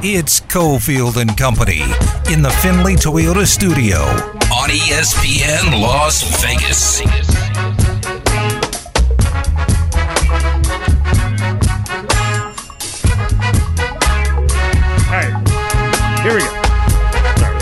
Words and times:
It's 0.00 0.38
Cofield 0.38 1.16
and 1.16 1.36
Company 1.36 1.82
in 2.32 2.40
the 2.40 2.50
Findlay 2.62 2.94
Toyota 2.94 3.44
studio 3.44 3.96
on 4.54 4.70
E 4.70 4.78
ESPN 4.78 5.80
Las 5.82 6.22
Vegas. 6.40 7.00
Right, 15.10 15.34
here 16.22 16.34
we 16.34 16.40
go. 16.42 16.46
Sorry, 17.38 17.56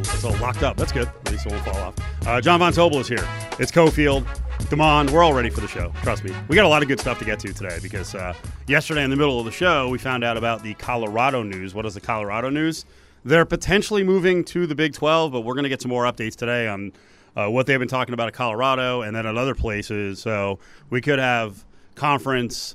it's 0.00 0.24
all 0.24 0.36
locked 0.38 0.64
up. 0.64 0.76
That's 0.76 0.90
good. 0.90 1.06
At 1.06 1.30
least 1.30 1.46
it 1.46 1.52
won't 1.52 1.64
fall 1.64 1.76
off. 1.76 1.94
Uh, 2.26 2.40
John 2.40 2.58
Von 2.58 2.72
Tobel 2.72 2.98
is 2.98 3.08
here. 3.08 3.24
It's 3.60 3.70
Cofield. 3.70 4.26
Damon, 4.70 5.12
we're 5.12 5.22
all 5.22 5.34
ready 5.34 5.50
for 5.50 5.60
the 5.60 5.68
show. 5.68 5.92
Trust 6.02 6.24
me. 6.24 6.32
We 6.48 6.56
got 6.56 6.64
a 6.64 6.68
lot 6.68 6.82
of 6.82 6.88
good 6.88 6.98
stuff 6.98 7.18
to 7.18 7.24
get 7.24 7.38
to 7.40 7.52
today 7.52 7.78
because 7.82 8.14
uh, 8.14 8.34
yesterday 8.66 9.04
in 9.04 9.10
the 9.10 9.16
middle 9.16 9.38
of 9.38 9.44
the 9.44 9.52
show, 9.52 9.88
we 9.90 9.98
found 9.98 10.24
out 10.24 10.36
about 10.36 10.62
the 10.62 10.72
Colorado 10.74 11.42
news. 11.42 11.74
What 11.74 11.84
is 11.84 11.94
the 11.94 12.00
Colorado 12.00 12.48
news? 12.48 12.86
They're 13.24 13.44
potentially 13.44 14.02
moving 14.04 14.42
to 14.46 14.66
the 14.66 14.74
Big 14.74 14.94
12, 14.94 15.32
but 15.32 15.42
we're 15.42 15.54
going 15.54 15.64
to 15.64 15.68
get 15.68 15.82
some 15.82 15.90
more 15.90 16.04
updates 16.04 16.34
today 16.34 16.66
on 16.66 16.92
uh, 17.36 17.48
what 17.48 17.66
they've 17.66 17.78
been 17.78 17.88
talking 17.88 18.14
about 18.14 18.28
at 18.28 18.34
Colorado 18.34 19.02
and 19.02 19.14
then 19.14 19.26
at 19.26 19.36
other 19.36 19.54
places. 19.54 20.20
So 20.20 20.58
we 20.88 21.00
could 21.00 21.18
have 21.18 21.64
conference 21.94 22.74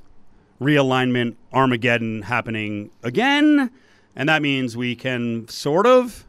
realignment 0.60 1.34
Armageddon 1.52 2.22
happening 2.22 2.90
again. 3.02 3.70
And 4.14 4.28
that 4.28 4.42
means 4.42 4.76
we 4.76 4.94
can 4.94 5.48
sort 5.48 5.86
of 5.86 6.26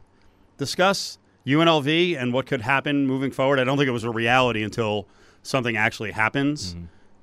discuss 0.58 1.18
UNLV 1.46 2.16
and 2.20 2.32
what 2.32 2.46
could 2.46 2.62
happen 2.62 3.06
moving 3.06 3.30
forward. 3.30 3.58
I 3.58 3.64
don't 3.64 3.76
think 3.76 3.88
it 3.88 3.92
was 3.92 4.04
a 4.04 4.10
reality 4.10 4.62
until 4.62 5.06
something 5.42 5.76
actually 5.76 6.12
happens. 6.12 6.76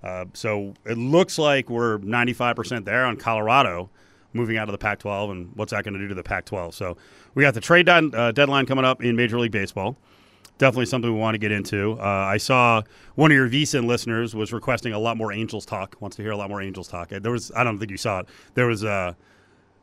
Uh, 0.04 0.26
so 0.34 0.74
it 0.86 0.98
looks 0.98 1.38
like 1.38 1.70
we're 1.70 2.00
95% 2.00 2.86
there 2.86 3.06
on 3.06 3.18
Colorado 3.18 3.90
moving 4.32 4.58
out 4.58 4.68
of 4.70 4.72
the 4.72 4.78
Pac 4.78 5.00
12 5.00 5.30
and 5.32 5.52
what's 5.56 5.72
that 5.72 5.84
going 5.84 5.94
to 5.94 6.00
do 6.00 6.08
to 6.08 6.16
the 6.16 6.24
Pac 6.24 6.46
12. 6.46 6.74
So 6.74 6.98
we 7.36 7.44
got 7.44 7.54
the 7.54 7.62
trade 7.62 7.86
dead- 7.86 8.14
uh, 8.16 8.32
deadline 8.32 8.66
coming 8.66 8.86
up 8.86 9.04
in 9.04 9.16
Major 9.16 9.40
League 9.40 9.52
Baseball 9.52 9.98
definitely 10.60 10.86
something 10.86 11.12
we 11.12 11.20
want 11.20 11.34
to 11.34 11.40
get 11.40 11.52
into. 11.52 11.94
Uh, 12.00 12.04
I 12.04 12.38
saw 12.38 12.84
one 13.16 13.32
of 13.32 13.36
your 13.36 13.50
VSIN 13.50 13.88
listeners 13.88 14.36
was 14.36 14.54
requesting 14.54 14.94
a 14.94 15.00
lot 15.00 15.18
more 15.18 15.34
Angels 15.34 15.66
talk. 15.66 15.96
Wants 16.00 16.18
to 16.18 16.22
hear 16.22 16.32
a 16.32 16.38
lot 16.38 16.50
more 16.50 16.62
Angels 16.62 16.88
talk. 16.88 17.10
There 17.10 17.32
was 17.32 17.52
I 17.56 17.64
don't 17.64 17.80
think 17.80 17.90
you 17.90 17.98
saw 17.98 18.20
it. 18.20 18.28
There 18.54 18.68
was 18.68 18.84
uh, 18.84 19.14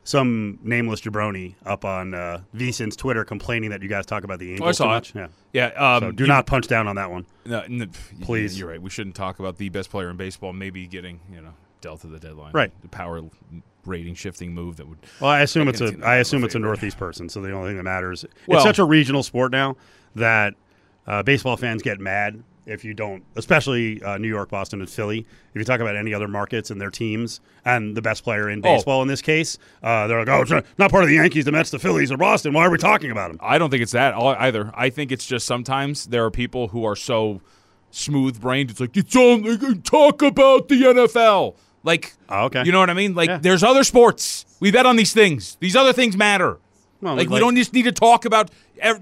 some 0.06 0.58
nameless 0.62 1.00
jabroni 1.00 1.54
up 1.64 1.84
on 1.84 2.14
uh, 2.14 2.40
VSIN's 2.54 2.94
Twitter 2.96 3.24
complaining 3.24 3.70
that 3.70 3.82
you 3.82 3.88
guys 3.88 4.06
talk 4.06 4.22
about 4.24 4.38
the 4.38 4.52
Angels 4.52 4.66
Oh, 4.66 4.68
I 4.68 4.72
saw 4.72 4.84
too 4.84 4.90
it. 4.90 4.94
much. 4.94 5.14
Yeah. 5.52 5.68
Yeah. 5.76 5.94
Um, 5.96 6.00
So 6.02 6.12
do 6.12 6.24
you- 6.24 6.28
not 6.28 6.46
punch 6.46 6.68
down 6.68 6.86
on 6.86 6.96
that 6.96 7.10
one. 7.10 7.26
No, 7.44 7.60
n- 7.60 7.90
Please. 8.20 8.58
You're 8.58 8.68
right. 8.68 8.80
We 8.80 8.88
shouldn't 8.90 9.16
talk 9.16 9.38
about 9.40 9.56
the 9.58 9.68
best 9.68 9.90
player 9.90 10.08
in 10.10 10.16
baseball 10.16 10.52
maybe 10.52 10.86
getting 10.86 11.20
you 11.32 11.40
know 11.40 11.54
dealt 11.80 12.00
to 12.02 12.06
the 12.06 12.18
deadline. 12.20 12.52
Right. 12.52 12.72
The 12.82 12.88
power 12.88 13.22
rating 13.84 14.14
shifting 14.14 14.54
move 14.54 14.76
that 14.76 14.88
would. 14.88 14.98
Well, 15.20 15.30
I 15.30 15.40
assume 15.40 15.68
it's 15.68 15.80
a 15.80 15.96
I 16.04 16.16
assume 16.16 16.44
it's 16.44 16.54
a. 16.54 16.58
Northeast 16.58 16.98
person, 16.98 17.28
so 17.28 17.40
the 17.42 17.52
only 17.52 17.70
thing 17.70 17.76
that 17.76 17.82
matters. 17.82 18.24
Well- 18.46 18.58
it's 18.58 18.64
such 18.64 18.78
a 18.78 18.84
regional 18.84 19.22
sport 19.22 19.50
now 19.52 19.76
that 20.14 20.54
uh, 21.06 21.22
baseball 21.22 21.56
fans 21.56 21.82
get 21.82 22.00
mad 22.00 22.42
if 22.66 22.84
you 22.84 22.92
don't, 22.94 23.22
especially 23.36 24.02
uh, 24.02 24.18
New 24.18 24.28
York, 24.28 24.50
Boston, 24.50 24.80
and 24.80 24.90
Philly. 24.90 25.20
If 25.20 25.26
you 25.54 25.64
talk 25.64 25.80
about 25.80 25.94
any 25.96 26.12
other 26.12 26.28
markets 26.28 26.70
and 26.70 26.80
their 26.80 26.90
teams 26.90 27.40
and 27.64 27.96
the 27.96 28.02
best 28.02 28.24
player 28.24 28.50
in 28.50 28.58
Oh. 28.58 28.62
baseball 28.62 29.02
in 29.02 29.08
this 29.08 29.22
case, 29.22 29.56
uh, 29.82 30.06
they're 30.06 30.18
like, 30.18 30.28
"Oh, 30.28 30.42
it's 30.42 30.50
not, 30.50 30.64
not 30.76 30.90
part 30.90 31.04
of 31.04 31.08
the 31.08 31.14
Yankees, 31.14 31.44
the 31.44 31.52
Mets, 31.52 31.70
the 31.70 31.78
Phillies, 31.78 32.10
or 32.12 32.16
Boston. 32.16 32.52
Why 32.52 32.66
are 32.66 32.70
we 32.70 32.78
talking 32.78 33.10
about 33.10 33.28
them?" 33.30 33.38
I 33.42 33.56
don't 33.58 33.70
think 33.70 33.82
it's 33.82 33.92
that 33.92 34.14
either. 34.14 34.70
I 34.74 34.90
think 34.90 35.12
it's 35.12 35.26
just 35.26 35.46
sometimes 35.46 36.06
there 36.06 36.24
are 36.24 36.30
people 36.30 36.68
who 36.68 36.84
are 36.84 36.96
so 36.96 37.40
smooth 37.90 38.40
brained. 38.40 38.70
It's 38.70 38.80
like 38.80 38.96
it's 38.96 39.14
only 39.16 39.56
talk 39.78 40.22
about 40.22 40.68
the 40.68 40.82
NFL. 40.82 41.54
Like, 41.82 42.14
Oh, 42.28 42.46
okay. 42.46 42.64
you 42.64 42.72
know 42.72 42.80
what 42.80 42.90
I 42.90 42.94
mean? 42.94 43.14
Like, 43.14 43.28
Yeah. 43.28 43.38
there's 43.38 43.62
other 43.62 43.84
sports. 43.84 44.44
We 44.58 44.72
bet 44.72 44.86
on 44.86 44.96
these 44.96 45.12
things. 45.12 45.56
These 45.60 45.76
other 45.76 45.92
things 45.92 46.16
matter. 46.16 46.58
Well, 47.00 47.14
like, 47.14 47.28
we 47.28 47.34
like- 47.34 47.40
don't 47.40 47.56
just 47.56 47.72
need 47.72 47.84
to 47.84 47.92
talk 47.92 48.24
about 48.24 48.50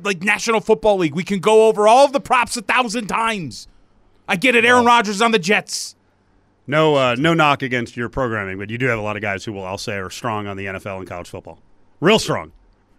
like 0.02 0.22
National 0.22 0.60
Football 0.60 0.98
League. 0.98 1.14
We 1.14 1.24
can 1.24 1.40
go 1.40 1.68
over 1.68 1.86
all 1.88 2.04
of 2.04 2.12
the 2.12 2.20
props 2.20 2.56
a 2.56 2.62
thousand 2.62 3.06
times. 3.08 3.68
I 4.28 4.36
get 4.36 4.54
it. 4.54 4.64
Aaron 4.64 4.84
Rodgers 4.84 5.20
on 5.20 5.32
the 5.32 5.38
Jets. 5.38 5.96
No, 6.66 6.94
uh, 6.94 7.14
no 7.18 7.34
knock 7.34 7.62
against 7.62 7.96
your 7.96 8.08
programming, 8.08 8.58
but 8.58 8.70
you 8.70 8.78
do 8.78 8.86
have 8.86 8.98
a 8.98 9.02
lot 9.02 9.16
of 9.16 9.22
guys 9.22 9.44
who 9.44 9.52
will, 9.52 9.66
I'll 9.66 9.76
say, 9.76 9.96
are 9.96 10.08
strong 10.08 10.46
on 10.46 10.56
the 10.56 10.64
NFL 10.64 10.98
and 10.98 11.06
college 11.06 11.28
football, 11.28 11.58
real 12.00 12.18
strong, 12.18 12.52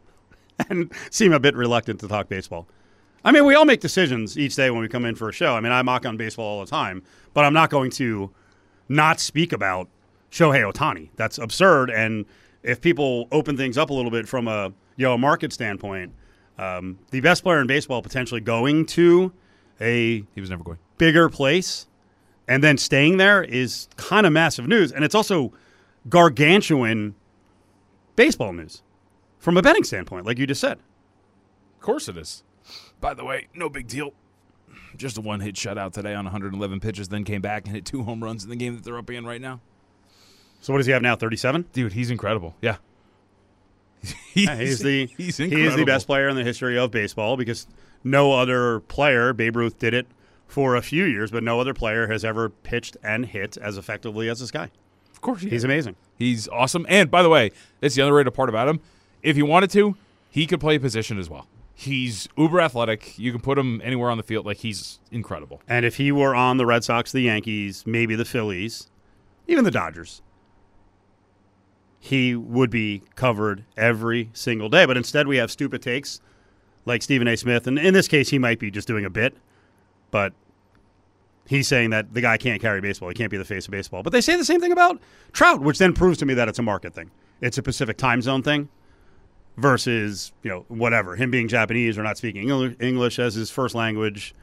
and 0.70 0.92
seem 1.10 1.34
a 1.34 1.40
bit 1.40 1.56
reluctant 1.56 2.00
to 2.02 2.08
talk 2.08 2.30
baseball. 2.30 2.68
I 3.24 3.32
mean, 3.32 3.44
we 3.44 3.56
all 3.56 3.66
make 3.66 3.80
decisions 3.82 4.38
each 4.38 4.56
day 4.56 4.70
when 4.70 4.82
we 4.82 4.88
come 4.88 5.04
in 5.04 5.16
for 5.16 5.30
a 5.30 5.34
show. 5.34 5.56
I 5.56 5.62
mean, 5.62 5.72
I 5.72 5.82
mock 5.82 6.06
on 6.06 6.16
baseball 6.16 6.46
all 6.46 6.60
the 6.64 6.70
time, 6.70 7.02
but 7.34 7.44
I'm 7.44 7.54
not 7.54 7.72
going 7.72 7.90
to 7.92 8.30
not 8.88 9.20
speak 9.20 9.52
about 9.52 9.90
Shohei 10.32 10.72
Ohtani. 10.72 11.10
That's 11.16 11.40
absurd. 11.40 11.90
And 11.90 12.26
if 12.66 12.82
people 12.82 13.28
open 13.32 13.56
things 13.56 13.78
up 13.78 13.90
a 13.90 13.94
little 13.94 14.12
bit 14.12 14.28
from 14.28 14.48
a 14.48 14.74
you 14.98 15.06
know 15.06 15.14
a 15.14 15.18
market 15.18 15.54
standpoint, 15.54 16.12
um, 16.58 17.00
the 17.12 17.22
best 17.22 17.44
player 17.44 17.62
in 17.62 17.68
baseball 17.68 18.02
potentially 18.02 18.42
going 18.42 18.86
to 18.88 19.32
a 19.80 20.26
He 20.34 20.42
was 20.42 20.50
never 20.50 20.64
going. 20.64 20.80
bigger 20.98 21.30
place 21.30 21.88
and 22.48 22.64
then 22.64 22.78
staying 22.78 23.18
there 23.18 23.44
is 23.44 23.88
kind 23.98 24.26
of 24.26 24.34
massive 24.34 24.68
news. 24.68 24.92
And 24.92 25.04
it's 25.04 25.16
also 25.16 25.52
gargantuan 26.10 27.16
baseball 28.16 28.54
news 28.54 28.84
from 29.40 29.58
a 29.58 29.62
betting 29.62 29.84
standpoint, 29.84 30.26
like 30.26 30.38
you 30.38 30.48
just 30.48 30.62
said. 30.62 30.78
Of 31.76 31.82
course 31.82 32.08
it 32.08 32.18
is. 32.18 32.44
By 33.00 33.14
the 33.14 33.26
way, 33.26 33.48
no 33.54 33.70
big 33.70 33.88
deal. 33.88 34.14
Just 34.96 35.18
a 35.18 35.22
one 35.22 35.42
hit 35.42 35.56
shutout 35.56 35.94
today 35.94 36.14
on 36.14 36.26
111 36.26 36.80
pitches, 36.80 37.10
then 37.10 37.24
came 37.24 37.42
back 37.42 37.66
and 37.66 37.76
hit 37.76 37.86
two 37.86 38.04
home 38.04 38.24
runs 38.24 38.44
in 38.44 38.50
the 38.50 38.56
game 38.56 38.76
that 38.76 38.84
they're 38.84 38.98
up 38.98 39.10
in 39.10 39.26
right 39.26 39.42
now. 39.42 39.60
So 40.66 40.74
what 40.74 40.80
does 40.80 40.88
he 40.88 40.94
have 40.94 41.04
now? 41.04 41.16
37? 41.16 41.66
Dude, 41.74 41.94
he's 41.94 42.10
incredible. 42.10 42.56
Yeah. 42.60 42.78
Yeah, 44.34 44.58
he's 44.58 44.80
the 44.80 45.06
he's 45.18 45.38
he 45.38 45.64
is 45.64 45.76
the 45.76 45.86
best 45.86 46.08
player 46.08 46.28
in 46.28 46.36
the 46.36 46.44
history 46.44 46.78
of 46.78 46.90
baseball 46.92 47.38
because 47.38 47.68
no 48.04 48.34
other 48.34 48.80
player, 48.82 49.32
Babe 49.32 49.56
Ruth 49.56 49.78
did 49.80 49.94
it 49.94 50.08
for 50.48 50.76
a 50.76 50.82
few 50.82 51.06
years, 51.06 51.30
but 51.32 51.42
no 51.44 51.60
other 51.62 51.74
player 51.74 52.08
has 52.08 52.26
ever 52.26 52.50
pitched 52.50 52.98
and 53.04 53.28
hit 53.28 53.58
as 53.58 53.78
effectively 53.78 54.28
as 54.28 54.40
this 54.40 54.50
guy. 54.52 54.72
Of 55.12 55.22
course 55.22 55.42
he 55.42 55.50
He's 55.50 55.60
is. 55.60 55.64
amazing. 55.64 55.96
He's 56.18 56.48
awesome. 56.50 56.86
And 56.90 57.10
by 57.12 57.22
the 57.22 57.30
way, 57.30 57.52
that's 57.80 57.94
the 57.96 58.02
underrated 58.02 58.34
part 58.34 58.50
about 58.50 58.68
him. 58.68 58.82
If 59.22 59.36
he 59.36 59.44
wanted 59.44 59.70
to, 59.72 59.96
he 60.32 60.48
could 60.48 60.60
play 60.60 60.76
a 60.76 60.80
position 60.80 61.18
as 61.20 61.30
well. 61.30 61.48
He's 61.76 62.28
uber 62.38 62.60
athletic. 62.60 63.18
You 63.20 63.32
can 63.32 63.40
put 63.40 63.58
him 63.58 63.82
anywhere 63.84 64.10
on 64.10 64.18
the 64.18 64.24
field. 64.24 64.46
Like 64.48 64.58
he's 64.58 65.00
incredible. 65.12 65.62
And 65.68 65.86
if 65.86 65.98
he 65.98 66.12
were 66.12 66.34
on 66.36 66.58
the 66.58 66.66
Red 66.66 66.84
Sox, 66.84 67.12
the 67.12 67.22
Yankees, 67.22 67.86
maybe 67.86 68.16
the 68.16 68.26
Phillies, 68.26 68.90
even 69.48 69.64
the 69.64 69.72
Dodgers, 69.72 70.22
he 72.06 72.36
would 72.36 72.70
be 72.70 73.02
covered 73.16 73.66
every 73.76 74.30
single 74.32 74.70
day. 74.70 74.86
But 74.86 74.96
instead, 74.96 75.28
we 75.28 75.38
have 75.38 75.50
stupid 75.50 75.82
takes 75.82 76.22
like 76.86 77.02
Stephen 77.02 77.28
A. 77.28 77.36
Smith. 77.36 77.66
And 77.66 77.80
in 77.80 77.96
this 77.96 78.08
case, 78.08 78.30
he 78.30 78.38
might 78.38 78.60
be 78.60 78.70
just 78.70 78.88
doing 78.88 79.06
a 79.06 79.10
bit, 79.10 79.36
but 80.12 80.32
he's 81.48 81.68
saying 81.68 81.90
that 81.90 82.14
the 82.14 82.22
guy 82.22 82.38
can't 82.38 82.62
carry 82.62 82.80
baseball. 82.80 83.10
He 83.10 83.16
can't 83.16 83.32
be 83.32 83.38
the 83.38 83.44
face 83.44 83.66
of 83.66 83.72
baseball. 83.72 84.04
But 84.04 84.14
they 84.14 84.22
say 84.22 84.36
the 84.36 84.46
same 84.46 84.62
thing 84.62 84.72
about 84.72 85.02
Trout, 85.34 85.62
which 85.62 85.80
then 85.80 85.94
proves 85.94 86.20
to 86.20 86.28
me 86.28 86.36
that 86.36 86.48
it's 86.48 86.60
a 86.60 86.62
market 86.62 86.94
thing. 86.94 87.10
It's 87.42 87.58
a 87.58 87.64
Pacific 87.64 87.98
time 87.98 88.22
zone 88.22 88.44
thing 88.44 88.70
versus, 89.58 90.32
you 90.44 90.52
know, 90.52 90.66
whatever, 90.68 91.16
him 91.16 91.32
being 91.32 91.48
Japanese 91.48 91.98
or 91.98 92.04
not 92.04 92.20
speaking 92.20 92.48
English 92.80 93.18
as 93.18 93.34
his 93.34 93.50
first 93.50 93.74
language. 93.74 94.36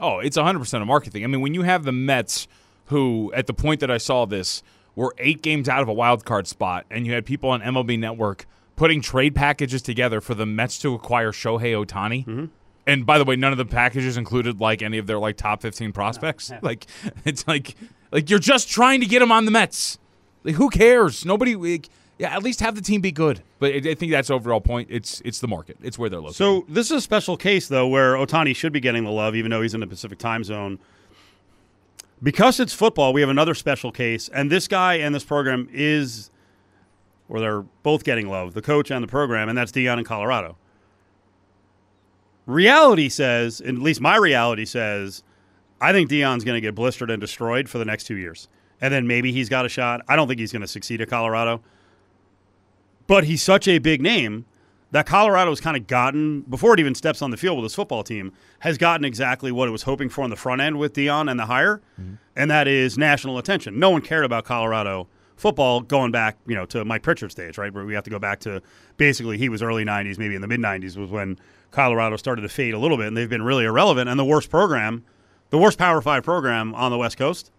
Oh, 0.00 0.18
it's 0.18 0.36
100% 0.36 0.82
a 0.82 0.84
market 0.84 1.12
thing. 1.12 1.22
I 1.22 1.28
mean, 1.28 1.40
when 1.40 1.54
you 1.54 1.62
have 1.62 1.84
the 1.84 1.92
Mets, 1.92 2.48
who 2.86 3.32
at 3.32 3.46
the 3.46 3.54
point 3.54 3.78
that 3.78 3.92
I 3.92 3.98
saw 3.98 4.24
this 4.24 4.64
were 4.96 5.14
eight 5.18 5.42
games 5.42 5.68
out 5.68 5.82
of 5.82 5.88
a 5.88 5.92
wild 5.92 6.24
card 6.24 6.46
spot, 6.46 6.86
and 6.90 7.06
you 7.06 7.12
had 7.12 7.26
people 7.26 7.50
on 7.50 7.60
MLB 7.60 7.98
Network 7.98 8.46
putting 8.76 9.00
trade 9.00 9.34
packages 9.34 9.82
together 9.82 10.20
for 10.20 10.34
the 10.34 10.46
Mets 10.46 10.78
to 10.80 10.94
acquire 10.94 11.32
Shohei 11.32 11.84
Ohtani. 11.84 12.26
Mm-hmm. 12.26 12.44
And 12.86 13.06
by 13.06 13.18
the 13.18 13.24
way, 13.24 13.36
none 13.36 13.52
of 13.52 13.58
the 13.58 13.64
packages 13.64 14.16
included 14.16 14.60
like 14.60 14.82
any 14.82 14.98
of 14.98 15.06
their 15.06 15.18
like 15.18 15.36
top 15.36 15.62
15 15.62 15.92
prospects. 15.92 16.52
Like 16.62 16.86
it's 17.24 17.46
like 17.46 17.76
like 18.10 18.30
you're 18.30 18.38
just 18.38 18.68
trying 18.68 19.00
to 19.00 19.06
get 19.06 19.20
them 19.20 19.32
on 19.32 19.44
the 19.44 19.50
Mets. 19.50 19.98
Like 20.44 20.54
who 20.54 20.70
cares? 20.70 21.24
Nobody. 21.24 21.56
Like, 21.56 21.88
yeah, 22.18 22.34
at 22.34 22.42
least 22.42 22.60
have 22.60 22.74
the 22.76 22.80
team 22.80 23.00
be 23.00 23.10
good. 23.10 23.42
But 23.58 23.72
I 23.72 23.90
I 23.90 23.94
think 23.94 24.12
that's 24.12 24.30
overall 24.30 24.60
point. 24.60 24.88
It's 24.90 25.20
it's 25.24 25.40
the 25.40 25.48
market. 25.48 25.78
It's 25.82 25.98
where 25.98 26.08
they're 26.08 26.20
located. 26.20 26.36
So 26.36 26.64
this 26.68 26.90
is 26.90 26.98
a 26.98 27.00
special 27.00 27.36
case, 27.36 27.68
though, 27.68 27.88
where 27.88 28.14
Ohtani 28.14 28.54
should 28.54 28.72
be 28.72 28.80
getting 28.80 29.04
the 29.04 29.10
love, 29.10 29.34
even 29.34 29.50
though 29.50 29.62
he's 29.62 29.74
in 29.74 29.80
the 29.80 29.86
Pacific 29.86 30.18
time 30.18 30.44
zone. 30.44 30.78
Because 32.22 32.58
it's 32.60 32.72
football, 32.72 33.12
we 33.12 33.20
have 33.20 33.30
another 33.30 33.54
special 33.54 33.92
case, 33.92 34.28
and 34.28 34.50
this 34.50 34.66
guy 34.68 34.94
and 34.94 35.14
this 35.14 35.24
program 35.24 35.68
is, 35.72 36.30
or 37.28 37.40
they're 37.40 37.62
both 37.82 38.04
getting 38.04 38.28
love, 38.28 38.54
the 38.54 38.62
coach 38.62 38.90
and 38.90 39.02
the 39.02 39.08
program, 39.08 39.48
and 39.48 39.58
that's 39.58 39.72
Deion 39.72 39.98
in 39.98 40.04
Colorado. 40.04 40.56
Reality 42.46 43.08
says, 43.08 43.60
at 43.60 43.74
least 43.74 44.00
my 44.00 44.16
reality 44.16 44.64
says, 44.64 45.22
I 45.80 45.92
think 45.92 46.10
Deion's 46.10 46.44
going 46.44 46.56
to 46.56 46.60
get 46.60 46.74
blistered 46.74 47.10
and 47.10 47.20
destroyed 47.20 47.68
for 47.68 47.78
the 47.78 47.84
next 47.84 48.04
two 48.04 48.16
years, 48.16 48.48
and 48.80 48.92
then 48.92 49.06
maybe 49.06 49.32
he's 49.32 49.48
got 49.48 49.66
a 49.66 49.68
shot. 49.68 50.00
I 50.08 50.16
don't 50.16 50.28
think 50.28 50.40
he's 50.40 50.52
going 50.52 50.62
to 50.62 50.68
succeed 50.68 51.00
at 51.00 51.08
Colorado, 51.10 51.62
but 53.06 53.24
he's 53.24 53.42
such 53.42 53.68
a 53.68 53.78
big 53.78 54.00
name 54.00 54.46
that 54.94 55.06
Colorado's 55.06 55.60
kind 55.60 55.76
of 55.76 55.88
gotten 55.88 56.42
before 56.42 56.72
it 56.72 56.78
even 56.78 56.94
steps 56.94 57.20
on 57.20 57.32
the 57.32 57.36
field 57.36 57.56
with 57.58 57.64
his 57.64 57.74
football 57.74 58.04
team 58.04 58.32
has 58.60 58.78
gotten 58.78 59.04
exactly 59.04 59.50
what 59.50 59.66
it 59.66 59.72
was 59.72 59.82
hoping 59.82 60.08
for 60.08 60.22
on 60.22 60.30
the 60.30 60.36
front 60.36 60.60
end 60.60 60.78
with 60.78 60.92
Deion 60.92 61.28
and 61.28 61.38
the 61.38 61.46
hire, 61.46 61.82
mm-hmm. 62.00 62.14
and 62.36 62.48
that 62.48 62.68
is 62.68 62.96
national 62.96 63.36
attention. 63.36 63.80
No 63.80 63.90
one 63.90 64.02
cared 64.02 64.24
about 64.24 64.44
Colorado 64.44 65.08
football 65.34 65.80
going 65.80 66.12
back, 66.12 66.36
you 66.46 66.54
know, 66.54 66.64
to 66.66 66.84
Mike 66.84 67.02
Pritchard's 67.02 67.32
stage, 67.32 67.58
right? 67.58 67.74
Where 67.74 67.84
we 67.84 67.92
have 67.94 68.04
to 68.04 68.10
go 68.10 68.20
back 68.20 68.38
to 68.40 68.62
basically 68.96 69.36
he 69.36 69.48
was 69.48 69.64
early 69.64 69.84
90s, 69.84 70.16
maybe 70.16 70.36
in 70.36 70.40
the 70.40 70.46
mid 70.46 70.60
90s 70.60 70.96
was 70.96 71.10
when 71.10 71.40
Colorado 71.72 72.16
started 72.16 72.42
to 72.42 72.48
fade 72.48 72.72
a 72.72 72.78
little 72.78 72.96
bit, 72.96 73.08
and 73.08 73.16
they've 73.16 73.28
been 73.28 73.42
really 73.42 73.64
irrelevant. 73.64 74.08
And 74.08 74.16
the 74.16 74.24
worst 74.24 74.48
program, 74.48 75.04
the 75.50 75.58
worst 75.58 75.76
Power 75.76 76.02
Five 76.02 76.22
program 76.22 76.72
on 76.76 76.92
the 76.92 76.98
West 76.98 77.18
Coast, 77.18 77.50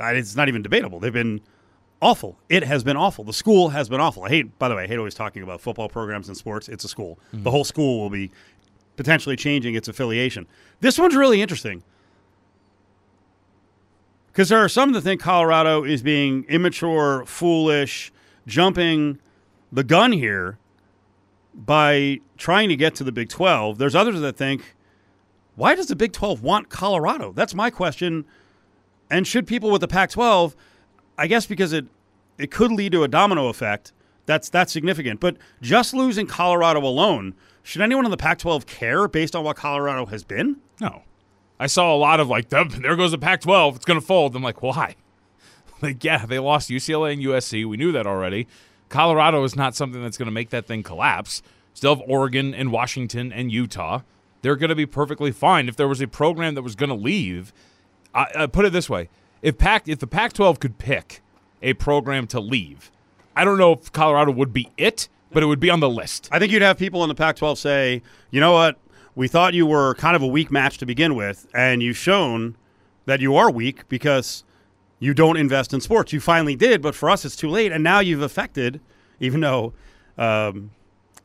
it's 0.00 0.34
not 0.34 0.48
even 0.48 0.62
debatable. 0.62 0.98
They've 0.98 1.12
been 1.12 1.42
awful. 2.02 2.36
It 2.48 2.64
has 2.64 2.84
been 2.84 2.96
awful. 2.96 3.24
The 3.24 3.32
school 3.32 3.70
has 3.70 3.88
been 3.88 4.00
awful. 4.00 4.24
I 4.24 4.28
hate, 4.28 4.58
by 4.58 4.68
the 4.68 4.74
way, 4.74 4.84
I 4.84 4.86
hate 4.86 4.98
always 4.98 5.14
talking 5.14 5.42
about 5.42 5.60
football 5.60 5.88
programs 5.88 6.28
and 6.28 6.36
sports. 6.36 6.68
It's 6.68 6.84
a 6.84 6.88
school. 6.88 7.18
Mm-hmm. 7.32 7.44
The 7.44 7.50
whole 7.50 7.64
school 7.64 8.00
will 8.00 8.10
be 8.10 8.30
potentially 8.96 9.36
changing 9.36 9.74
its 9.74 9.88
affiliation. 9.88 10.46
This 10.80 10.98
one's 10.98 11.14
really 11.14 11.40
interesting 11.40 11.82
because 14.32 14.48
there 14.48 14.58
are 14.58 14.68
some 14.68 14.92
that 14.92 15.02
think 15.02 15.20
Colorado 15.20 15.84
is 15.84 16.02
being 16.02 16.44
immature, 16.48 17.24
foolish, 17.26 18.12
jumping 18.46 19.18
the 19.70 19.84
gun 19.84 20.12
here 20.12 20.58
by 21.54 22.18
trying 22.38 22.68
to 22.70 22.76
get 22.76 22.94
to 22.96 23.04
the 23.04 23.12
Big 23.12 23.28
12. 23.28 23.78
There's 23.78 23.94
others 23.94 24.20
that 24.20 24.36
think, 24.36 24.74
why 25.54 25.74
does 25.74 25.86
the 25.86 25.96
Big 25.96 26.12
12 26.12 26.42
want 26.42 26.70
Colorado? 26.70 27.32
That's 27.32 27.54
my 27.54 27.70
question. 27.70 28.24
And 29.10 29.26
should 29.26 29.46
people 29.46 29.70
with 29.70 29.82
the 29.82 29.88
Pac 29.88 30.10
12, 30.10 30.56
I 31.18 31.26
guess 31.26 31.46
because 31.46 31.72
it, 31.72 31.86
it 32.38 32.50
could 32.50 32.72
lead 32.72 32.92
to 32.92 33.04
a 33.04 33.08
domino 33.08 33.48
effect. 33.48 33.92
That's 34.26 34.48
that's 34.48 34.72
significant. 34.72 35.20
But 35.20 35.36
just 35.60 35.94
losing 35.94 36.26
Colorado 36.26 36.80
alone, 36.80 37.34
should 37.62 37.82
anyone 37.82 38.04
in 38.04 38.10
the 38.10 38.16
Pac 38.16 38.38
12 38.38 38.66
care 38.66 39.08
based 39.08 39.34
on 39.36 39.44
what 39.44 39.56
Colorado 39.56 40.06
has 40.06 40.24
been? 40.24 40.56
No. 40.80 41.02
I 41.58 41.66
saw 41.66 41.94
a 41.94 41.96
lot 41.96 42.18
of 42.18 42.28
like, 42.28 42.48
there 42.48 42.96
goes 42.96 43.12
the 43.12 43.18
Pac 43.18 43.40
12. 43.42 43.76
It's 43.76 43.84
going 43.84 44.00
to 44.00 44.04
fold. 44.04 44.34
I'm 44.34 44.42
like, 44.42 44.62
why? 44.62 44.96
Like, 45.80 46.04
yeah, 46.04 46.26
they 46.26 46.38
lost 46.38 46.70
UCLA 46.70 47.14
and 47.14 47.20
USC. 47.20 47.68
We 47.68 47.76
knew 47.76 47.90
that 47.90 48.06
already. 48.06 48.46
Colorado 48.88 49.42
is 49.42 49.56
not 49.56 49.74
something 49.74 50.00
that's 50.00 50.16
going 50.16 50.26
to 50.26 50.32
make 50.32 50.50
that 50.50 50.64
thing 50.64 50.84
collapse. 50.84 51.42
Still 51.74 51.96
have 51.96 52.04
Oregon 52.08 52.54
and 52.54 52.70
Washington 52.70 53.32
and 53.32 53.50
Utah. 53.50 54.02
They're 54.42 54.54
going 54.54 54.68
to 54.68 54.76
be 54.76 54.86
perfectly 54.86 55.32
fine. 55.32 55.68
If 55.68 55.74
there 55.74 55.88
was 55.88 56.00
a 56.00 56.06
program 56.06 56.54
that 56.54 56.62
was 56.62 56.76
going 56.76 56.90
to 56.90 56.94
leave, 56.94 57.52
I, 58.14 58.26
I 58.36 58.46
put 58.46 58.64
it 58.64 58.72
this 58.72 58.88
way: 58.88 59.08
if 59.42 59.58
Pac, 59.58 59.88
if 59.88 59.98
the 59.98 60.06
Pac-12 60.06 60.60
could 60.60 60.78
pick 60.78 61.20
a 61.60 61.74
program 61.74 62.26
to 62.28 62.40
leave, 62.40 62.90
I 63.36 63.44
don't 63.44 63.58
know 63.58 63.72
if 63.72 63.92
Colorado 63.92 64.32
would 64.32 64.52
be 64.52 64.70
it, 64.78 65.08
but 65.32 65.42
it 65.42 65.46
would 65.46 65.60
be 65.60 65.70
on 65.70 65.80
the 65.80 65.90
list. 65.90 66.28
I 66.30 66.38
think 66.38 66.52
you'd 66.52 66.62
have 66.62 66.78
people 66.78 67.02
in 67.02 67.08
the 67.08 67.14
Pac-12 67.14 67.56
say, 67.56 68.02
you 68.30 68.40
know 68.40 68.52
what, 68.52 68.78
we 69.14 69.28
thought 69.28 69.54
you 69.54 69.66
were 69.66 69.94
kind 69.96 70.16
of 70.16 70.22
a 70.22 70.26
weak 70.26 70.50
match 70.50 70.78
to 70.78 70.86
begin 70.86 71.14
with, 71.14 71.46
and 71.54 71.82
you've 71.82 71.96
shown 71.96 72.56
that 73.06 73.20
you 73.20 73.36
are 73.36 73.50
weak 73.50 73.88
because 73.88 74.44
you 75.00 75.12
don't 75.12 75.36
invest 75.36 75.74
in 75.74 75.80
sports. 75.80 76.12
You 76.12 76.20
finally 76.20 76.54
did, 76.54 76.80
but 76.80 76.94
for 76.94 77.10
us, 77.10 77.24
it's 77.24 77.36
too 77.36 77.48
late. 77.48 77.72
And 77.72 77.82
now 77.82 78.00
you've 78.00 78.22
affected, 78.22 78.80
even 79.18 79.40
though 79.40 79.72
um, 80.16 80.70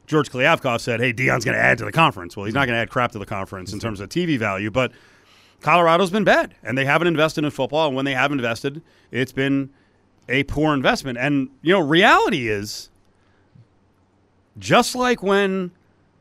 George 0.07 0.31
Kliavkoff 0.31 0.81
said, 0.81 0.99
hey, 0.99 1.13
Deion's 1.13 1.45
going 1.45 1.55
to 1.55 1.63
add 1.63 1.77
to 1.77 1.85
the 1.85 1.91
conference. 1.91 2.35
Well, 2.35 2.45
he's 2.45 2.55
not 2.55 2.65
going 2.65 2.75
to 2.75 2.81
add 2.81 2.89
crap 2.89 3.11
to 3.11 3.19
the 3.19 3.25
conference 3.25 3.73
in 3.73 3.79
terms 3.79 3.99
of 3.99 4.09
TV 4.09 4.39
value, 4.39 4.71
but 4.71 4.91
Colorado's 5.61 6.11
been 6.11 6.23
bad, 6.23 6.55
and 6.63 6.77
they 6.77 6.85
haven't 6.85 7.07
invested 7.07 7.43
in 7.43 7.51
football. 7.51 7.87
And 7.87 7.95
when 7.95 8.05
they 8.05 8.13
have 8.13 8.31
invested, 8.31 8.81
it's 9.11 9.31
been 9.31 9.71
a 10.29 10.43
poor 10.43 10.73
investment. 10.73 11.17
And, 11.17 11.49
you 11.61 11.73
know, 11.73 11.79
reality 11.79 12.47
is 12.47 12.89
just 14.57 14.95
like 14.95 15.23
when 15.23 15.71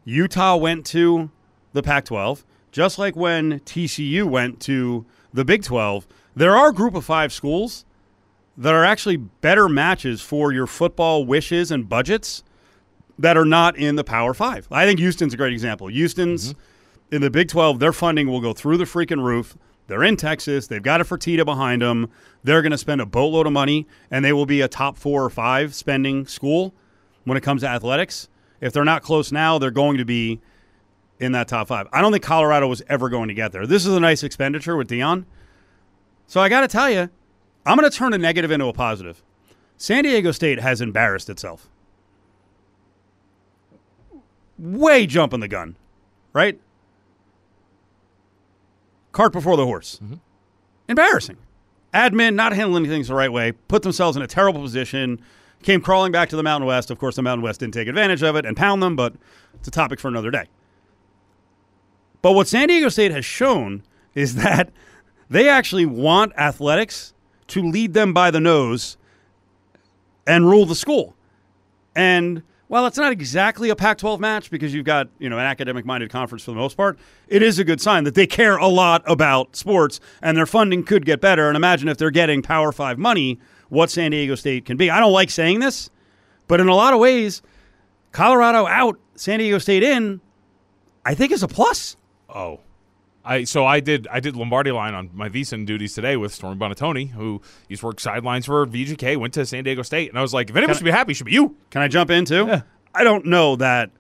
Utah 0.05 0.57
went 0.57 0.87
to 0.87 1.31
the 1.73 1.83
Pac 1.83 2.07
12, 2.07 2.45
just 2.73 2.99
like 2.99 3.17
when 3.17 3.61
TCU 3.61 4.25
went 4.25 4.61
to 4.61 5.05
the 5.33 5.45
Big 5.45 5.63
12, 5.63 6.07
there 6.35 6.57
are 6.57 6.73
group 6.73 6.95
of 6.95 7.05
five 7.05 7.33
schools 7.33 7.85
that 8.57 8.73
are 8.75 8.85
actually 8.85 9.17
better 9.17 9.69
matches 9.69 10.21
for 10.23 10.53
your 10.53 10.67
football 10.67 11.27
wishes 11.27 11.71
and 11.71 11.89
budgets 11.89 12.43
that 13.19 13.37
are 13.37 13.45
not 13.45 13.77
in 13.77 13.97
the 13.97 14.05
Power 14.05 14.35
Five. 14.35 14.69
I 14.71 14.87
think 14.87 14.99
Houston's 15.01 15.35
a 15.35 15.37
great 15.37 15.53
example. 15.53 15.89
Houston's 15.89 16.53
mm-hmm. 16.53 16.61
In 17.11 17.21
the 17.23 17.31
Big 17.31 17.49
12, 17.49 17.79
their 17.79 17.93
funding 17.93 18.29
will 18.29 18.41
go 18.41 18.53
through 18.53 18.79
the 18.79 18.85
freaking 18.85 19.23
roof. 19.23 19.57
They're 19.87 20.03
in 20.03 20.17
Texas. 20.17 20.67
They've 20.67 20.83
got 20.83 21.01
a 21.01 21.05
Fertitta 21.05 21.45
behind 21.45 21.83
them. 21.83 22.11
They're 22.43 22.63
going 22.63 22.73
to 22.73 22.79
spend 22.79 23.01
a 23.01 23.07
boatload 23.07 23.47
of 23.47 23.53
money, 23.53 23.87
and 24.11 24.25
they 24.25 24.33
will 24.33 24.47
be 24.47 24.61
a 24.61 24.69
top 24.69 24.97
four 24.97 25.25
or 25.25 25.31
five 25.31 25.75
spending 25.75 26.27
school 26.27 26.75
when 27.25 27.37
it 27.37 27.43
comes 27.43 27.63
to 27.63 27.69
athletics. 27.69 28.29
If 28.61 28.73
they're 28.73 28.85
not 28.85 29.03
close 29.03 29.31
now, 29.31 29.59
they're 29.59 29.71
going 29.71 29.99
to 29.99 30.05
be 30.05 30.41
in 31.21 31.33
that 31.33 31.47
top 31.47 31.69
five. 31.69 31.87
I 31.93 32.03
don't 32.03 32.11
think 32.11 32.25
Colorado 32.25 32.67
was 32.67 32.83
ever 32.89 33.09
going 33.09 33.29
to 33.29 33.35
get 33.35 33.53
there. 33.53 33.67
This 33.67 33.87
is 33.87 33.95
a 33.95 34.01
nice 34.01 34.23
expenditure 34.23 34.77
with 34.77 34.89
Deion. 34.89 35.25
So 36.27 36.41
I 36.41 36.49
got 36.49 36.63
to 36.63 36.69
tell 36.69 36.91
you, 36.91 37.09
I'm 37.65 37.79
going 37.79 37.89
to 37.89 37.97
turn 37.97 38.13
a 38.13 38.19
negative 38.19 38.51
into 38.51 38.67
a 38.67 38.73
positive. 38.73 39.23
San 39.77 40.05
Diego 40.05 40.33
State 40.33 40.59
has 40.59 40.81
embarrassed 40.81 41.31
itself. 41.31 41.69
Way 44.59 45.07
jumping 45.07 45.41
the 45.41 45.49
gun, 45.49 45.77
right? 46.33 46.59
Cart 49.17 49.33
before 49.33 49.57
the 49.57 49.65
horse. 49.65 49.99
Mm-hmm. 50.05 50.17
Embarrassing. 50.91 51.39
Admin 51.95 52.35
not 52.35 52.53
handling 52.53 52.85
things 52.85 53.09
the 53.09 53.15
right 53.15 53.33
way, 53.33 53.53
put 53.53 53.83
themselves 53.83 54.15
in 54.15 54.23
a 54.23 54.27
terrible 54.27 54.61
position, 54.61 55.23
came 55.63 55.81
crawling 55.81 56.13
back 56.13 56.29
to 56.29 56.37
the 56.37 56.43
Mountain 56.43 56.67
West. 56.67 56.91
Of 56.91 56.99
course, 56.99 57.17
the 57.17 57.23
Mountain 57.23 57.43
West 57.43 57.61
didn't 57.61 57.73
take 57.73 57.89
advantage 57.89 58.23
of 58.23 58.37
it 58.37 58.45
and 58.45 58.55
pound 58.55 58.83
them, 58.83 58.95
but 58.95 59.15
it's 59.55 59.69
a 59.69 59.71
topic 59.71 60.01
for 60.01 60.09
another 60.09 60.31
day. 60.31 60.49
But 62.21 62.33
what 62.33 62.47
San 62.47 62.69
Diego 62.69 62.91
State 62.91 63.11
has 63.11 63.25
shown 63.25 63.85
is 64.15 64.35
that 64.43 64.71
they 65.31 65.49
actually 65.49 65.87
want 65.87 66.35
athletics 66.37 67.15
to 67.47 67.63
lead 67.63 67.95
them 67.95 68.13
by 68.13 68.31
the 68.31 68.41
nose 68.41 68.99
and 70.27 70.47
rule 70.47 70.67
the 70.67 70.75
school. 70.75 71.17
And 71.95 72.43
while 72.69 72.87
it's 72.87 72.99
not 72.99 73.13
exactly 73.13 73.71
a 73.71 73.77
Pac 73.77 73.99
12 73.99 74.21
match 74.21 74.51
because 74.51 74.75
you've 74.75 74.85
got, 74.85 75.09
you 75.19 75.29
know, 75.29 75.39
an 75.39 75.45
academic 75.45 75.85
minded 75.85 76.11
conference 76.11 76.45
for 76.45 76.51
the 76.51 76.57
most 76.57 76.77
part, 76.77 76.99
it 77.29 77.43
is 77.43 77.59
a 77.59 77.65
good 77.65 77.81
sign 77.81 78.05
that 78.05 78.15
they 78.15 78.27
care 78.27 78.57
a 78.57 78.67
lot 78.67 79.03
about 79.07 79.55
sports 79.55 80.01
and 80.21 80.37
their 80.37 80.47
funding 80.47 80.83
could 80.83 81.05
get 81.05 81.21
better. 81.21 81.49
And 81.49 81.57
imagine 81.57 81.89
if 81.89 81.97
they're 81.97 82.11
getting 82.11 82.43
Power 82.43 82.73
Five 82.73 82.99
money, 82.99 83.39
what 83.69 83.91
San 83.91 84.11
Diego 84.11 84.35
State 84.35 84.65
can 84.65 84.77
be. 84.77 84.91
I 84.91 85.01
don't 85.01 85.13
like 85.13 85.31
saying 85.31 85.61
this, 85.61 85.91
but 86.49 86.61
in 86.61 86.69
a 86.69 86.75
lot 86.75 86.95
of 86.95 87.01
ways, 87.01 87.43
Colorado 88.13 88.67
out, 88.67 88.99
San 89.15 89.39
Diego 89.39 89.59
State 89.59 89.83
in, 89.83 90.21
I 91.05 91.15
think 91.15 91.33
is 91.33 91.43
a 91.43 91.49
plus. 91.49 91.97
Oh, 92.29 92.61
I 93.27 93.45
so 93.45 93.67
I 93.67 93.81
did 93.81 94.07
I 94.11 94.21
did 94.21 94.37
Lombardi 94.37 94.71
line 94.71 94.95
on 94.95 95.11
my 95.13 95.29
VSiN 95.29 95.67
duties 95.67 95.95
today 95.95 96.17
with 96.17 96.33
Stormy 96.33 96.59
Buonantony, 96.59 97.11
who 97.11 97.43
used 97.69 97.81
to 97.81 97.87
work 97.87 98.01
sidelines 98.01 98.47
for 98.47 98.65
VGK, 98.67 99.17
went 99.17 99.35
to 99.35 99.45
San 99.45 99.65
Diego 99.65 99.83
State, 99.83 100.09
and 100.09 100.19
I 100.19 100.23
was 100.23 100.33
like, 100.33 100.49
if 100.49 100.57
anyone 100.57 100.69
can 100.69 100.79
should 100.79 100.85
I, 100.85 100.91
be 100.93 100.97
happy, 100.97 101.15
should 101.15 101.27
be 101.27 101.33
you. 101.33 101.57
Can 101.71 101.83
I 101.83 101.89
jump 101.89 102.11
in 102.11 102.25
too? 102.25 102.47
Yeah. 102.47 102.63
I 102.95 103.05
don't 103.05 103.27
know 103.27 103.57
that. 103.57 103.91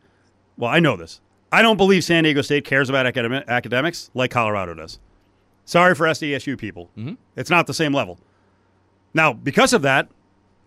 Well, 0.56 0.70
I 0.70 0.78
know 0.78 0.96
this. 0.96 1.20
I 1.52 1.60
don't 1.60 1.76
believe 1.76 2.04
San 2.04 2.24
Diego 2.24 2.40
State 2.40 2.64
cares 2.64 2.88
about 2.88 3.06
academic, 3.06 3.44
academics 3.48 4.10
like 4.14 4.30
Colorado 4.30 4.74
does. 4.74 4.98
Sorry 5.64 5.94
for 5.94 6.06
SDSU 6.06 6.56
people. 6.56 6.90
Mm-hmm. 6.96 7.14
It's 7.34 7.50
not 7.50 7.66
the 7.66 7.74
same 7.74 7.92
level. 7.92 8.18
Now, 9.12 9.32
because 9.32 9.72
of 9.72 9.82
that, 9.82 10.08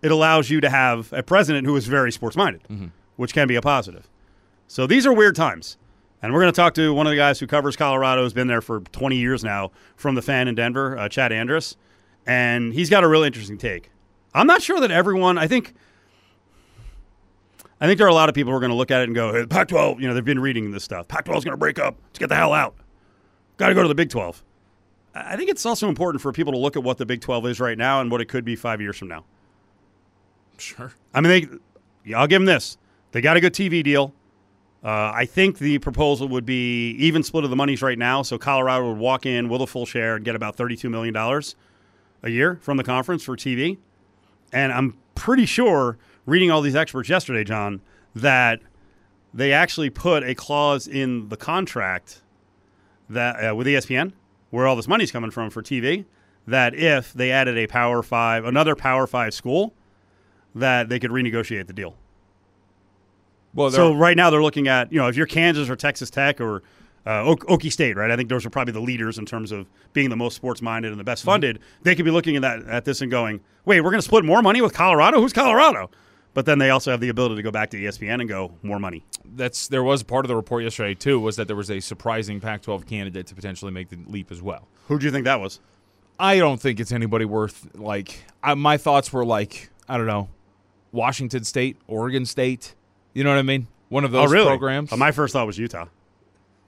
it 0.02 0.10
allows 0.10 0.50
you 0.50 0.60
to 0.60 0.68
have 0.68 1.12
a 1.12 1.22
president 1.22 1.66
who 1.66 1.76
is 1.76 1.86
very 1.86 2.12
sports 2.12 2.36
minded, 2.36 2.62
mm-hmm. 2.64 2.88
which 3.16 3.32
can 3.32 3.48
be 3.48 3.56
a 3.56 3.62
positive. 3.62 4.08
So 4.66 4.86
these 4.86 5.06
are 5.06 5.12
weird 5.12 5.34
times. 5.34 5.76
And 6.22 6.32
we're 6.32 6.40
going 6.40 6.52
to 6.52 6.56
talk 6.56 6.74
to 6.74 6.92
one 6.92 7.06
of 7.06 7.10
the 7.10 7.16
guys 7.16 7.40
who 7.40 7.46
covers 7.46 7.76
Colorado, 7.76 8.22
has 8.22 8.32
been 8.32 8.46
there 8.46 8.60
for 8.60 8.80
20 8.80 9.16
years 9.16 9.42
now, 9.42 9.70
from 9.96 10.14
the 10.14 10.22
fan 10.22 10.48
in 10.48 10.54
Denver, 10.54 10.98
uh, 10.98 11.08
Chad 11.08 11.32
Andrus. 11.32 11.76
And 12.26 12.74
he's 12.74 12.90
got 12.90 13.04
a 13.04 13.08
really 13.08 13.26
interesting 13.26 13.56
take. 13.56 13.90
I'm 14.34 14.46
not 14.46 14.62
sure 14.62 14.80
that 14.80 14.90
everyone, 14.90 15.38
I 15.38 15.46
think. 15.46 15.74
I 17.80 17.86
think 17.86 17.96
there 17.96 18.06
are 18.06 18.10
a 18.10 18.14
lot 18.14 18.28
of 18.28 18.34
people 18.34 18.52
who 18.52 18.56
are 18.58 18.60
going 18.60 18.70
to 18.70 18.76
look 18.76 18.90
at 18.90 19.00
it 19.00 19.04
and 19.04 19.14
go, 19.14 19.32
hey, 19.32 19.46
Pac 19.46 19.68
12, 19.68 20.00
you 20.00 20.06
know, 20.06 20.12
they've 20.12 20.22
been 20.22 20.38
reading 20.38 20.70
this 20.70 20.84
stuff. 20.84 21.08
Pac 21.08 21.24
12 21.24 21.38
is 21.38 21.44
going 21.44 21.54
to 21.54 21.58
break 21.58 21.78
up. 21.78 21.96
Let's 22.08 22.18
get 22.18 22.28
the 22.28 22.34
hell 22.34 22.52
out. 22.52 22.74
Got 23.56 23.68
to 23.68 23.74
go 23.74 23.80
to 23.80 23.88
the 23.88 23.94
Big 23.94 24.10
12. 24.10 24.42
I 25.14 25.36
think 25.36 25.48
it's 25.48 25.64
also 25.64 25.88
important 25.88 26.20
for 26.20 26.30
people 26.30 26.52
to 26.52 26.58
look 26.58 26.76
at 26.76 26.82
what 26.82 26.98
the 26.98 27.06
Big 27.06 27.22
12 27.22 27.46
is 27.46 27.60
right 27.60 27.78
now 27.78 28.02
and 28.02 28.10
what 28.10 28.20
it 28.20 28.26
could 28.26 28.44
be 28.44 28.54
five 28.54 28.82
years 28.82 28.98
from 28.98 29.08
now. 29.08 29.24
Sure. 30.58 30.92
I 31.14 31.22
mean, 31.22 31.60
they, 32.04 32.14
I'll 32.14 32.26
give 32.26 32.40
them 32.40 32.46
this. 32.46 32.76
They 33.12 33.22
got 33.22 33.36
a 33.36 33.40
good 33.40 33.54
TV 33.54 33.82
deal. 33.82 34.12
Uh, 34.82 35.12
I 35.14 35.26
think 35.26 35.58
the 35.58 35.78
proposal 35.78 36.28
would 36.28 36.46
be 36.46 36.92
even 36.92 37.22
split 37.22 37.44
of 37.44 37.50
the 37.50 37.56
monies 37.56 37.82
right 37.82 37.98
now. 37.98 38.22
So 38.22 38.38
Colorado 38.38 38.88
would 38.88 38.98
walk 38.98 39.26
in 39.26 39.48
with 39.48 39.60
a 39.60 39.66
full 39.66 39.84
share 39.84 40.16
and 40.16 40.24
get 40.24 40.34
about 40.34 40.56
$32 40.56 40.90
million 40.90 41.14
a 42.22 42.30
year 42.30 42.58
from 42.62 42.76
the 42.78 42.84
conference 42.84 43.22
for 43.22 43.36
TV. 43.36 43.78
And 44.52 44.72
I'm 44.72 44.96
pretty 45.14 45.44
sure, 45.44 45.98
reading 46.24 46.50
all 46.50 46.62
these 46.62 46.74
experts 46.76 47.08
yesterday, 47.08 47.44
John, 47.44 47.82
that 48.14 48.60
they 49.34 49.52
actually 49.52 49.90
put 49.90 50.24
a 50.24 50.34
clause 50.34 50.88
in 50.88 51.28
the 51.28 51.36
contract 51.36 52.22
that 53.08 53.36
uh, 53.36 53.54
with 53.54 53.66
ESPN, 53.66 54.12
where 54.50 54.66
all 54.66 54.76
this 54.76 54.88
money's 54.88 55.12
coming 55.12 55.30
from 55.30 55.50
for 55.50 55.62
TV, 55.62 56.06
that 56.46 56.74
if 56.74 57.12
they 57.12 57.30
added 57.30 57.56
a 57.58 57.66
Power 57.66 58.02
Five, 58.02 58.44
another 58.44 58.74
Power 58.74 59.06
Five 59.06 59.34
school, 59.34 59.74
that 60.54 60.88
they 60.88 60.98
could 60.98 61.10
renegotiate 61.10 61.66
the 61.66 61.72
deal. 61.72 61.96
Well, 63.54 63.70
so 63.70 63.92
right 63.94 64.16
now 64.16 64.30
they're 64.30 64.42
looking 64.42 64.68
at 64.68 64.92
you 64.92 64.98
know 64.98 65.08
if 65.08 65.16
you're 65.16 65.26
Kansas 65.26 65.68
or 65.68 65.76
Texas 65.76 66.10
Tech 66.10 66.40
or 66.40 66.62
uh, 67.06 67.24
o- 67.24 67.36
Okie 67.36 67.72
State, 67.72 67.96
right? 67.96 68.10
I 68.10 68.16
think 68.16 68.28
those 68.28 68.44
are 68.46 68.50
probably 68.50 68.72
the 68.72 68.80
leaders 68.80 69.18
in 69.18 69.26
terms 69.26 69.52
of 69.52 69.66
being 69.92 70.10
the 70.10 70.16
most 70.16 70.36
sports 70.36 70.60
minded 70.62 70.92
and 70.92 70.98
the 70.98 71.02
Mm-hmm. 71.02 71.06
best 71.06 71.24
funded. 71.24 71.58
They 71.82 71.94
could 71.94 72.04
be 72.04 72.10
looking 72.10 72.36
at 72.36 72.42
that 72.42 72.62
at 72.68 72.84
this 72.84 73.00
and 73.00 73.10
going, 73.10 73.40
"Wait, 73.64 73.80
we're 73.80 73.90
going 73.90 73.98
to 74.00 74.04
split 74.06 74.24
more 74.24 74.42
money 74.42 74.60
with 74.60 74.72
Colorado? 74.74 75.20
Who's 75.20 75.32
Colorado?" 75.32 75.90
But 76.32 76.46
then 76.46 76.58
they 76.60 76.70
also 76.70 76.92
have 76.92 77.00
the 77.00 77.08
ability 77.08 77.34
to 77.36 77.42
go 77.42 77.50
back 77.50 77.70
to 77.70 77.76
ESPN 77.76 78.20
and 78.20 78.28
go 78.28 78.52
more 78.62 78.78
money. 78.78 79.04
That's 79.34 79.66
there 79.66 79.82
was 79.82 80.04
part 80.04 80.24
of 80.24 80.28
the 80.28 80.36
report 80.36 80.62
yesterday 80.62 80.94
too 80.94 81.18
was 81.18 81.34
that 81.36 81.48
there 81.48 81.56
was 81.56 81.70
a 81.72 81.80
surprising 81.80 82.38
Pac-12 82.38 82.86
candidate 82.86 83.26
to 83.26 83.34
potentially 83.34 83.72
make 83.72 83.88
the 83.88 83.98
leap 84.06 84.30
as 84.30 84.40
well. 84.40 84.68
Who 84.86 84.98
do 85.00 85.06
you 85.06 85.10
think 85.10 85.24
that 85.24 85.40
was? 85.40 85.58
I 86.20 86.36
don't 86.38 86.60
think 86.60 86.78
it's 86.78 86.92
anybody 86.92 87.24
worth 87.24 87.66
like. 87.74 88.24
I, 88.44 88.54
my 88.54 88.76
thoughts 88.76 89.12
were 89.12 89.24
like 89.24 89.70
I 89.88 89.96
don't 89.96 90.06
know, 90.06 90.28
Washington 90.92 91.44
State, 91.44 91.76
Oregon 91.88 92.24
State. 92.26 92.74
You 93.14 93.24
know 93.24 93.30
what 93.30 93.38
I 93.38 93.42
mean? 93.42 93.66
One 93.88 94.04
of 94.04 94.12
those 94.12 94.30
oh, 94.30 94.32
really? 94.32 94.46
programs. 94.46 94.96
My 94.96 95.12
first 95.12 95.32
thought 95.32 95.46
was 95.46 95.58
Utah. 95.58 95.86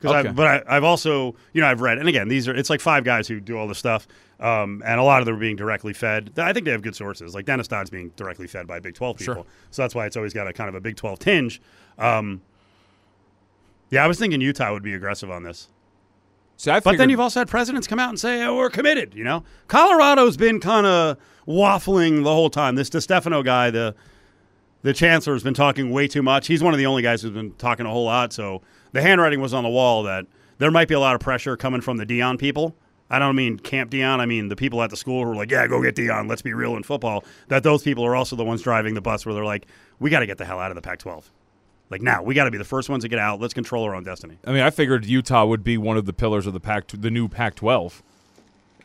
Okay. 0.04 0.28
I, 0.28 0.32
but 0.32 0.46
I, 0.68 0.76
I've 0.76 0.84
also, 0.84 1.36
you 1.52 1.60
know, 1.60 1.68
I've 1.68 1.80
read, 1.80 1.98
and 1.98 2.08
again, 2.08 2.26
these 2.26 2.48
are 2.48 2.54
it's 2.54 2.68
like 2.68 2.80
five 2.80 3.04
guys 3.04 3.28
who 3.28 3.38
do 3.38 3.56
all 3.56 3.68
this 3.68 3.78
stuff, 3.78 4.08
um, 4.40 4.82
and 4.84 4.98
a 4.98 5.02
lot 5.04 5.20
of 5.20 5.26
them 5.26 5.36
are 5.36 5.38
being 5.38 5.54
directly 5.54 5.92
fed. 5.92 6.32
I 6.36 6.52
think 6.52 6.64
they 6.64 6.72
have 6.72 6.82
good 6.82 6.96
sources. 6.96 7.36
Like 7.36 7.44
Dennis 7.44 7.68
Dodd's 7.68 7.90
being 7.90 8.10
directly 8.16 8.48
fed 8.48 8.66
by 8.66 8.80
Big 8.80 8.94
Twelve 8.96 9.18
people, 9.18 9.34
Sure. 9.34 9.44
so 9.70 9.82
that's 9.82 9.94
why 9.94 10.06
it's 10.06 10.16
always 10.16 10.34
got 10.34 10.48
a 10.48 10.52
kind 10.52 10.68
of 10.68 10.74
a 10.74 10.80
Big 10.80 10.96
Twelve 10.96 11.20
tinge. 11.20 11.62
Um, 11.98 12.42
yeah, 13.90 14.04
I 14.04 14.08
was 14.08 14.18
thinking 14.18 14.40
Utah 14.40 14.72
would 14.72 14.82
be 14.82 14.94
aggressive 14.94 15.30
on 15.30 15.44
this. 15.44 15.68
See, 16.56 16.70
I 16.70 16.80
But 16.80 16.96
then 16.96 17.10
you've 17.10 17.20
also 17.20 17.40
had 17.40 17.48
presidents 17.48 17.86
come 17.86 17.98
out 17.98 18.08
and 18.08 18.18
say, 18.18 18.42
oh, 18.44 18.56
we're 18.56 18.70
committed, 18.70 19.14
you 19.14 19.24
know? 19.24 19.42
Colorado's 19.68 20.36
been 20.36 20.60
kind 20.60 20.86
of 20.86 21.18
waffling 21.46 22.24
the 22.24 22.32
whole 22.32 22.50
time. 22.50 22.74
This 22.74 22.88
DiStefano 22.88 23.44
guy, 23.44 23.70
the 23.70 23.94
the 24.82 24.92
chancellor, 24.92 25.34
has 25.34 25.42
been 25.42 25.54
talking 25.54 25.90
way 25.90 26.08
too 26.08 26.22
much. 26.22 26.46
He's 26.46 26.62
one 26.62 26.74
of 26.74 26.78
the 26.78 26.86
only 26.86 27.02
guys 27.02 27.22
who's 27.22 27.32
been 27.32 27.52
talking 27.54 27.86
a 27.86 27.90
whole 27.90 28.04
lot. 28.04 28.32
So 28.32 28.62
the 28.92 29.02
handwriting 29.02 29.40
was 29.40 29.54
on 29.54 29.64
the 29.64 29.70
wall 29.70 30.02
that 30.04 30.26
there 30.58 30.70
might 30.70 30.88
be 30.88 30.94
a 30.94 31.00
lot 31.00 31.14
of 31.14 31.20
pressure 31.20 31.56
coming 31.56 31.80
from 31.80 31.96
the 31.96 32.06
Deion 32.06 32.38
people. 32.38 32.76
I 33.10 33.18
don't 33.18 33.36
mean 33.36 33.58
Camp 33.58 33.90
Deion. 33.90 34.20
I 34.20 34.26
mean 34.26 34.48
the 34.48 34.56
people 34.56 34.82
at 34.82 34.90
the 34.90 34.96
school 34.96 35.24
who 35.24 35.30
are 35.32 35.36
like, 35.36 35.50
yeah, 35.50 35.66
go 35.66 35.82
get 35.82 35.94
Deion. 35.94 36.28
Let's 36.28 36.42
be 36.42 36.54
real 36.54 36.76
in 36.76 36.82
football. 36.82 37.24
That 37.48 37.62
those 37.62 37.82
people 37.82 38.04
are 38.06 38.16
also 38.16 38.36
the 38.36 38.44
ones 38.44 38.62
driving 38.62 38.94
the 38.94 39.02
bus 39.02 39.26
where 39.26 39.34
they're 39.34 39.44
like, 39.44 39.66
we 40.00 40.08
got 40.10 40.20
to 40.20 40.26
get 40.26 40.38
the 40.38 40.44
hell 40.44 40.58
out 40.58 40.70
of 40.70 40.74
the 40.74 40.82
Pac 40.82 40.98
12. 40.98 41.30
Like 41.90 42.00
now, 42.00 42.22
we 42.22 42.34
got 42.34 42.44
to 42.44 42.50
be 42.50 42.56
the 42.56 42.64
first 42.64 42.88
ones 42.88 43.04
to 43.04 43.08
get 43.08 43.18
out. 43.18 43.38
Let's 43.38 43.52
control 43.52 43.84
our 43.84 43.94
own 43.94 44.02
destiny. 44.02 44.38
I 44.46 44.52
mean, 44.52 44.62
I 44.62 44.70
figured 44.70 45.04
Utah 45.04 45.44
would 45.44 45.62
be 45.62 45.76
one 45.76 45.98
of 45.98 46.06
the 46.06 46.14
pillars 46.14 46.46
of 46.46 46.54
the 46.54 46.60
Pac, 46.60 46.86
the 46.88 47.10
new 47.10 47.28
Pac-12, 47.28 48.00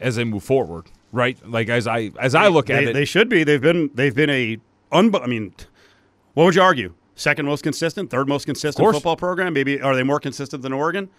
as 0.01 0.18
they 0.18 0.25
move 0.25 0.44
forward, 0.44 0.88
right? 1.13 1.38
Like 1.48 1.70
as 1.70 1.88
I 1.88 2.12
as 2.20 2.36
I 2.36 2.50
look 2.50 2.70
at 2.70 2.84
they, 2.84 2.89
it, 2.89 2.94
they 2.94 3.06
should 3.06 3.30
be. 3.30 3.46
They've 3.46 3.62
been 3.62 3.92
they've 3.94 4.13
been 4.13 4.30
a 4.30 4.58
unbe- 4.92 5.24
I 5.24 5.27
mean, 5.27 5.54
what 6.38 6.44
would 6.46 6.53
you 6.53 6.62
argue? 6.62 6.94
Second 7.15 7.48
most 7.48 7.63
consistent, 7.63 8.12
third 8.12 8.27
most 8.27 8.46
consistent 8.46 8.94
football 8.94 9.15
program. 9.15 9.53
Maybe 9.53 9.82
are 9.82 9.96
they 9.96 10.03
more 10.03 10.20
consistent 10.20 10.62
than 10.62 10.72
Oregon? 10.72 11.10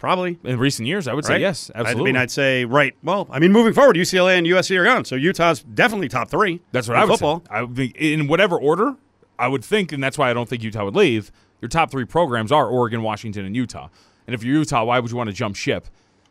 Probably. 0.00 0.36
in 0.42 0.58
recent 0.58 0.88
years, 0.88 1.06
I 1.06 1.14
would 1.14 1.24
say 1.24 1.34
Right? 1.34 1.40
yes, 1.42 1.70
I 1.76 1.78
absolutely. 1.78 2.10
mean, 2.10 2.20
I'd 2.20 2.32
say 2.32 2.64
right. 2.64 2.92
Well, 3.04 3.28
I 3.30 3.38
mean, 3.38 3.52
moving 3.52 3.72
forward, 3.72 3.94
UCLA 3.94 4.36
and 4.36 4.44
USC 4.44 4.76
are 4.76 4.82
gone, 4.82 5.04
so 5.04 5.14
Utah's 5.14 5.62
definitely 5.62 6.08
top 6.08 6.28
three. 6.28 6.60
That's 6.72 6.88
what 6.88 6.96
I 6.96 7.04
would 7.04 7.12
football. 7.12 7.38
say. 7.38 7.44
I 7.52 7.62
would 7.62 7.76
think 7.76 7.94
in 7.94 8.26
whatever 8.26 8.58
order, 8.58 8.96
I 9.38 9.46
would 9.46 9.64
think, 9.64 9.92
and 9.92 10.02
that's 10.02 10.18
why 10.18 10.28
I 10.28 10.32
don't 10.32 10.48
think 10.48 10.64
Utah 10.64 10.84
would 10.86 10.96
leave. 10.96 11.30
Your 11.60 11.68
top 11.68 11.92
three 11.92 12.04
programs 12.04 12.50
are 12.50 12.66
Oregon, 12.66 13.04
Washington, 13.04 13.44
and 13.44 13.54
Utah. 13.54 13.90
And 14.26 14.34
if 14.34 14.42
you're 14.42 14.56
Utah, 14.56 14.82
why 14.82 14.98
would 14.98 15.12
you 15.12 15.16
want 15.16 15.30
to 15.30 15.34
jump 15.36 15.54
ship 15.54 15.86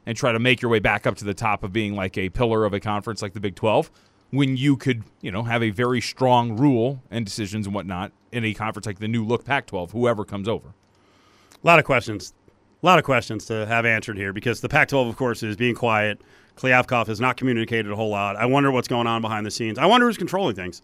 and 0.06 0.18
try 0.18 0.34
to 0.34 0.40
make 0.40 0.62
your 0.62 0.70
way 0.70 0.80
back 0.80 1.08
up 1.08 1.16
to 1.16 1.24
the 1.24 1.34
top 1.34 1.64
of 1.64 1.72
being 1.72 1.96
like 1.96 2.18
a 2.18 2.28
pillar 2.28 2.66
of 2.66 2.74
a 2.74 2.82
conference 2.82 3.22
like 3.22 3.32
the 3.32 3.40
Big 3.40 3.56
12 3.56 3.90
when 4.32 4.58
you 4.58 4.78
could, 4.78 5.04
you 5.22 5.32
know, 5.32 5.44
have 5.44 5.62
a 5.62 5.70
very 5.70 6.02
strong 6.02 6.58
rule 6.58 7.02
and 7.12 7.26
decisions 7.26 7.68
and 7.68 7.76
whatnot 7.76 8.12
in 8.32 8.44
a 8.44 8.54
conference 8.54 8.86
like 8.86 9.00
the 9.00 9.08
new 9.08 9.26
look 9.26 9.46
Pac-12, 9.46 9.92
whoever 9.92 10.26
comes 10.26 10.48
over. 10.48 10.70
A 10.70 11.68
lot 11.68 11.80
of 11.80 11.86
questions. 11.86 12.34
A 12.82 12.86
lot 12.86 12.98
of 12.98 13.06
questions 13.06 13.46
to 13.46 13.66
have 13.68 13.86
answered 13.86 14.18
here 14.18 14.34
because 14.34 14.62
the 14.62 14.70
Pac 14.70 14.88
12, 14.88 15.08
of 15.08 15.16
course, 15.16 15.44
is 15.44 15.56
being 15.56 15.76
quiet. 15.76 16.22
Kliavkoff 16.58 17.08
has 17.08 17.20
not 17.20 17.38
communicated 17.38 17.92
a 17.92 17.96
whole 17.96 18.10
lot. 18.10 18.36
I 18.36 18.46
wonder 18.46 18.72
what's 18.72 18.88
going 18.88 19.06
on 19.06 19.22
behind 19.22 19.46
the 19.46 19.52
scenes. 19.52 19.78
I 19.78 19.86
wonder 19.86 20.08
who's 20.08 20.18
controlling 20.18 20.56
things. 20.56 20.82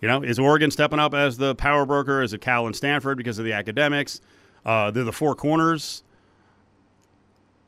You 0.00 0.08
know, 0.08 0.22
is 0.22 0.38
Oregon 0.38 0.70
stepping 0.70 0.98
up 0.98 1.14
as 1.14 1.38
the 1.38 1.54
power 1.54 1.86
broker? 1.86 2.22
Is 2.22 2.34
it 2.34 2.42
Cal 2.42 2.66
and 2.66 2.76
Stanford 2.76 3.16
because 3.16 3.38
of 3.38 3.46
the 3.46 3.54
academics? 3.54 4.20
Uh, 4.66 4.90
they're 4.90 5.04
the 5.04 5.12
four 5.12 5.34
corners. 5.34 6.02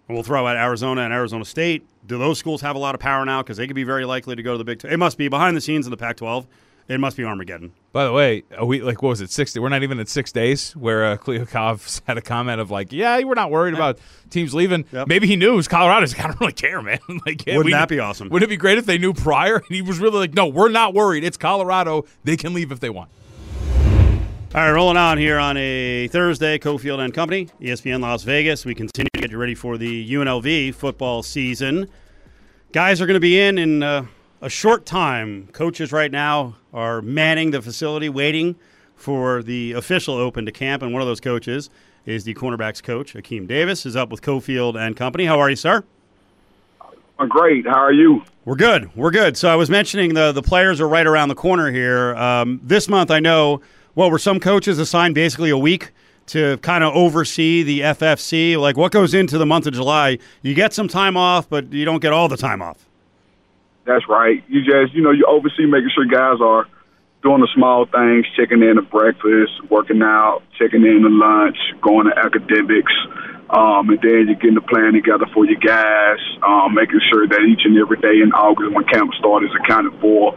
We'll 0.08 0.22
throw 0.22 0.46
out 0.46 0.56
Arizona 0.56 1.02
and 1.02 1.12
Arizona 1.12 1.44
State. 1.44 1.84
Do 2.06 2.18
those 2.18 2.38
schools 2.38 2.60
have 2.62 2.76
a 2.76 2.78
lot 2.78 2.94
of 2.94 3.00
power 3.00 3.24
now? 3.24 3.42
Because 3.42 3.56
they 3.56 3.66
could 3.66 3.76
be 3.76 3.84
very 3.84 4.04
likely 4.04 4.36
to 4.36 4.42
go 4.42 4.52
to 4.52 4.58
the 4.58 4.64
Big 4.64 4.78
12. 4.78 4.92
It 4.92 4.96
must 4.96 5.18
be 5.18 5.28
behind 5.28 5.56
the 5.56 5.60
scenes 5.60 5.86
in 5.86 5.90
the 5.90 5.96
Pac 5.96 6.16
12. 6.18 6.46
It 6.88 7.00
must 7.00 7.16
be 7.16 7.24
Armageddon. 7.24 7.72
By 7.92 8.04
the 8.04 8.12
way, 8.12 8.44
a 8.56 8.64
week 8.64 8.84
like 8.84 9.02
what 9.02 9.08
was 9.08 9.20
it? 9.20 9.30
Six? 9.30 9.58
We're 9.58 9.68
not 9.70 9.82
even 9.82 9.98
at 9.98 10.08
six 10.08 10.30
days. 10.30 10.70
Where 10.76 11.04
uh, 11.04 11.16
Kliavkoff 11.16 12.00
had 12.06 12.16
a 12.16 12.20
comment 12.20 12.60
of 12.60 12.70
like, 12.70 12.92
"Yeah, 12.92 13.20
we're 13.24 13.34
not 13.34 13.50
worried 13.50 13.74
about 13.74 13.98
teams 14.30 14.54
leaving." 14.54 14.84
Yep. 14.92 15.08
Maybe 15.08 15.26
he 15.26 15.34
knew 15.34 15.52
it 15.52 15.56
was 15.56 15.66
Colorado. 15.66 16.06
I 16.16 16.22
don't 16.28 16.40
really 16.40 16.52
care, 16.52 16.80
man. 16.82 17.00
like, 17.26 17.44
yeah, 17.44 17.56
Wouldn't 17.56 17.64
we- 17.64 17.72
that 17.72 17.88
be 17.88 17.98
awesome? 17.98 18.28
Wouldn't 18.28 18.48
it 18.48 18.50
be 18.52 18.56
great 18.56 18.78
if 18.78 18.86
they 18.86 18.98
knew 18.98 19.12
prior? 19.12 19.56
And 19.66 19.74
he 19.74 19.82
was 19.82 19.98
really 19.98 20.18
like, 20.18 20.34
"No, 20.34 20.46
we're 20.46 20.68
not 20.68 20.94
worried. 20.94 21.24
It's 21.24 21.36
Colorado. 21.36 22.04
They 22.22 22.36
can 22.36 22.54
leave 22.54 22.70
if 22.70 22.78
they 22.78 22.90
want." 22.90 23.10
All 24.54 24.62
right, 24.62 24.70
rolling 24.70 24.96
on 24.96 25.18
here 25.18 25.38
on 25.40 25.56
a 25.56 26.06
Thursday, 26.08 26.56
Cofield 26.58 27.00
and 27.00 27.12
Company, 27.12 27.48
ESPN 27.60 28.00
Las 28.00 28.22
Vegas. 28.22 28.64
We 28.64 28.76
continue 28.76 29.10
to 29.12 29.20
get 29.20 29.30
you 29.32 29.38
ready 29.38 29.56
for 29.56 29.76
the 29.76 30.08
UNLV 30.08 30.72
football 30.76 31.24
season. 31.24 31.88
Guys 32.72 33.00
are 33.00 33.06
going 33.06 33.16
to 33.16 33.20
be 33.20 33.40
in 33.40 33.58
in 33.58 33.82
uh, 33.82 34.06
a 34.40 34.48
short 34.48 34.86
time. 34.86 35.48
Coaches 35.52 35.90
right 35.90 36.12
now 36.12 36.54
are 36.72 37.02
manning 37.02 37.50
the 37.50 37.60
facility, 37.60 38.08
waiting 38.08 38.54
for 38.94 39.42
the 39.42 39.72
official 39.72 40.14
open 40.14 40.46
to 40.46 40.52
camp. 40.52 40.80
And 40.80 40.92
one 40.92 41.02
of 41.02 41.08
those 41.08 41.20
coaches 41.20 41.68
is 42.06 42.22
the 42.22 42.32
cornerbacks 42.34 42.80
coach, 42.80 43.14
Akeem 43.14 43.48
Davis, 43.48 43.84
is 43.84 43.96
up 43.96 44.10
with 44.10 44.22
Cofield 44.22 44.80
and 44.80 44.96
Company. 44.96 45.26
How 45.26 45.40
are 45.40 45.50
you, 45.50 45.56
sir? 45.56 45.82
I'm 47.18 47.28
great. 47.28 47.66
How 47.66 47.82
are 47.82 47.92
you? 47.92 48.22
We're 48.44 48.54
good. 48.54 48.94
We're 48.94 49.10
good. 49.10 49.36
So 49.36 49.48
I 49.48 49.56
was 49.56 49.68
mentioning 49.68 50.14
the 50.14 50.30
the 50.30 50.42
players 50.42 50.80
are 50.80 50.88
right 50.88 51.06
around 51.06 51.28
the 51.28 51.34
corner 51.34 51.72
here. 51.72 52.14
Um, 52.14 52.60
this 52.62 52.88
month, 52.88 53.10
I 53.10 53.18
know. 53.18 53.60
Well, 53.96 54.10
were 54.10 54.18
some 54.18 54.40
coaches 54.40 54.78
assigned 54.78 55.14
basically 55.14 55.48
a 55.48 55.56
week 55.56 55.90
to 56.26 56.58
kind 56.58 56.84
of 56.84 56.94
oversee 56.94 57.62
the 57.62 57.80
FFC? 57.80 58.60
Like, 58.60 58.76
what 58.76 58.92
goes 58.92 59.14
into 59.14 59.38
the 59.38 59.46
month 59.46 59.66
of 59.66 59.72
July? 59.72 60.18
You 60.42 60.52
get 60.52 60.74
some 60.74 60.86
time 60.86 61.16
off, 61.16 61.48
but 61.48 61.72
you 61.72 61.86
don't 61.86 62.00
get 62.00 62.12
all 62.12 62.28
the 62.28 62.36
time 62.36 62.60
off. 62.60 62.86
That's 63.86 64.06
right. 64.06 64.44
You 64.48 64.62
just, 64.62 64.92
you 64.92 65.00
know, 65.00 65.12
you 65.12 65.24
oversee 65.26 65.64
making 65.64 65.90
sure 65.94 66.04
guys 66.04 66.42
are 66.42 66.66
doing 67.22 67.40
the 67.40 67.48
small 67.54 67.86
things, 67.86 68.26
checking 68.36 68.62
in 68.62 68.76
to 68.76 68.82
breakfast, 68.82 69.64
working 69.70 70.02
out, 70.02 70.42
checking 70.58 70.82
in 70.82 71.00
to 71.00 71.08
lunch, 71.08 71.56
going 71.80 72.06
to 72.06 72.18
academics, 72.18 72.92
um, 73.50 73.90
and 73.90 74.00
then 74.02 74.26
you're 74.26 74.40
getting 74.42 74.58
the 74.58 74.66
plan 74.66 74.92
together 74.92 75.26
for 75.32 75.46
your 75.46 75.60
guys, 75.60 76.18
um, 76.42 76.74
making 76.74 77.00
sure 77.10 77.28
that 77.28 77.40
each 77.46 77.62
and 77.64 77.78
every 77.78 77.98
day 78.02 78.18
in 78.18 78.32
August 78.34 78.74
when 78.74 78.84
camp 78.86 79.14
starts 79.18 79.46
is 79.46 79.54
accounted 79.62 79.94
for. 80.00 80.34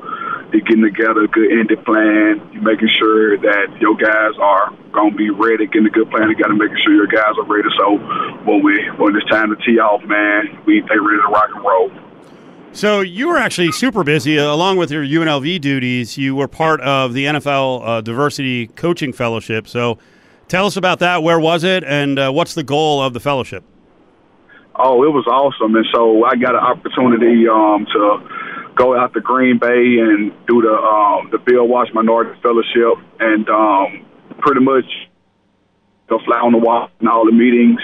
You're 0.53 0.61
getting 0.61 0.85
together 0.85 1.25
a 1.25 1.27
good 1.27 1.51
ended 1.51 1.85
plan. 1.85 2.41
You're 2.53 2.61
making 2.61 2.89
sure 2.97 3.37
that 3.37 3.69
your 3.81 3.97
guys 3.97 4.33
are 4.41 4.73
going 4.93 5.11
to 5.11 5.17
be 5.17 5.29
ready, 5.29 5.65
getting 5.65 5.85
a 5.85 5.93
good 5.93 6.09
plan 6.09 6.27
together, 6.29 6.53
making 6.53 6.77
sure 6.85 6.93
your 6.93 7.09
guys 7.09 7.33
are 7.37 7.45
ready. 7.45 7.69
So 7.77 7.97
when 8.45 8.63
we 8.63 8.77
when 8.97 9.15
it's 9.15 9.29
time 9.29 9.49
to 9.49 9.57
tee 9.65 9.79
off, 9.79 10.03
man, 10.05 10.57
we 10.65 10.81
they 10.81 10.97
ready 10.97 11.21
to 11.21 11.29
rock 11.29 11.49
and 11.53 11.65
roll. 11.65 11.91
So 12.71 13.01
you 13.01 13.27
were 13.27 13.37
actually 13.37 13.71
super 13.71 14.03
busy, 14.03 14.37
uh, 14.37 14.53
along 14.53 14.77
with 14.77 14.91
your 14.91 15.03
UNLV 15.03 15.59
duties. 15.61 16.17
You 16.17 16.35
were 16.35 16.47
part 16.47 16.79
of 16.81 17.13
the 17.13 17.25
NFL 17.25 17.81
uh, 17.83 18.01
Diversity 18.01 18.67
Coaching 18.67 19.13
Fellowship. 19.13 19.67
So 19.67 19.97
tell 20.49 20.65
us 20.65 20.75
about 20.75 20.99
that. 20.99 21.23
Where 21.23 21.39
was 21.39 21.63
it, 21.63 21.83
and 21.85 22.19
uh, 22.19 22.31
what's 22.31 22.53
the 22.53 22.63
goal 22.63 23.01
of 23.01 23.13
the 23.13 23.19
fellowship? 23.19 23.63
Oh, 24.75 25.03
it 25.03 25.11
was 25.11 25.27
awesome, 25.27 25.75
and 25.75 25.85
so 25.93 26.25
I 26.25 26.35
got 26.35 26.55
an 26.55 26.63
opportunity 26.63 27.47
um, 27.47 27.85
to 27.93 28.73
go 28.75 28.97
out 28.97 29.13
to 29.13 29.21
Green 29.21 29.59
Bay 29.59 29.99
and 29.99 30.31
do 30.47 30.61
the 30.61 30.73
um, 30.73 31.29
the 31.31 31.37
Bill 31.37 31.67
Walsh 31.67 31.89
Minority 31.93 32.39
Fellowship, 32.41 32.97
and 33.19 33.47
um, 33.49 34.05
pretty 34.39 34.61
much 34.61 34.85
go 36.07 36.19
fly 36.25 36.39
on 36.39 36.51
the 36.53 36.57
wall 36.57 36.89
in 36.99 37.07
all 37.07 37.25
the 37.25 37.31
meetings. 37.31 37.79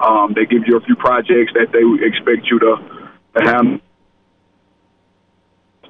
Um, 0.00 0.34
they 0.34 0.46
give 0.46 0.66
you 0.66 0.76
a 0.76 0.80
few 0.80 0.96
projects 0.96 1.52
that 1.54 1.72
they 1.72 1.84
expect 2.06 2.50
you 2.50 2.58
to, 2.58 2.76
to 3.36 3.44
have 3.44 3.80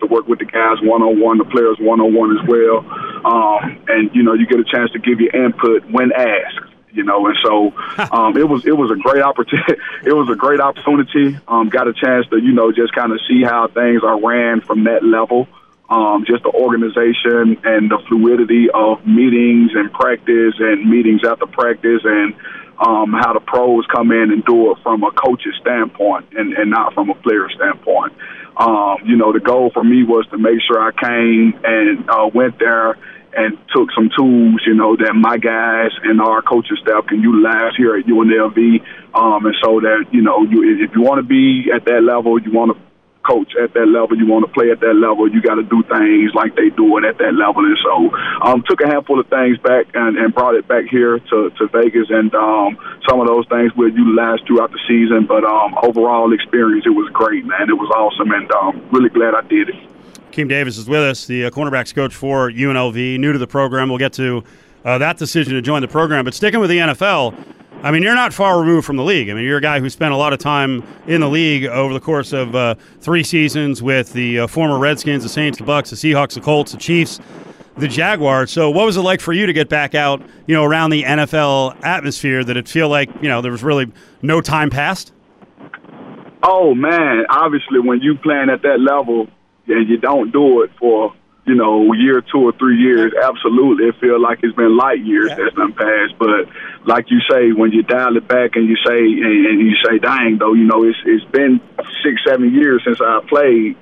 to 0.00 0.06
work 0.06 0.26
with 0.26 0.40
the 0.40 0.46
guys 0.46 0.78
one 0.82 1.02
on 1.02 1.20
one, 1.20 1.38
the 1.38 1.44
players 1.44 1.76
one 1.80 2.00
on 2.00 2.12
one 2.14 2.36
as 2.36 2.42
well, 2.48 2.84
um, 3.24 3.82
and 3.88 4.14
you 4.14 4.22
know 4.22 4.34
you 4.34 4.46
get 4.46 4.60
a 4.60 4.64
chance 4.64 4.90
to 4.92 4.98
give 4.98 5.20
your 5.20 5.34
input 5.34 5.84
when 5.90 6.12
asked. 6.12 6.66
You 6.92 7.04
know, 7.04 7.26
and 7.26 7.36
so 7.42 7.72
um, 8.12 8.36
it 8.36 8.48
was 8.48 8.66
it 8.66 8.76
was 8.76 8.90
a 8.90 8.96
great 8.96 9.22
opportunity. 9.22 9.74
it 10.04 10.12
was 10.12 10.28
a 10.28 10.36
great 10.36 10.60
opportunity. 10.60 11.38
Um, 11.46 11.68
got 11.68 11.88
a 11.88 11.92
chance 11.92 12.26
to 12.28 12.38
you 12.38 12.52
know 12.52 12.72
just 12.72 12.92
kind 12.94 13.12
of 13.12 13.20
see 13.28 13.42
how 13.42 13.68
things 13.68 14.02
are 14.02 14.20
ran 14.20 14.60
from 14.60 14.84
that 14.84 15.04
level. 15.04 15.48
Um, 15.88 16.24
just 16.24 16.44
the 16.44 16.50
organization 16.50 17.58
and 17.64 17.90
the 17.90 17.98
fluidity 18.06 18.70
of 18.72 19.04
meetings 19.04 19.72
and 19.74 19.92
practice 19.92 20.54
and 20.60 20.88
meetings 20.88 21.22
after 21.24 21.46
practice 21.46 22.02
and 22.04 22.34
um, 22.80 23.12
how 23.12 23.34
the 23.34 23.40
pros 23.40 23.84
come 23.94 24.10
in 24.10 24.32
and 24.32 24.44
do 24.44 24.72
it 24.72 24.78
from 24.82 25.02
a 25.04 25.12
coach's 25.12 25.54
standpoint 25.60 26.26
and, 26.32 26.54
and 26.54 26.70
not 26.70 26.94
from 26.94 27.10
a 27.10 27.14
player 27.14 27.48
standpoint. 27.54 28.14
Um, 28.56 28.96
you 29.04 29.16
know, 29.16 29.32
the 29.32 29.40
goal 29.40 29.70
for 29.72 29.84
me 29.84 30.02
was 30.02 30.26
to 30.32 30.38
make 30.38 30.60
sure 30.66 30.80
I 30.80 30.92
came 30.92 31.54
and 31.62 32.08
uh, 32.08 32.28
went 32.32 32.58
there 32.58 32.96
and 33.32 33.56
took 33.74 33.92
some 33.94 34.10
tools, 34.16 34.60
you 34.66 34.74
know, 34.74 34.96
that 34.96 35.14
my 35.14 35.38
guys 35.38 35.92
and 36.02 36.20
our 36.20 36.42
coaching 36.42 36.76
staff 36.82 37.06
can 37.06 37.20
utilize 37.20 37.76
here 37.76 37.96
at 37.96 38.04
UNLV. 38.04 38.58
Um, 39.14 39.46
and 39.46 39.54
so 39.62 39.80
that, 39.80 40.06
you 40.10 40.22
know, 40.22 40.42
you, 40.42 40.82
if 40.82 40.90
you 40.94 41.02
want 41.02 41.18
to 41.18 41.26
be 41.26 41.70
at 41.70 41.84
that 41.84 42.02
level, 42.02 42.40
you 42.40 42.50
want 42.50 42.76
to 42.76 42.89
coach 43.22 43.52
at 43.60 43.74
that 43.74 43.86
level, 43.86 44.16
you 44.16 44.26
want 44.26 44.46
to 44.46 44.52
play 44.52 44.70
at 44.70 44.80
that 44.80 44.94
level, 44.94 45.28
you 45.28 45.42
got 45.42 45.56
to 45.56 45.62
do 45.62 45.82
things 45.84 46.32
like 46.34 46.56
they 46.56 46.70
do 46.70 46.96
it 46.98 47.04
at 47.04 47.18
that 47.18 47.34
level. 47.34 47.64
And 47.64 47.78
so, 47.84 48.10
um, 48.42 48.64
took 48.66 48.80
a 48.80 48.88
handful 48.88 49.20
of 49.20 49.26
things 49.28 49.58
back 49.58 49.86
and, 49.94 50.16
and 50.16 50.34
brought 50.34 50.54
it 50.54 50.66
back 50.66 50.84
here 50.86 51.18
to, 51.18 51.50
to 51.50 51.68
Vegas, 51.68 52.08
and 52.10 52.34
um, 52.34 52.78
some 53.08 53.20
of 53.20 53.26
those 53.26 53.46
things 53.48 53.72
we'll 53.76 53.92
utilize 53.92 54.40
throughout 54.46 54.72
the 54.72 54.80
season. 54.88 55.26
But 55.26 55.44
um, 55.44 55.74
overall 55.82 56.32
experience, 56.32 56.86
it 56.86 56.96
was 56.96 57.10
great, 57.12 57.44
man. 57.44 57.68
It 57.68 57.78
was 57.78 57.90
awesome, 57.94 58.32
and 58.32 58.50
um, 58.52 58.88
really 58.92 59.10
glad 59.10 59.34
I 59.34 59.42
did 59.42 59.70
it. 59.70 59.76
Keem 60.32 60.48
Davis 60.48 60.78
is 60.78 60.88
with 60.88 61.02
us, 61.02 61.26
the 61.26 61.46
uh, 61.46 61.50
cornerbacks 61.50 61.94
coach 61.94 62.14
for 62.14 62.50
UNLV, 62.50 63.18
new 63.18 63.32
to 63.32 63.38
the 63.38 63.48
program. 63.48 63.88
We'll 63.88 63.98
get 63.98 64.12
to 64.14 64.44
uh, 64.84 64.98
that 64.98 65.18
decision 65.18 65.54
to 65.54 65.62
join 65.62 65.82
the 65.82 65.88
program. 65.88 66.24
But 66.24 66.34
sticking 66.34 66.60
with 66.60 66.70
the 66.70 66.78
NFL, 66.78 67.34
I 67.82 67.90
mean, 67.90 68.02
you're 68.02 68.14
not 68.14 68.34
far 68.34 68.60
removed 68.60 68.86
from 68.86 68.96
the 68.96 69.04
league. 69.04 69.30
I 69.30 69.34
mean, 69.34 69.44
you're 69.44 69.56
a 69.56 69.62
guy 69.62 69.80
who 69.80 69.88
spent 69.88 70.12
a 70.12 70.16
lot 70.16 70.34
of 70.34 70.38
time 70.38 70.84
in 71.06 71.22
the 71.22 71.28
league 71.28 71.64
over 71.64 71.94
the 71.94 72.00
course 72.00 72.32
of 72.32 72.54
uh, 72.54 72.74
three 73.00 73.22
seasons 73.22 73.82
with 73.82 74.12
the 74.12 74.40
uh, 74.40 74.46
former 74.46 74.78
Redskins, 74.78 75.22
the 75.22 75.30
Saints, 75.30 75.56
the 75.56 75.64
Bucks, 75.64 75.88
the 75.88 75.96
Seahawks, 75.96 76.34
the 76.34 76.42
Colts, 76.42 76.72
the 76.72 76.78
Chiefs, 76.78 77.20
the 77.78 77.88
Jaguars. 77.88 78.50
So, 78.50 78.68
what 78.68 78.84
was 78.84 78.98
it 78.98 79.00
like 79.00 79.20
for 79.20 79.32
you 79.32 79.46
to 79.46 79.52
get 79.54 79.70
back 79.70 79.94
out, 79.94 80.20
you 80.46 80.54
know, 80.54 80.64
around 80.64 80.90
the 80.90 81.04
NFL 81.04 81.82
atmosphere? 81.82 82.44
That 82.44 82.58
it 82.58 82.68
feel 82.68 82.90
like 82.90 83.08
you 83.22 83.28
know 83.28 83.40
there 83.40 83.52
was 83.52 83.62
really 83.62 83.90
no 84.20 84.42
time 84.42 84.68
passed? 84.68 85.12
Oh 86.42 86.74
man, 86.74 87.24
obviously, 87.30 87.80
when 87.80 88.00
you 88.02 88.16
playing 88.16 88.50
at 88.50 88.60
that 88.62 88.78
level 88.78 89.28
and 89.66 89.88
you 89.88 89.96
don't 89.96 90.32
do 90.32 90.62
it 90.62 90.70
for 90.78 91.14
you 91.46 91.54
know, 91.54 91.92
year 91.94 92.20
two 92.20 92.38
or 92.38 92.52
three 92.52 92.78
years, 92.78 93.12
absolutely, 93.16 93.86
it 93.86 93.96
feels 94.00 94.20
like 94.20 94.40
it's 94.42 94.54
been 94.54 94.76
light 94.76 95.04
years 95.04 95.30
yeah. 95.30 95.36
that's 95.36 95.56
done 95.56 95.72
passed. 95.72 96.18
But 96.18 96.46
like 96.86 97.10
you 97.10 97.20
say, 97.30 97.52
when 97.52 97.72
you 97.72 97.82
dial 97.82 98.16
it 98.16 98.28
back 98.28 98.56
and 98.56 98.68
you 98.68 98.76
say 98.86 98.98
and, 98.98 99.46
and 99.46 99.60
you 99.60 99.74
say, 99.84 99.98
"Dang, 99.98 100.38
though," 100.38 100.52
you 100.52 100.64
know, 100.64 100.84
it's 100.84 100.98
it's 101.04 101.24
been 101.32 101.60
six, 102.04 102.20
seven 102.26 102.54
years 102.54 102.82
since 102.84 103.00
I 103.00 103.20
played. 103.28 103.76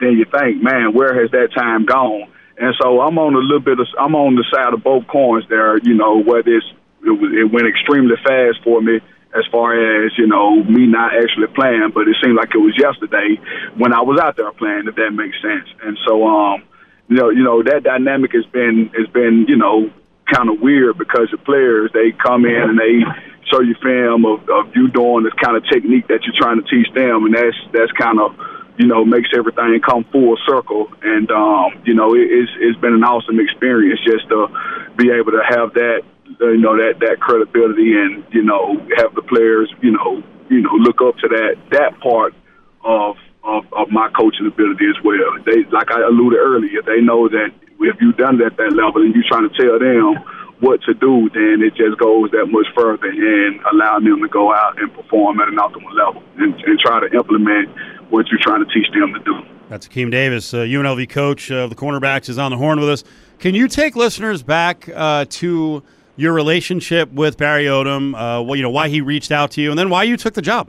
Then 0.00 0.18
you 0.18 0.24
think, 0.24 0.62
man, 0.62 0.92
where 0.92 1.20
has 1.20 1.30
that 1.30 1.54
time 1.54 1.86
gone? 1.86 2.32
And 2.58 2.74
so 2.80 3.00
I'm 3.00 3.18
on 3.18 3.34
a 3.34 3.38
little 3.38 3.60
bit 3.60 3.78
of 3.78 3.86
I'm 3.98 4.14
on 4.14 4.36
the 4.36 4.44
side 4.52 4.72
of 4.72 4.82
both 4.82 5.06
coins 5.06 5.44
there. 5.48 5.78
You 5.78 5.94
know, 5.94 6.22
whether 6.22 6.50
it's 6.50 6.66
it, 7.04 7.10
was, 7.10 7.30
it 7.34 7.52
went 7.52 7.66
extremely 7.66 8.16
fast 8.24 8.62
for 8.64 8.80
me 8.80 9.00
as 9.34 9.44
far 9.50 9.74
as 9.74 10.12
you 10.16 10.26
know 10.26 10.62
me 10.62 10.86
not 10.86 11.12
actually 11.14 11.48
playing, 11.54 11.90
but 11.92 12.06
it 12.06 12.16
seemed 12.22 12.36
like 12.36 12.54
it 12.54 12.62
was 12.62 12.74
yesterday 12.78 13.36
when 13.76 13.92
I 13.92 14.02
was 14.02 14.18
out 14.22 14.36
there 14.36 14.52
playing. 14.52 14.86
If 14.86 14.94
that 14.94 15.10
makes 15.10 15.36
sense. 15.42 15.68
And 15.82 15.98
so, 16.06 16.26
um, 16.26 16.62
you 17.08 17.16
know, 17.16 17.30
you 17.30 17.42
know 17.42 17.62
that 17.62 17.82
dynamic 17.84 18.32
has 18.32 18.46
been 18.46 18.90
has 18.96 19.06
been 19.08 19.46
you 19.48 19.56
know 19.56 19.90
kind 20.32 20.48
of 20.48 20.60
weird 20.60 20.96
because 20.96 21.28
the 21.30 21.38
players 21.38 21.90
they 21.92 22.12
come 22.12 22.44
in 22.44 22.62
and 22.62 22.78
they 22.78 23.04
show 23.52 23.60
you 23.60 23.74
film 23.82 24.24
of, 24.24 24.40
of 24.48 24.74
you 24.74 24.88
doing 24.88 25.24
this 25.24 25.34
kind 25.34 25.56
of 25.56 25.64
technique 25.68 26.08
that 26.08 26.24
you're 26.24 26.36
trying 26.38 26.62
to 26.62 26.66
teach 26.68 26.88
them, 26.94 27.26
and 27.26 27.34
that's 27.34 27.56
that's 27.72 27.92
kind 27.92 28.18
of 28.20 28.36
you 28.78 28.86
know 28.86 29.04
makes 29.04 29.28
everything 29.36 29.80
come 29.84 30.04
full 30.10 30.36
circle. 30.46 30.88
And 31.02 31.30
um, 31.30 31.82
you 31.84 31.94
know, 31.94 32.14
it, 32.14 32.24
it's 32.24 32.52
it's 32.58 32.80
been 32.80 32.94
an 32.94 33.04
awesome 33.04 33.38
experience 33.38 34.00
just 34.04 34.28
to 34.28 34.48
be 34.96 35.10
able 35.10 35.32
to 35.32 35.42
have 35.44 35.74
that 35.74 36.02
you 36.40 36.58
know 36.58 36.76
that 36.76 37.00
that 37.00 37.20
credibility 37.20 37.92
and 37.92 38.24
you 38.32 38.42
know 38.42 38.80
have 38.96 39.14
the 39.14 39.22
players 39.22 39.72
you 39.82 39.92
know 39.92 40.22
you 40.48 40.60
know 40.62 40.72
look 40.80 41.00
up 41.00 41.16
to 41.18 41.28
that 41.28 41.56
that 41.70 42.00
part 42.00 42.34
of 42.82 43.16
of, 43.44 43.64
of 43.72 43.90
my 43.90 44.08
coaching 44.16 44.46
ability 44.46 44.86
as 44.88 44.98
well. 45.04 45.36
They 45.46 45.64
like 45.70 45.90
I 45.90 46.00
alluded 46.00 46.38
earlier, 46.38 46.82
they 46.82 47.00
know 47.00 47.28
that 47.28 47.52
if 47.80 47.96
you've 48.00 48.16
done 48.16 48.40
it 48.40 48.46
at 48.46 48.56
that 48.56 48.72
level 48.72 49.02
and 49.02 49.14
you're 49.14 49.28
trying 49.28 49.48
to 49.48 49.54
tell 49.54 49.78
them 49.78 50.16
what 50.60 50.80
to 50.82 50.94
do, 50.94 51.28
then 51.34 51.60
it 51.60 51.74
just 51.74 51.98
goes 51.98 52.30
that 52.30 52.46
much 52.48 52.66
further 52.74 53.08
and 53.08 53.60
allowing 53.72 54.04
them 54.04 54.22
to 54.22 54.28
go 54.28 54.54
out 54.54 54.80
and 54.80 54.92
perform 54.94 55.40
at 55.40 55.48
an 55.48 55.56
optimal 55.56 55.92
level 55.92 56.22
and, 56.38 56.54
and 56.54 56.78
try 56.78 57.00
to 57.00 57.12
implement 57.14 57.68
what 58.10 58.26
you're 58.28 58.40
trying 58.40 58.64
to 58.64 58.72
teach 58.72 58.86
them 58.92 59.12
to 59.12 59.20
do. 59.20 59.34
That's 59.68 59.88
Akeem 59.88 60.10
Davis, 60.10 60.54
uh, 60.54 60.58
UNLV 60.58 61.08
coach 61.08 61.50
of 61.50 61.70
the 61.70 61.76
cornerbacks, 61.76 62.28
is 62.28 62.38
on 62.38 62.50
the 62.50 62.56
horn 62.56 62.80
with 62.80 62.88
us. 62.88 63.04
Can 63.38 63.54
you 63.54 63.66
take 63.68 63.96
listeners 63.96 64.42
back 64.42 64.88
uh, 64.94 65.26
to 65.30 65.82
your 66.16 66.32
relationship 66.32 67.10
with 67.12 67.36
Barry 67.36 67.64
Odom, 67.64 68.14
uh, 68.14 68.42
well, 68.42 68.56
you 68.56 68.62
know, 68.62 68.70
why 68.70 68.88
he 68.88 69.00
reached 69.00 69.32
out 69.32 69.50
to 69.52 69.60
you, 69.60 69.70
and 69.70 69.78
then 69.78 69.90
why 69.90 70.04
you 70.04 70.16
took 70.16 70.34
the 70.34 70.42
job. 70.42 70.68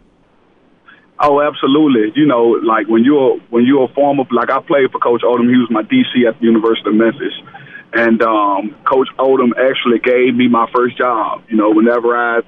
Oh, 1.19 1.41
absolutely. 1.41 2.11
You 2.15 2.27
know, 2.27 2.59
like 2.61 2.87
when 2.87 3.05
you're 3.05 3.37
when 3.49 3.65
you're 3.65 3.85
a 3.85 3.93
former, 3.93 4.23
like 4.31 4.49
I 4.49 4.59
played 4.59 4.91
for 4.91 4.99
Coach 4.99 5.21
Odom. 5.21 5.49
He 5.49 5.57
was 5.57 5.69
my 5.71 5.83
DC 5.83 6.27
at 6.27 6.39
the 6.39 6.45
University 6.45 6.89
of 6.89 6.95
Memphis, 6.95 7.33
and 7.93 8.21
um, 8.21 8.75
Coach 8.83 9.07
Odom 9.17 9.51
actually 9.55 9.99
gave 9.99 10.35
me 10.35 10.49
my 10.49 10.69
first 10.75 10.97
job. 10.97 11.43
You 11.47 11.55
know, 11.55 11.71
whenever 11.71 12.17
I 12.17 12.41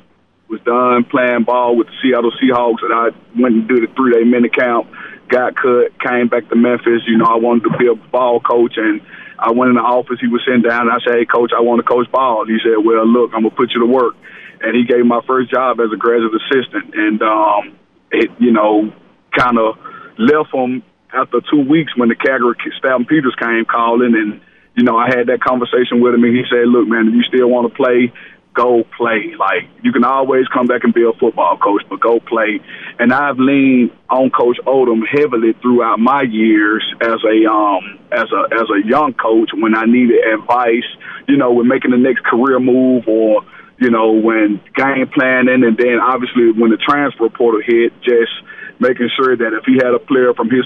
was 0.50 0.60
done 0.62 1.06
playing 1.06 1.44
ball 1.44 1.78
with 1.78 1.88
the 1.88 1.94
Seattle 2.02 2.32
Seahawks, 2.32 2.84
and 2.84 2.94
I 2.94 3.40
went 3.40 3.56
and 3.56 3.68
did 3.68 3.84
a 3.90 3.94
three 3.94 4.12
day 4.12 4.24
mini 4.26 4.50
camp, 4.50 4.92
got 5.30 5.56
cut, 5.56 5.98
came 6.04 6.28
back 6.28 6.50
to 6.50 6.56
Memphis. 6.56 7.08
You 7.08 7.18
know, 7.18 7.26
I 7.26 7.38
wanted 7.38 7.72
to 7.72 7.78
be 7.78 7.88
a 7.88 7.96
ball 7.96 8.42
coach 8.42 8.76
and 8.76 9.00
I 9.40 9.52
went 9.52 9.70
in 9.70 9.76
the 9.76 9.86
office. 9.86 10.18
He 10.20 10.28
was 10.28 10.42
sitting 10.46 10.64
down. 10.64 10.90
And 10.90 10.92
I 10.92 11.00
said, 11.06 11.16
"Hey, 11.16 11.26
coach, 11.26 11.52
I 11.56 11.62
want 11.62 11.80
to 11.80 11.88
coach 11.88 12.10
ball." 12.12 12.42
And 12.42 12.52
he 12.52 12.60
said, 12.60 12.84
"Well, 12.84 13.06
look, 13.06 13.32
I'm 13.34 13.44
gonna 13.44 13.56
put 13.56 13.72
you 13.72 13.80
to 13.80 13.86
work." 13.86 14.16
And 14.60 14.76
he 14.76 14.84
gave 14.84 14.98
me 14.98 15.04
my 15.04 15.22
first 15.28 15.52
job 15.52 15.80
as 15.80 15.92
a 15.94 15.96
graduate 15.96 16.34
assistant, 16.34 16.96
and 16.96 17.22
um, 17.22 17.77
it, 18.12 18.30
you 18.40 18.52
know, 18.52 18.92
kind 19.38 19.58
of 19.58 19.78
left 20.18 20.54
him 20.54 20.84
after 21.14 21.42
two 21.50 21.62
weeks 21.68 21.96
when 21.96 22.10
the 22.10 22.16
Calgary 22.16 22.56
Stampeders 22.78 23.36
came 23.40 23.66
calling, 23.66 24.14
and 24.16 24.42
you 24.76 24.84
know, 24.84 24.98
I 24.98 25.08
had 25.08 25.28
that 25.28 25.42
conversation 25.42 26.02
with 26.02 26.14
him, 26.14 26.24
and 26.24 26.36
he 26.36 26.44
said, 26.50 26.68
"Look, 26.68 26.88
man, 26.88 27.08
if 27.08 27.14
you 27.14 27.24
still 27.24 27.50
want 27.50 27.72
to 27.72 27.76
play, 27.76 28.14
go 28.58 28.84
play. 28.98 29.36
Like 29.38 29.70
you 29.84 29.94
can 29.94 30.04
always 30.04 30.48
come 30.48 30.66
back 30.66 30.84
and 30.84 30.94
be 30.94 31.04
a 31.04 31.14
football 31.20 31.58
coach, 31.58 31.84
but 31.90 32.02
go 32.02 32.20
play. 32.20 32.60
And 33.00 33.14
I've 33.14 33.38
leaned 33.38 33.92
on 34.10 34.32
Coach 34.32 34.58
Odom 34.66 35.02
heavily 35.08 35.54
throughout 35.62 36.00
my 36.00 36.24
years 36.24 36.84
as 37.02 37.22
a 37.24 37.46
um 37.46 38.00
as 38.12 38.28
a 38.34 38.42
as 38.56 38.68
a 38.74 38.86
young 38.86 39.14
coach 39.14 39.52
when 39.54 39.76
I 39.76 39.86
needed 39.86 40.18
advice, 40.34 40.90
you 41.28 41.38
know, 41.38 41.54
when 41.54 41.68
making 41.68 41.92
the 41.92 41.98
next 41.98 42.26
career 42.26 42.60
move 42.60 43.08
or 43.08 43.46
you 43.80 43.92
know, 43.92 44.12
when 44.12 44.62
game 44.76 45.08
planning 45.14 45.64
and 45.64 45.78
then 45.78 46.00
obviously 46.02 46.52
when 46.52 46.72
the 46.72 46.78
transfer 46.78 47.30
portal 47.30 47.62
hit, 47.64 47.94
just 48.02 48.32
making 48.80 49.10
sure 49.16 49.36
that 49.36 49.54
if 49.54 49.66
he 49.66 49.76
had 49.76 49.94
a 49.94 50.00
player 50.00 50.34
from 50.34 50.50
his 50.50 50.66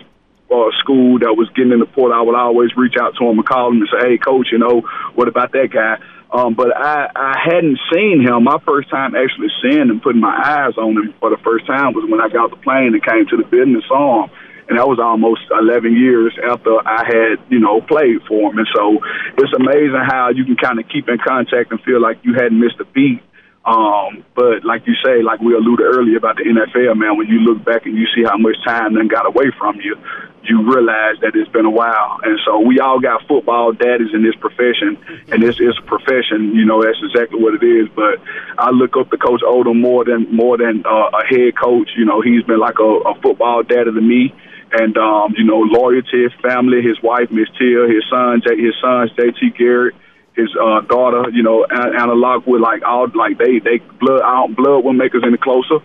uh, 0.52 0.72
school 0.80 1.20
that 1.20 1.36
was 1.36 1.50
getting 1.56 1.72
in 1.72 1.80
the 1.80 1.86
portal, 1.86 2.18
I 2.18 2.22
would 2.22 2.36
always 2.36 2.76
reach 2.76 2.96
out 3.00 3.16
to 3.20 3.24
him 3.24 3.40
and 3.40 3.48
call 3.48 3.72
him 3.72 3.80
and 3.80 3.90
say, 3.92 4.10
"Hey, 4.10 4.18
coach, 4.18 4.48
you 4.52 4.60
know, 4.60 4.82
what 5.16 5.28
about 5.28 5.52
that 5.54 5.70
guy?" 5.72 5.98
Um, 6.32 6.56
but 6.56 6.76
I, 6.76 7.12
I 7.14 7.36
hadn't 7.44 7.80
seen 7.92 8.24
him. 8.24 8.44
My 8.44 8.60
first 8.66 8.90
time 8.90 9.16
actually 9.16 9.52
seeing 9.62 9.92
him, 9.92 10.00
putting 10.00 10.22
my 10.22 10.32
eyes 10.32 10.78
on 10.78 10.96
him 10.96 11.14
for 11.20 11.30
the 11.30 11.38
first 11.44 11.68
time 11.68 11.94
was 11.94 12.10
when 12.10 12.22
I 12.22 12.30
got 12.30 12.50
the 12.52 12.56
plane 12.56 12.96
and 12.96 13.04
came 13.04 13.28
to 13.28 13.38
the 13.38 13.44
business 13.44 13.84
him. 13.84 14.32
And 14.72 14.80
that 14.80 14.88
was 14.88 15.04
almost 15.04 15.44
11 15.52 16.00
years 16.00 16.32
after 16.48 16.80
I 16.88 17.04
had, 17.04 17.44
you 17.52 17.60
know, 17.60 17.84
played 17.84 18.24
for 18.24 18.48
him. 18.48 18.58
And 18.58 18.68
so 18.72 19.04
it's 19.36 19.52
amazing 19.52 20.00
how 20.08 20.32
you 20.32 20.48
can 20.48 20.56
kind 20.56 20.80
of 20.80 20.88
keep 20.88 21.12
in 21.12 21.20
contact 21.20 21.76
and 21.76 21.82
feel 21.84 22.00
like 22.00 22.24
you 22.24 22.40
hadn't 22.40 22.56
missed 22.56 22.80
a 22.80 22.86
beat 22.86 23.20
um, 23.64 24.26
but 24.34 24.66
like 24.66 24.88
you 24.88 24.96
say, 25.06 25.22
like 25.22 25.40
we 25.40 25.54
alluded 25.54 25.86
earlier 25.86 26.18
about 26.18 26.38
the 26.38 26.50
NFL, 26.50 26.98
man, 26.98 27.16
when 27.16 27.28
you 27.28 27.40
look 27.42 27.64
back 27.64 27.86
and 27.86 27.96
you 27.96 28.08
see 28.16 28.24
how 28.26 28.38
much 28.38 28.58
time 28.66 28.96
then 28.96 29.08
got 29.08 29.28
away 29.28 29.54
from 29.60 29.78
you, 29.82 29.96
you 30.42 30.66
realize 30.66 31.22
that 31.22 31.36
it's 31.36 31.50
been 31.52 31.66
a 31.66 31.70
while. 31.70 32.18
And 32.24 32.40
so 32.44 32.60
we 32.60 32.80
all 32.80 33.00
got 33.00 33.22
football 33.28 33.72
daddies 33.72 34.10
in 34.14 34.24
this 34.24 34.34
profession, 34.42 34.98
and 35.30 35.44
this 35.44 35.60
is 35.62 35.78
a 35.78 35.86
profession. 35.86 36.58
You 36.58 36.66
know, 36.66 36.82
that's 36.82 36.98
exactly 37.06 37.38
what 37.38 37.54
it 37.54 37.62
is. 37.62 37.88
But 37.94 38.18
I 38.58 38.72
look 38.72 38.98
up 38.98 39.12
to 39.12 39.18
Coach 39.18 39.42
Odom 39.46 39.80
more 39.80 40.06
than 40.06 40.34
more 40.34 40.58
than 40.58 40.82
uh, 40.84 41.14
a 41.14 41.22
head 41.30 41.54
coach. 41.54 41.92
You 41.96 42.06
know, 42.06 42.22
he's 42.22 42.42
been 42.42 42.60
like 42.60 42.80
a, 42.80 43.14
a 43.14 43.14
football 43.22 43.62
daddy 43.62 43.94
to 43.94 44.02
me. 44.02 44.34
And 44.74 44.98
um, 44.98 45.34
you 45.38 45.44
know, 45.44 45.60
loyalty, 45.60 46.28
family, 46.42 46.82
his 46.82 47.02
wife 47.04 47.30
Miss 47.32 47.50
Tia, 47.60 47.88
his 47.88 48.04
son, 48.10 48.42
his 48.46 48.76
sons 48.80 49.12
JT 49.18 49.58
Garrett, 49.58 49.96
his 50.36 50.50
uh, 50.56 50.82
daughter, 50.82 51.30
you 51.32 51.44
know, 51.44 51.66
Anna 51.66 52.16
Lockwood, 52.16 52.62
like 52.62 52.82
all 52.84 53.08
like 53.14 53.38
they 53.38 53.60
they 53.60 53.80
blood 54.00 54.22
out 54.22 54.56
blood 54.56 54.86
will 54.86 54.94
make 54.94 55.14
us 55.14 55.22
any 55.26 55.38
closer. 55.38 55.80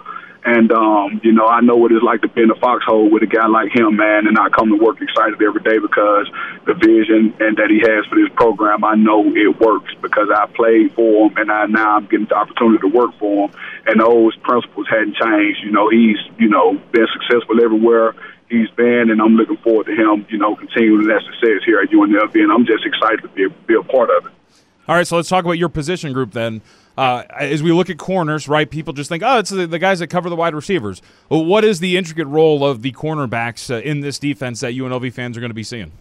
And 0.46 0.70
um, 0.70 1.20
you 1.24 1.32
know, 1.32 1.48
I 1.48 1.60
know 1.60 1.74
what 1.74 1.90
it's 1.90 2.04
like 2.04 2.22
to 2.22 2.28
be 2.28 2.42
in 2.42 2.50
a 2.52 2.54
foxhole 2.54 3.10
with 3.10 3.24
a 3.24 3.26
guy 3.26 3.48
like 3.48 3.74
him, 3.74 3.96
man, 3.96 4.28
and 4.28 4.38
I 4.38 4.48
come 4.50 4.70
to 4.70 4.78
work 4.78 5.02
excited 5.02 5.42
every 5.42 5.60
day 5.62 5.82
because 5.82 6.30
the 6.66 6.74
vision 6.74 7.34
and 7.42 7.58
that 7.58 7.66
he 7.66 7.82
has 7.82 8.06
for 8.06 8.14
this 8.14 8.30
program, 8.36 8.84
I 8.84 8.94
know 8.94 9.26
it 9.34 9.58
works 9.58 9.92
because 10.00 10.30
I 10.30 10.46
played 10.54 10.94
for 10.94 11.26
him 11.26 11.36
and 11.36 11.50
I 11.50 11.66
now 11.66 11.96
I'm 11.96 12.06
getting 12.06 12.26
the 12.30 12.36
opportunity 12.36 12.78
to 12.86 12.94
work 12.94 13.18
for 13.18 13.48
him. 13.48 13.58
And 13.86 14.00
those 14.00 14.36
principles 14.46 14.86
hadn't 14.88 15.16
changed. 15.18 15.66
You 15.66 15.72
know, 15.72 15.90
he's 15.90 16.22
you 16.38 16.48
know 16.48 16.78
been 16.94 17.08
successful 17.10 17.58
everywhere 17.58 18.14
he's 18.48 18.70
been, 18.70 19.10
and 19.10 19.20
I'm 19.20 19.36
looking 19.36 19.56
forward 19.58 19.86
to 19.86 19.92
him, 19.92 20.26
you 20.28 20.38
know, 20.38 20.56
continuing 20.56 21.06
that 21.08 21.22
success 21.22 21.64
here 21.64 21.80
at 21.80 21.90
UNLV, 21.90 22.34
and 22.34 22.52
I'm 22.52 22.66
just 22.66 22.84
excited 22.84 23.22
to 23.22 23.28
be, 23.28 23.46
be 23.66 23.74
a 23.74 23.82
part 23.82 24.10
of 24.10 24.26
it. 24.26 24.32
All 24.88 24.94
right, 24.94 25.06
so 25.06 25.16
let's 25.16 25.28
talk 25.28 25.44
about 25.44 25.58
your 25.58 25.68
position 25.68 26.12
group 26.12 26.32
then. 26.32 26.62
Uh, 26.96 27.24
as 27.38 27.62
we 27.62 27.72
look 27.72 27.90
at 27.90 27.98
corners, 27.98 28.48
right, 28.48 28.70
people 28.70 28.92
just 28.92 29.08
think, 29.08 29.22
oh, 29.24 29.38
it's 29.38 29.50
the, 29.50 29.66
the, 29.66 29.78
guys 29.78 29.98
that 29.98 30.06
cover 30.06 30.30
the 30.30 30.36
wide 30.36 30.54
receivers. 30.54 31.02
Well, 31.28 31.44
what 31.44 31.64
is 31.64 31.80
the 31.80 31.96
intricate 31.96 32.26
role 32.26 32.64
of 32.64 32.82
the 32.82 32.92
cornerbacks 32.92 33.70
uh, 33.70 33.82
in 33.82 34.00
this 34.00 34.18
defense 34.18 34.60
that 34.60 34.72
UNLV 34.72 35.12
fans 35.12 35.36
are 35.36 35.40
going 35.40 35.50
to 35.50 35.54
be 35.54 35.62
seeing? 35.62 35.92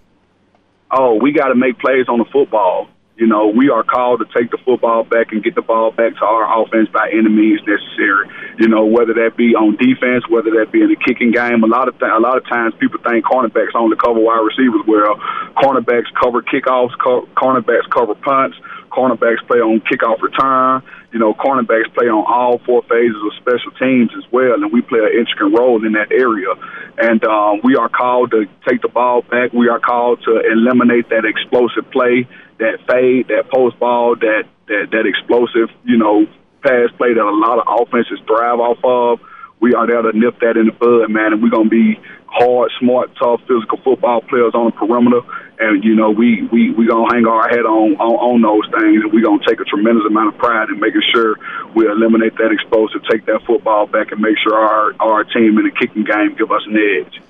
Oh, 0.91 1.15
we 1.15 1.33
got 1.33 1.47
to 1.47 1.55
make 1.55 1.79
plays 1.79 2.07
on 2.07 2.19
the 2.19 2.25
football. 2.25 2.87
You 3.17 3.27
know, 3.27 3.47
we 3.47 3.69
are 3.69 3.83
called 3.83 4.19
to 4.19 4.27
take 4.35 4.51
the 4.51 4.57
football 4.65 5.05
back 5.05 5.31
and 5.31 5.41
get 5.41 5.55
the 5.55 5.61
ball 5.61 5.91
back 5.91 6.19
to 6.19 6.25
our 6.25 6.43
offense 6.61 6.89
by 6.91 7.07
any 7.15 7.29
means 7.29 7.61
necessary. 7.63 8.27
You 8.59 8.67
know, 8.67 8.85
whether 8.85 9.13
that 9.15 9.37
be 9.37 9.55
on 9.55 9.79
defense, 9.79 10.27
whether 10.27 10.51
that 10.59 10.71
be 10.71 10.81
in 10.83 10.89
the 10.91 10.99
kicking 10.99 11.31
game. 11.31 11.63
A 11.63 11.67
lot 11.67 11.87
of 11.87 11.97
th- 11.97 12.11
a 12.11 12.19
lot 12.19 12.35
of 12.35 12.43
times 12.43 12.75
people 12.75 12.99
think 12.99 13.23
cornerbacks 13.23 13.71
only 13.73 13.95
cover 13.95 14.19
wide 14.19 14.43
receivers. 14.43 14.83
Well, 14.83 15.15
cornerbacks 15.55 16.11
cover 16.19 16.43
kickoffs, 16.43 16.91
co- 16.99 17.27
cornerbacks 17.39 17.87
cover 17.87 18.15
punts, 18.15 18.59
cornerbacks 18.91 19.47
play 19.47 19.63
on 19.63 19.79
kickoff 19.87 20.21
return. 20.21 20.83
You 21.15 21.19
know, 21.19 21.33
cornerbacks 21.33 21.87
play 21.95 22.11
on 22.11 22.27
all 22.27 22.59
four 22.67 22.83
phases 22.83 23.15
of 23.15 23.31
special 23.39 23.71
teams 23.79 24.11
as 24.17 24.27
well, 24.31 24.59
and 24.59 24.73
we 24.73 24.81
play 24.81 24.99
an 24.99 25.15
intricate 25.15 25.55
role 25.55 25.79
in 25.85 25.93
that 25.93 26.11
area. 26.11 26.51
And 26.99 27.23
um, 27.23 27.61
we 27.63 27.75
are 27.75 27.87
called 27.87 28.31
to 28.31 28.43
take 28.67 28.81
the 28.81 28.91
ball 28.91 29.21
back. 29.21 29.53
We 29.53 29.69
are 29.69 29.79
called 29.79 30.19
to 30.27 30.43
eliminate 30.51 31.07
that 31.09 31.23
explosive 31.23 31.89
play, 31.91 32.27
that 32.59 32.79
fade, 32.87 33.27
that 33.27 33.49
post 33.51 33.79
ball, 33.79 34.15
that 34.15 34.43
that 34.67 34.87
that 34.91 35.05
explosive, 35.05 35.69
you 35.83 35.97
know, 35.97 36.25
pass 36.61 36.89
play 36.97 37.13
that 37.13 37.21
a 37.21 37.37
lot 37.37 37.59
of 37.59 37.65
offenses 37.67 38.19
thrive 38.25 38.59
off 38.59 38.79
of. 38.83 39.19
We 39.59 39.73
are 39.73 39.87
there 39.87 40.01
to 40.01 40.17
nip 40.17 40.39
that 40.41 40.57
in 40.57 40.67
the 40.67 40.73
bud, 40.73 41.09
man, 41.09 41.33
and 41.33 41.41
we're 41.41 41.49
gonna 41.49 41.69
be 41.69 41.97
hard, 42.27 42.71
smart, 42.79 43.11
tough, 43.15 43.39
physical 43.47 43.79
football 43.83 44.21
players 44.21 44.53
on 44.53 44.65
the 44.65 44.75
perimeter. 44.75 45.21
And 45.59 45.83
you 45.83 45.95
know, 45.95 46.11
we 46.11 46.43
we 46.51 46.71
we 46.71 46.87
gonna 46.87 47.07
hang 47.13 47.25
our 47.25 47.47
head 47.47 47.63
on 47.63 47.95
on, 47.95 48.15
on 48.19 48.37
those 48.41 48.67
things, 48.75 49.03
and 49.03 49.13
we 49.13 49.21
gonna 49.21 49.43
take 49.47 49.59
a 49.59 49.65
tremendous 49.65 50.03
amount 50.05 50.35
of 50.35 50.37
pride 50.37 50.69
in 50.69 50.79
making 50.79 51.03
sure 51.13 51.39
we 51.73 51.87
eliminate 51.87 52.35
that 52.35 52.51
explosive, 52.51 53.01
take 53.09 53.25
that 53.25 53.43
football 53.47 53.87
back, 53.87 54.11
and 54.11 54.19
make 54.19 54.37
sure 54.43 54.55
our 54.55 54.95
our 54.99 55.23
team 55.23 55.57
in 55.57 55.65
the 55.65 55.71
kicking 55.71 56.03
game 56.03 56.35
give 56.35 56.51
us 56.51 56.61
an 56.67 56.75
edge. 56.75 57.21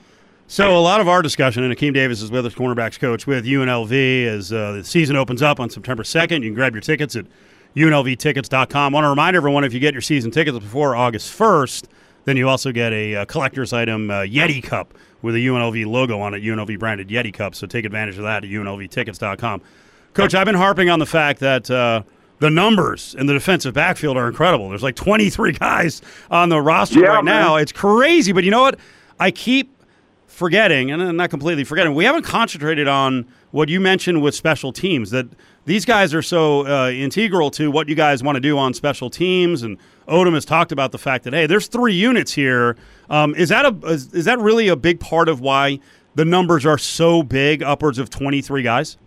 So 0.48 0.78
a 0.78 0.80
lot 0.80 1.02
of 1.02 1.08
our 1.08 1.22
discussion, 1.24 1.64
and 1.64 1.76
Akeem 1.76 1.94
Davis 1.94 2.22
is 2.22 2.30
with 2.30 2.46
us, 2.46 2.54
cornerbacks 2.54 3.00
coach 3.00 3.26
with 3.26 3.46
UNLV, 3.46 4.26
as 4.28 4.54
uh, 4.54 4.74
the 4.74 4.84
season 4.84 5.16
opens 5.16 5.42
up 5.42 5.60
on 5.60 5.70
September 5.72 6.04
2nd. 6.04 6.36
You 6.44 6.50
can 6.50 6.54
grab 6.54 6.74
your 6.76 6.82
tickets 6.82 7.16
at 7.16 7.26
unlvtickets.com. 7.76 8.94
I 8.94 8.96
want 8.96 9.06
to 9.06 9.10
remind 9.10 9.36
everyone 9.36 9.64
if 9.64 9.74
you 9.74 9.80
get 9.80 9.94
your 9.94 10.02
season 10.02 10.30
tickets 10.30 10.58
before 10.60 10.96
August 10.96 11.36
1st, 11.38 11.86
then 12.26 12.38
you 12.38 12.48
also 12.48 12.72
get 12.72 12.94
a, 12.94 13.16
uh, 13.16 13.26
collector's 13.26 13.74
item 13.74 14.12
uh, 14.12 14.22
Yeti 14.22 14.62
cup 14.62 14.94
with 15.24 15.34
a 15.34 15.40
UNLV 15.40 15.86
logo 15.88 16.20
on 16.20 16.36
it, 16.36 16.44
UNLV 16.44 16.78
branded 16.78 17.10
Yeti 17.10 17.34
cup. 17.34 17.56
So 17.56 17.66
take 17.66 17.84
advantage 17.84 18.18
of 18.18 18.24
that 18.24 18.44
at 18.44 18.50
unlvtickets.com. 18.50 19.62
Coach, 20.14 20.36
I've 20.36 20.46
been 20.46 20.56
harping 20.56 20.90
on 20.92 21.00
the 21.00 21.06
fact 21.08 21.40
that 21.40 21.70
uh, 21.72 22.04
the 22.40 22.52
numbers 22.52 23.16
in 23.18 23.26
the 23.26 23.34
defensive 23.34 23.74
backfield 23.74 24.16
are 24.16 24.28
incredible. 24.28 24.70
There's 24.70 24.84
like 24.84 24.96
23 24.96 25.52
guys 25.60 26.04
on 26.30 26.50
the 26.50 26.62
roster 26.62 27.00
Yeah, 27.00 27.08
right 27.16 27.24
man. 27.24 27.42
now. 27.42 27.56
It's 27.56 27.72
crazy. 27.72 28.32
But 28.32 28.44
you 28.44 28.52
know 28.52 28.62
what? 28.62 28.80
I 29.20 29.32
keep 29.32 29.75
forgetting, 30.36 30.92
and 30.92 31.16
not 31.16 31.30
completely 31.30 31.64
forgetting, 31.64 31.96
we 31.96 32.04
haven't 32.04 32.24
concentrated 32.24 32.90
on 32.90 33.26
what 33.52 33.70
you 33.70 33.80
mentioned 33.80 34.22
with 34.22 34.36
special 34.36 34.74
teams, 34.74 35.10
that 35.12 35.26
these 35.64 35.86
guys 35.86 36.14
are 36.14 36.22
so 36.22 36.68
uh, 36.68 36.90
integral 36.90 37.50
to 37.50 37.72
what 37.72 37.88
you 37.88 37.96
guys 37.96 38.22
want 38.22 38.36
to 38.36 38.42
do 38.42 38.58
on 38.58 38.74
special 38.74 39.10
teams. 39.10 39.64
And 39.64 39.78
Odom 40.10 40.34
has 40.34 40.44
talked 40.44 40.74
about 40.74 40.92
the 40.92 40.98
fact 40.98 41.24
that, 41.24 41.34
hey, 41.34 41.48
there's 41.48 41.68
three 41.68 41.94
units 41.94 42.34
here. 42.34 42.76
Um, 43.10 43.34
is, 43.36 43.48
that 43.48 43.66
a, 43.66 43.88
is, 43.88 44.14
is 44.14 44.26
that 44.26 44.38
really 44.40 44.68
a 44.68 44.76
big 44.76 45.00
part 45.00 45.30
of 45.30 45.40
why 45.40 45.80
the 46.16 46.26
numbers 46.26 46.66
are 46.66 46.78
so 46.78 47.24
big, 47.24 47.64
upwards 47.64 47.98
of 47.98 48.10
23 48.10 48.62
guys? 48.62 48.98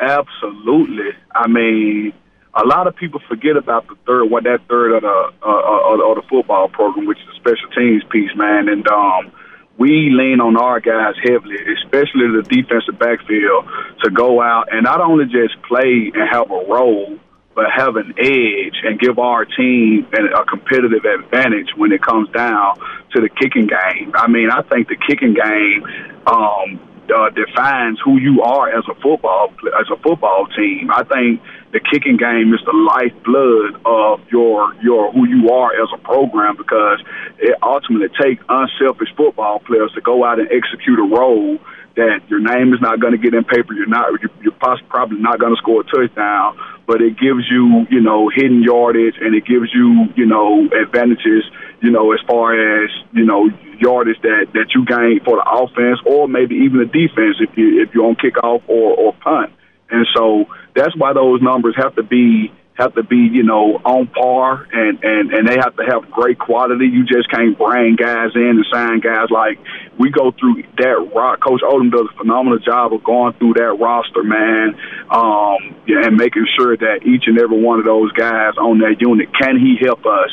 Absolutely. 0.00 1.10
I 1.36 1.46
mean, 1.46 2.12
a 2.52 2.66
lot 2.66 2.88
of 2.88 2.96
people 2.96 3.20
forget 3.28 3.56
about 3.56 3.86
the 3.86 3.94
third, 4.06 4.24
what 4.24 4.42
that 4.42 4.66
third 4.68 4.92
of 4.92 5.02
the 5.02 5.32
uh, 5.42 5.48
uh, 5.48 6.10
of 6.10 6.16
the 6.16 6.22
football 6.28 6.68
program, 6.68 7.06
which 7.06 7.18
is 7.18 7.26
the 7.26 7.34
special 7.36 7.70
teams 7.70 8.02
piece, 8.10 8.34
man. 8.34 8.68
And 8.68 8.86
um, 8.88 9.32
we 9.78 10.10
lean 10.10 10.40
on 10.40 10.56
our 10.56 10.80
guys 10.80 11.14
heavily, 11.22 11.56
especially 11.82 12.32
the 12.32 12.42
defensive 12.48 12.98
backfield, 12.98 13.66
to 14.04 14.10
go 14.10 14.40
out 14.40 14.72
and 14.72 14.84
not 14.84 15.00
only 15.00 15.26
just 15.26 15.60
play 15.68 16.10
and 16.14 16.28
have 16.30 16.50
a 16.50 16.64
role, 16.68 17.18
but 17.54 17.66
have 17.74 17.96
an 17.96 18.14
edge 18.18 18.76
and 18.84 19.00
give 19.00 19.18
our 19.18 19.44
team 19.44 20.06
a 20.12 20.44
competitive 20.44 21.04
advantage 21.04 21.68
when 21.76 21.90
it 21.90 22.02
comes 22.02 22.28
down 22.30 22.76
to 23.12 23.20
the 23.20 23.30
kicking 23.30 23.66
game. 23.66 24.12
I 24.14 24.28
mean, 24.28 24.50
I 24.50 24.62
think 24.62 24.88
the 24.88 24.96
kicking 24.96 25.32
game 25.32 25.82
um, 26.26 26.80
uh, 27.08 27.30
defines 27.30 27.98
who 28.04 28.18
you 28.18 28.42
are 28.42 28.68
as 28.68 28.84
a 28.90 28.94
football 29.00 29.52
as 29.80 29.86
a 29.90 29.96
football 30.02 30.46
team. 30.56 30.90
I 30.90 31.02
think 31.04 31.40
the 31.76 31.84
kicking 31.84 32.16
game 32.16 32.56
is 32.56 32.60
the 32.64 32.72
lifeblood 32.72 33.76
of 33.84 34.24
your 34.32 34.72
your 34.80 35.12
who 35.12 35.28
you 35.28 35.52
are 35.52 35.76
as 35.76 35.92
a 35.92 36.00
program 36.00 36.56
because 36.56 37.04
it 37.36 37.52
ultimately 37.62 38.08
takes 38.16 38.42
unselfish 38.48 39.12
football 39.14 39.60
players 39.60 39.92
to 39.92 40.00
go 40.00 40.24
out 40.24 40.40
and 40.40 40.48
execute 40.48 40.96
a 40.96 41.04
role 41.04 41.60
that 41.96 42.24
your 42.28 42.40
name 42.40 42.72
is 42.72 42.80
not 42.80 42.96
going 43.00 43.12
to 43.12 43.20
get 43.20 43.34
in 43.36 43.44
paper. 43.44 43.74
You're 43.76 43.92
not. 43.92 44.08
You're, 44.40 44.56
probably 44.88 45.20
not 45.20 45.38
going 45.38 45.52
to 45.52 45.60
score 45.60 45.80
a 45.80 45.84
touchdown, 45.84 46.56
but 46.86 47.02
it 47.02 47.18
gives 47.20 47.44
you, 47.50 47.84
you 47.90 48.00
know, 48.00 48.30
hidden 48.32 48.62
yardage, 48.62 49.16
and 49.20 49.34
it 49.34 49.44
gives 49.44 49.68
you, 49.74 50.08
you 50.16 50.24
know, 50.24 50.68
advantages, 50.72 51.44
you 51.82 51.90
know, 51.90 52.12
as 52.12 52.20
far 52.26 52.56
as 52.56 52.88
you 53.12 53.24
know, 53.24 53.50
yardage 53.78 54.20
that 54.22 54.48
that 54.54 54.72
you 54.72 54.84
gain 54.88 55.20
for 55.24 55.36
the 55.36 55.44
offense, 55.44 56.00
or 56.06 56.26
maybe 56.26 56.56
even 56.64 56.80
the 56.80 56.88
defense 56.88 57.36
if 57.40 57.52
you 57.56 57.82
if 57.82 57.92
you're 57.92 58.06
on 58.06 58.16
kickoff 58.16 58.62
or 58.66 58.96
or 58.96 59.12
punt. 59.20 59.52
And 59.90 60.06
so 60.14 60.46
that's 60.74 60.96
why 60.96 61.12
those 61.12 61.40
numbers 61.42 61.74
have 61.76 61.94
to 61.96 62.02
be 62.02 62.52
have 62.76 62.94
to 62.94 63.02
be, 63.02 63.16
you 63.16 63.42
know, 63.42 63.80
on 63.84 64.06
par 64.08 64.68
and, 64.70 65.02
and, 65.02 65.32
and 65.32 65.48
they 65.48 65.56
have 65.56 65.74
to 65.76 65.82
have 65.88 66.10
great 66.10 66.38
quality. 66.38 66.86
You 66.86 67.04
just 67.04 67.30
can't 67.30 67.56
bring 67.56 67.96
guys 67.96 68.32
in 68.34 68.60
and 68.60 68.66
sign 68.70 69.00
guys 69.00 69.28
like 69.30 69.58
we 69.98 70.10
go 70.10 70.30
through 70.32 70.62
that 70.76 71.10
rock. 71.14 71.40
Coach 71.40 71.62
Odom 71.62 71.90
does 71.90 72.06
a 72.12 72.16
phenomenal 72.18 72.58
job 72.58 72.92
of 72.92 73.02
going 73.02 73.32
through 73.34 73.54
that 73.54 73.80
roster, 73.80 74.22
man, 74.22 74.76
um, 75.10 75.74
and 75.88 76.16
making 76.16 76.46
sure 76.58 76.76
that 76.76 77.00
each 77.06 77.24
and 77.26 77.40
every 77.40 77.60
one 77.60 77.78
of 77.78 77.86
those 77.86 78.12
guys 78.12 78.52
on 78.60 78.78
that 78.80 79.00
unit 79.00 79.28
can 79.32 79.58
he 79.58 79.78
help 79.80 80.04
us 80.04 80.30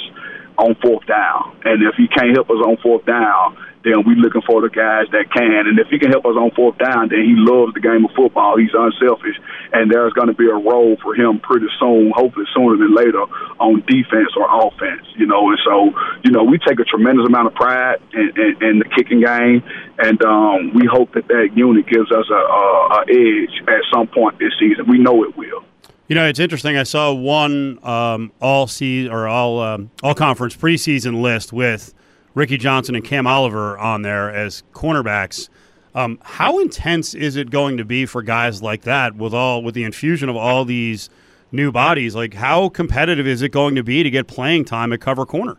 on 0.57 0.75
fourth 0.83 1.07
down. 1.07 1.55
And 1.63 1.81
if 1.83 1.95
he 1.95 2.07
can't 2.07 2.35
help 2.35 2.49
us 2.49 2.59
on 2.59 2.77
fourth 2.83 3.05
down, 3.05 3.57
then 3.83 4.03
we're 4.07 4.15
looking 4.15 4.41
for 4.41 4.61
the 4.61 4.69
guys 4.69 5.11
that 5.11 5.31
can. 5.31 5.67
And 5.67 5.77
if 5.77 5.87
he 5.87 5.99
can 5.99 6.09
help 6.09 6.25
us 6.25 6.35
on 6.39 6.51
fourth 6.55 6.77
down, 6.79 7.09
then 7.09 7.23
he 7.23 7.35
loves 7.35 7.73
the 7.73 7.83
game 7.83 8.05
of 8.05 8.11
football. 8.15 8.57
He's 8.57 8.73
unselfish, 8.73 9.35
and 9.73 9.91
there's 9.91 10.13
going 10.13 10.31
to 10.31 10.33
be 10.33 10.47
a 10.47 10.55
role 10.55 10.95
for 11.03 11.13
him 11.15 11.39
pretty 11.39 11.67
soon, 11.79 12.11
hopefully 12.15 12.45
sooner 12.55 12.77
than 12.79 12.95
later, 12.95 13.23
on 13.59 13.83
defense 13.83 14.31
or 14.39 14.47
offense. 14.47 15.03
You 15.15 15.27
know, 15.27 15.51
and 15.51 15.59
so 15.67 15.91
you 16.23 16.31
know 16.31 16.43
we 16.43 16.57
take 16.59 16.79
a 16.79 16.87
tremendous 16.87 17.27
amount 17.27 17.47
of 17.47 17.55
pride 17.55 17.99
in, 18.13 18.31
in, 18.35 18.51
in 18.63 18.79
the 18.79 18.87
kicking 18.95 19.19
game, 19.19 19.63
and 19.99 20.19
um, 20.23 20.73
we 20.73 20.87
hope 20.87 21.11
that 21.13 21.27
that 21.27 21.51
unit 21.55 21.85
gives 21.87 22.11
us 22.11 22.25
a, 22.31 22.33
a, 22.33 22.63
a 22.87 22.99
edge 23.11 23.55
at 23.67 23.83
some 23.93 24.07
point 24.07 24.39
this 24.39 24.53
season. 24.59 24.87
We 24.87 24.97
know 24.97 25.23
it 25.23 25.35
will. 25.35 25.63
You 26.07 26.15
know, 26.15 26.27
it's 26.27 26.39
interesting. 26.39 26.77
I 26.77 26.83
saw 26.83 27.13
one 27.13 27.79
um, 27.83 28.31
all 28.41 28.67
season 28.67 29.11
or 29.11 29.27
all 29.27 29.59
um, 29.59 29.91
all 30.01 30.15
conference 30.15 30.55
preseason 30.55 31.21
list 31.21 31.51
with 31.51 31.93
Ricky 32.35 32.57
Johnson 32.57 32.95
and 32.95 33.03
Cam 33.03 33.27
Oliver 33.27 33.77
on 33.77 34.01
there 34.01 34.33
as 34.33 34.63
cornerbacks. 34.73 35.49
Um, 35.95 36.19
how 36.23 36.59
intense 36.59 37.13
is 37.13 37.35
it 37.35 37.51
going 37.51 37.77
to 37.77 37.85
be 37.85 38.05
for 38.05 38.23
guys 38.23 38.63
like 38.63 38.81
that 38.83 39.15
with 39.15 39.33
all 39.33 39.61
with 39.61 39.75
the 39.75 39.83
infusion 39.83 40.27
of 40.27 40.35
all 40.35 40.65
these 40.65 41.09
new 41.51 41.71
bodies? 41.71 42.15
Like, 42.15 42.33
how 42.33 42.69
competitive 42.69 43.27
is 43.27 43.41
it 43.41 43.49
going 43.49 43.75
to 43.75 43.83
be 43.83 44.01
to 44.01 44.09
get 44.09 44.27
playing 44.27 44.65
time 44.65 44.91
at 44.91 45.01
cover 45.01 45.25
corner? 45.25 45.57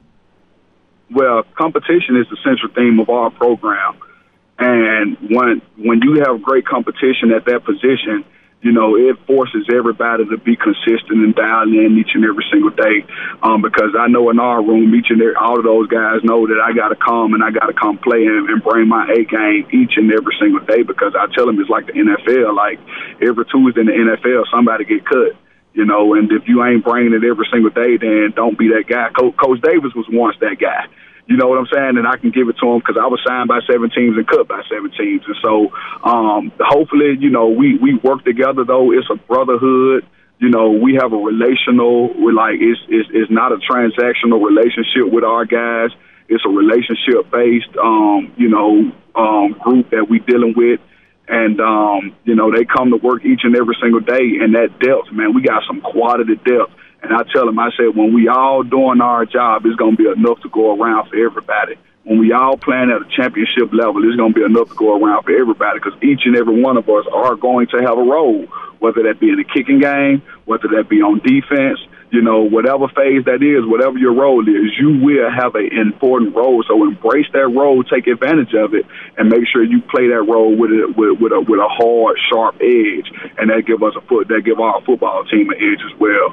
Well, 1.11 1.45
competition 1.57 2.17
is 2.17 2.27
the 2.31 2.37
central 2.43 2.73
theme 2.75 2.99
of 2.99 3.09
our 3.09 3.31
program, 3.31 3.99
and 4.59 5.17
when 5.31 5.63
when 5.77 6.01
you 6.03 6.25
have 6.27 6.43
great 6.43 6.67
competition 6.67 7.31
at 7.31 7.45
that 7.45 7.65
position, 7.65 8.25
you 8.65 8.73
know 8.73 8.97
it 8.97 9.21
forces 9.29 9.69
everybody 9.69 10.25
to 10.25 10.39
be 10.41 10.57
consistent 10.57 11.21
and 11.21 11.35
dial 11.37 11.69
in 11.69 12.01
each 12.01 12.17
and 12.17 12.25
every 12.25 12.45
single 12.51 12.73
day. 12.73 13.05
Um, 13.45 13.61
because 13.61 13.93
I 13.93 14.09
know 14.09 14.31
in 14.31 14.41
our 14.41 14.65
room, 14.65 14.95
each 14.97 15.13
and 15.13 15.21
every, 15.21 15.37
all 15.37 15.61
of 15.61 15.65
those 15.69 15.87
guys 15.87 16.25
know 16.25 16.49
that 16.49 16.57
I 16.59 16.73
got 16.73 16.89
to 16.89 16.97
come 16.97 17.37
and 17.37 17.45
I 17.45 17.53
got 17.53 17.69
to 17.69 17.77
come 17.77 18.01
play 18.01 18.25
and, 18.25 18.49
and 18.49 18.65
bring 18.65 18.89
my 18.89 19.05
A 19.13 19.29
game 19.29 19.69
each 19.69 20.01
and 20.01 20.09
every 20.11 20.35
single 20.41 20.65
day. 20.65 20.81
Because 20.83 21.13
I 21.13 21.29
tell 21.37 21.45
them 21.45 21.61
it's 21.61 21.69
like 21.69 21.87
the 21.87 21.93
NFL. 21.93 22.57
Like 22.57 22.81
every 23.21 23.45
Tuesday 23.53 23.85
in 23.85 23.93
the 23.93 24.17
NFL, 24.17 24.49
somebody 24.51 24.89
get 24.89 25.05
cut 25.05 25.37
you 25.75 25.85
know. 25.85 26.15
And 26.15 26.31
if 26.33 26.49
you 26.49 26.65
ain't 26.65 26.85
bringing 26.85 27.13
it 27.13 27.25
every 27.27 27.47
single 27.53 27.71
day, 27.71 27.99
then 27.99 28.33
don't 28.35 28.57
be 28.57 28.69
that 28.69 28.89
guy. 28.89 29.11
Co- 29.11 29.33
Coach 29.33 29.61
Davis 29.61 29.93
was 29.95 30.07
once 30.09 30.37
that 30.41 30.57
guy. 30.59 30.87
You 31.27 31.37
know 31.37 31.49
what 31.49 31.59
I'm 31.59 31.69
saying? 31.73 31.97
And 31.97 32.07
I 32.07 32.17
can 32.17 32.31
give 32.31 32.49
it 32.49 32.57
to 32.61 32.67
him 32.69 32.79
because 32.79 33.01
I 33.01 33.07
was 33.07 33.21
signed 33.27 33.49
by 33.49 33.61
seven 33.71 33.89
teams 33.91 34.17
and 34.17 34.29
cut 34.29 34.47
by 34.47 34.61
seven 34.69 34.93
teams. 34.93 35.23
And 35.25 35.37
so, 35.41 35.73
um, 36.05 36.53
hopefully, 36.61 37.17
you 37.19 37.31
know, 37.31 37.49
we 37.49 37.79
we 37.79 37.95
work 37.95 38.25
together. 38.25 38.65
Though 38.65 38.93
it's 38.93 39.09
a 39.11 39.17
brotherhood. 39.17 40.07
You 40.39 40.51
know, 40.51 40.71
we 40.73 40.99
have 41.01 41.13
a 41.13 41.17
relational. 41.17 42.13
We 42.13 42.33
like 42.33 42.61
it's 42.61 42.81
it's 42.89 43.09
it's 43.13 43.31
not 43.31 43.53
a 43.53 43.57
transactional 43.57 44.45
relationship 44.45 45.09
with 45.09 45.25
our 45.25 45.47
guys. 45.47 45.97
It's 46.29 46.45
a 46.45 46.49
relationship 46.49 47.31
based, 47.31 47.73
um, 47.81 48.33
you 48.37 48.49
know, 48.49 48.93
um, 49.15 49.53
group 49.61 49.91
that 49.91 50.09
we 50.09 50.21
dealing 50.21 50.55
with 50.57 50.81
and 51.29 51.61
um, 51.61 52.15
you 52.25 52.35
know 52.35 52.53
they 52.53 52.65
come 52.65 52.91
to 52.91 52.97
work 52.97 53.25
each 53.25 53.41
and 53.45 53.57
every 53.57 53.77
single 53.81 54.01
day. 54.01 54.41
And 54.41 54.55
that 54.55 54.79
depth, 54.79 55.13
man, 55.13 55.35
we 55.35 55.43
got 55.43 55.63
some 55.67 55.81
quality 55.81 56.37
depth. 56.37 56.73
And 57.05 57.13
I 57.13 57.23
tell 57.31 57.45
them, 57.45 57.59
I 57.59 57.69
said, 57.77 57.95
when 57.95 58.15
we 58.15 58.29
all 58.29 58.63
doing 58.63 59.03
our 59.03 59.27
job, 59.27 59.67
it's 59.67 59.77
going 59.77 59.97
to 59.97 60.03
be 60.03 60.09
enough 60.09 60.41
to 60.41 60.49
go 60.49 60.75
around 60.75 61.11
for 61.11 61.17
everybody. 61.21 61.77
When 62.05 62.19
we 62.19 62.33
all 62.33 62.57
playing 62.57 62.91
at 62.91 63.05
a 63.05 63.09
championship 63.15 63.73
level, 63.73 64.01
it's 64.09 64.17
going 64.17 64.33
to 64.33 64.39
be 64.41 64.45
enough 64.45 64.71
to 64.71 64.75
go 64.75 64.97
around 64.97 65.25
for 65.25 65.37
everybody 65.37 65.81
because 65.81 66.01
each 66.03 66.25
and 66.25 66.35
every 66.35 66.61
one 66.61 66.79
of 66.79 66.89
us 66.89 67.05
are 67.13 67.37
going 67.37 67.69
to 67.69 67.79
have 67.85 67.99
a 67.99 68.03
role, 68.03 68.47
whether 68.79 69.03
that 69.05 69.21
be 69.21 69.29
in 69.29 69.37
the 69.37 69.45
kicking 69.45 69.81
game, 69.81 70.23
whether 70.47 70.69
that 70.69 70.89
be 70.89 71.05
on 71.05 71.21
defense, 71.21 71.81
you 72.09 72.23
know, 72.23 72.41
whatever 72.41 72.89
phase 72.89 73.25
that 73.29 73.45
is, 73.45 73.69
whatever 73.69 73.99
your 73.99 74.15
role 74.15 74.41
is, 74.49 74.73
you 74.81 74.97
will 74.97 75.29
have 75.29 75.57
an 75.57 75.69
important 75.77 76.35
role. 76.35 76.65
So 76.69 76.85
embrace 76.85 77.27
that 77.33 77.49
role, 77.49 77.85
take 77.85 78.07
advantage 78.07 78.55
of 78.55 78.73
it, 78.73 78.87
and 79.19 79.29
make 79.29 79.45
sure 79.53 79.63
you 79.63 79.83
play 79.93 80.09
that 80.09 80.25
role 80.25 80.57
with 80.57 80.71
a 80.73 80.89
with, 80.97 81.21
with 81.21 81.33
a 81.33 81.41
with 81.41 81.61
a 81.61 81.69
hard, 81.69 82.17
sharp 82.33 82.57
edge, 82.65 83.13
and 83.37 83.51
that 83.51 83.65
give 83.67 83.83
us 83.83 83.93
a 83.93 84.01
foot 84.09 84.29
that 84.29 84.41
give 84.45 84.61
our 84.61 84.81
football 84.85 85.25
team 85.25 85.51
an 85.51 85.57
edge 85.61 85.85
as 85.85 86.01
well. 86.01 86.33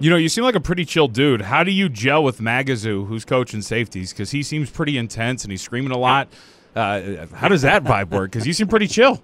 You 0.00 0.10
know, 0.10 0.16
you 0.16 0.28
seem 0.28 0.44
like 0.44 0.56
a 0.56 0.60
pretty 0.60 0.84
chill 0.84 1.08
dude. 1.08 1.42
How 1.42 1.62
do 1.62 1.70
you 1.70 1.88
gel 1.88 2.24
with 2.24 2.40
Magazoo, 2.40 3.06
who's 3.06 3.24
coaching 3.24 3.62
safeties? 3.62 4.12
Because 4.12 4.32
he 4.32 4.42
seems 4.42 4.70
pretty 4.70 4.98
intense 4.98 5.44
and 5.44 5.52
he's 5.52 5.62
screaming 5.62 5.92
a 5.92 5.98
lot. 5.98 6.28
Uh, 6.74 7.26
how 7.32 7.48
does 7.48 7.62
that 7.62 7.84
vibe 7.84 8.10
work? 8.10 8.32
Because 8.32 8.46
you 8.46 8.52
seem 8.52 8.66
pretty 8.66 8.88
chill. 8.88 9.22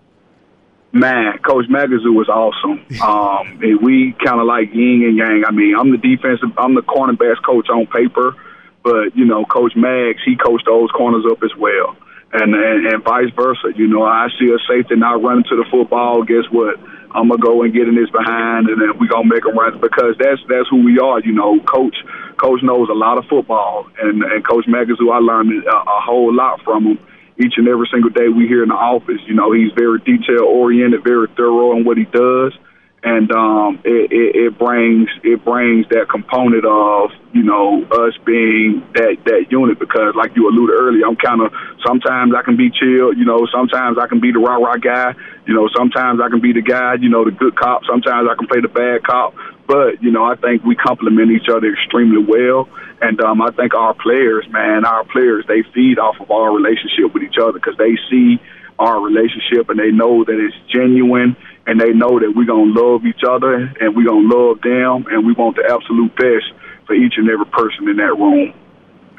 Man, 0.93 1.39
Coach 1.39 1.67
Magazoo 1.67 2.15
was 2.15 2.29
awesome. 2.29 2.85
Um, 3.03 3.59
we 3.83 4.15
kind 4.25 4.41
of 4.41 4.47
like 4.47 4.75
yin 4.75 5.05
and 5.07 5.17
yang. 5.17 5.45
I 5.47 5.51
mean, 5.53 5.75
I'm 5.77 5.91
the 5.91 5.99
defensive, 5.99 6.51
I'm 6.59 6.75
the 6.75 6.83
cornerbacks 6.83 7.43
coach 7.45 7.69
on 7.69 7.87
paper, 7.87 8.35
but 8.83 9.17
you 9.17 9.25
know, 9.25 9.45
Coach 9.45 9.73
Mags, 9.77 10.21
he 10.25 10.37
coached 10.37 10.67
those 10.67 10.91
corners 10.91 11.25
up 11.31 11.43
as 11.45 11.55
well, 11.57 11.97
and, 12.33 12.55
and 12.55 12.87
and 12.87 13.05
vice 13.05 13.31
versa. 13.37 13.73
You 13.77 13.87
know, 13.87 14.03
I 14.03 14.29
see 14.39 14.51
a 14.53 14.59
safety 14.69 14.97
not 14.97 15.23
running 15.23 15.45
to 15.45 15.57
the 15.57 15.65
football. 15.71 16.25
Guess 16.25 16.51
what? 16.51 16.81
I'm 17.13 17.29
gonna 17.29 17.43
go 17.43 17.63
and 17.63 17.73
get 17.73 17.89
in 17.89 17.97
his 17.97 18.11
behind, 18.11 18.69
and 18.69 18.81
then 18.81 18.99
we 18.99 19.09
gonna 19.09 19.29
make 19.29 19.45
him 19.45 19.59
run 19.59 19.81
because 19.81 20.17
that's 20.19 20.41
that's 20.49 20.69
who 20.69 20.85
we 20.85 20.99
are. 20.99 21.21
You 21.21 21.33
know, 21.33 21.59
Coach 21.61 21.97
Coach 22.37 22.63
knows 22.63 22.89
a 22.89 22.95
lot 22.95 23.19
of 23.19 23.27
football, 23.27 23.87
and 24.01 24.23
and 24.23 24.47
Coach 24.47 24.67
Magazoo, 24.67 25.13
I 25.13 25.19
learned 25.19 25.65
a, 25.65 25.77
a 25.77 26.01
whole 26.01 26.35
lot 26.35 26.63
from 26.63 26.87
him 26.87 26.99
each 27.39 27.55
and 27.57 27.67
every 27.69 27.89
single 27.91 28.11
day 28.11 28.29
we 28.29 28.47
here 28.47 28.63
in 28.63 28.69
the 28.69 28.75
office. 28.75 29.21
You 29.27 29.35
know, 29.35 29.53
he's 29.53 29.73
very 29.73 29.99
detail 30.01 30.45
oriented, 30.45 31.03
very 31.03 31.27
thorough 31.37 31.77
in 31.77 31.85
what 31.85 31.97
he 31.97 32.05
does, 32.05 32.53
and 33.03 33.33
um, 33.33 33.81
it, 33.85 34.13
it, 34.13 34.37
it 34.37 34.59
brings 34.59 35.09
it 35.25 35.43
brings 35.43 35.89
that 35.89 36.09
component 36.11 36.67
of 36.67 37.11
you 37.33 37.43
know 37.43 37.83
us 37.85 38.13
being 38.27 38.85
that 38.93 39.17
that 39.25 39.47
unit 39.49 39.79
because, 39.79 40.13
like 40.15 40.37
you 40.37 40.49
alluded 40.49 40.77
earlier, 40.77 41.07
I'm 41.07 41.17
kind 41.17 41.41
of 41.41 41.53
sometimes 41.87 42.35
I 42.37 42.43
can 42.43 42.57
be 42.57 42.69
chill, 42.69 43.17
you 43.17 43.25
know, 43.25 43.49
sometimes 43.49 43.97
I 43.97 44.07
can 44.07 44.21
be 44.21 44.33
the 44.33 44.39
rah 44.39 44.61
rah 44.61 44.77
guy, 44.77 45.15
you 45.47 45.55
know, 45.55 45.69
sometimes 45.75 46.21
I 46.21 46.29
can 46.29 46.41
be 46.41 46.53
the 46.53 46.61
guy, 46.61 47.01
you 47.01 47.09
know, 47.09 47.25
the 47.25 47.31
good 47.31 47.57
cop, 47.57 47.85
sometimes 47.89 48.29
I 48.31 48.35
can 48.37 48.47
play 48.47 48.61
the 48.61 48.69
bad 48.69 49.03
cop. 49.03 49.35
But 49.67 50.03
you 50.03 50.11
know, 50.11 50.25
I 50.25 50.37
think 50.37 50.65
we 50.65 50.77
complement 50.77 51.31
each 51.31 51.49
other 51.49 51.73
extremely 51.73 52.21
well, 52.21 52.69
and 53.01 53.19
um, 53.23 53.41
I 53.41 53.51
think 53.53 53.73
our 53.73 53.95
players, 53.95 54.45
man, 54.51 54.85
our 54.85 55.05
players, 55.05 55.47
they 55.49 55.63
feed 55.73 55.99
off 55.99 56.21
of 56.21 56.31
our 56.31 56.53
relationship 56.53 57.15
with 57.15 57.23
each 57.23 57.39
other 57.41 57.53
because 57.53 57.79
they 57.79 57.97
see 58.11 58.43
our 58.79 59.01
relationship 59.01 59.69
and 59.69 59.79
they 59.79 59.93
know 59.93 60.25
that 60.25 60.37
it's 60.37 60.57
genuine 60.73 61.37
and 61.71 61.81
they 61.81 61.93
know 61.93 62.19
that 62.19 62.33
we're 62.35 62.45
gonna 62.45 62.73
love 62.75 63.07
each 63.07 63.23
other 63.23 63.55
and 63.55 63.95
we're 63.95 64.05
gonna 64.05 64.27
love 64.27 64.61
them 64.61 65.07
and 65.09 65.25
we 65.25 65.33
want 65.35 65.55
the 65.55 65.63
absolute 65.71 66.13
best 66.17 66.51
for 66.85 66.95
each 66.95 67.15
and 67.17 67.31
every 67.31 67.47
person 67.47 67.89
in 67.89 67.97
that 67.97 68.13
room 68.19 68.53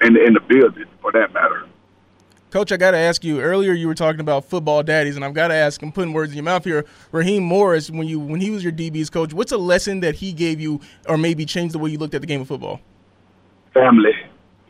and 0.02 0.18
in 0.18 0.34
the 0.34 0.42
building 0.42 0.84
for 1.02 1.14
that 1.14 1.32
matter. 1.34 1.66
Coach, 2.50 2.74
I 2.74 2.76
got 2.76 2.92
to 2.92 2.98
ask 2.98 3.24
you. 3.24 3.40
Earlier, 3.40 3.72
you 3.72 3.88
were 3.88 3.96
talking 3.96 4.20
about 4.20 4.44
football 4.44 4.84
daddies, 4.84 5.16
and 5.16 5.24
I've 5.24 5.34
got 5.34 5.48
to 5.48 5.54
ask. 5.54 5.82
I'm 5.82 5.94
putting 5.94 6.12
words 6.12 6.34
in 6.34 6.36
your 6.36 6.44
mouth 6.44 6.66
here. 6.66 6.84
Raheem 7.14 7.44
Morris, 7.44 7.90
when 7.90 8.06
you 8.06 8.20
when 8.20 8.42
he 8.42 8.52
was 8.52 8.62
your 8.62 8.74
DB's 8.74 9.10
coach, 9.10 9.32
what's 9.32 9.54
a 9.54 9.58
lesson 9.58 10.02
that 10.02 10.16
he 10.16 10.34
gave 10.34 10.60
you, 10.60 10.82
or 11.08 11.18
maybe 11.18 11.46
changed 11.46 11.74
the 11.74 11.80
way 11.80 11.92
you 11.92 11.98
looked 11.98 12.14
at 12.14 12.20
the 12.20 12.28
game 12.28 12.42
of 12.42 12.50
football? 12.50 12.82
Family, 13.74 14.12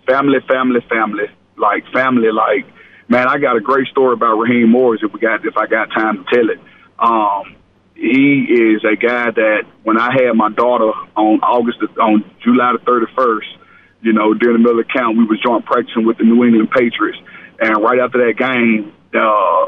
family, 0.06 0.38
family, 0.48 0.82
family. 0.88 1.26
Like 1.58 1.84
family. 1.92 2.32
Like 2.32 2.68
man, 3.08 3.28
I 3.28 3.40
got 3.40 3.58
a 3.58 3.62
great 3.62 3.88
story 3.88 4.14
about 4.14 4.36
Raheem 4.36 4.70
Morris. 4.70 5.02
If 5.04 5.12
we 5.12 5.20
got, 5.20 5.44
if 5.44 5.58
I 5.58 5.66
got 5.66 5.90
time 5.90 6.24
to 6.24 6.36
tell 6.36 6.50
it. 6.52 6.60
Um, 7.00 7.56
he 8.02 8.50
is 8.50 8.84
a 8.84 8.98
guy 8.98 9.30
that 9.30 9.64
when 9.84 9.98
I 9.98 10.12
had 10.12 10.34
my 10.34 10.50
daughter 10.50 10.92
on 11.16 11.40
August 11.46 11.78
on 12.02 12.26
July 12.44 12.74
the 12.74 12.84
31st, 12.84 13.46
you 14.02 14.14
know, 14.14 14.34
during 14.34 14.58
the 14.58 14.64
middle 14.64 14.80
of 14.80 14.88
the 14.88 14.92
camp, 14.92 15.16
we 15.16 15.24
was 15.26 15.40
joint 15.40 15.66
practicing 15.66 16.06
with 16.06 16.18
the 16.18 16.26
New 16.26 16.44
England 16.44 16.72
Patriots 16.72 17.20
and 17.62 17.78
right 17.78 18.00
after 18.00 18.26
that 18.26 18.42
game, 18.42 18.92
uh, 19.14 19.20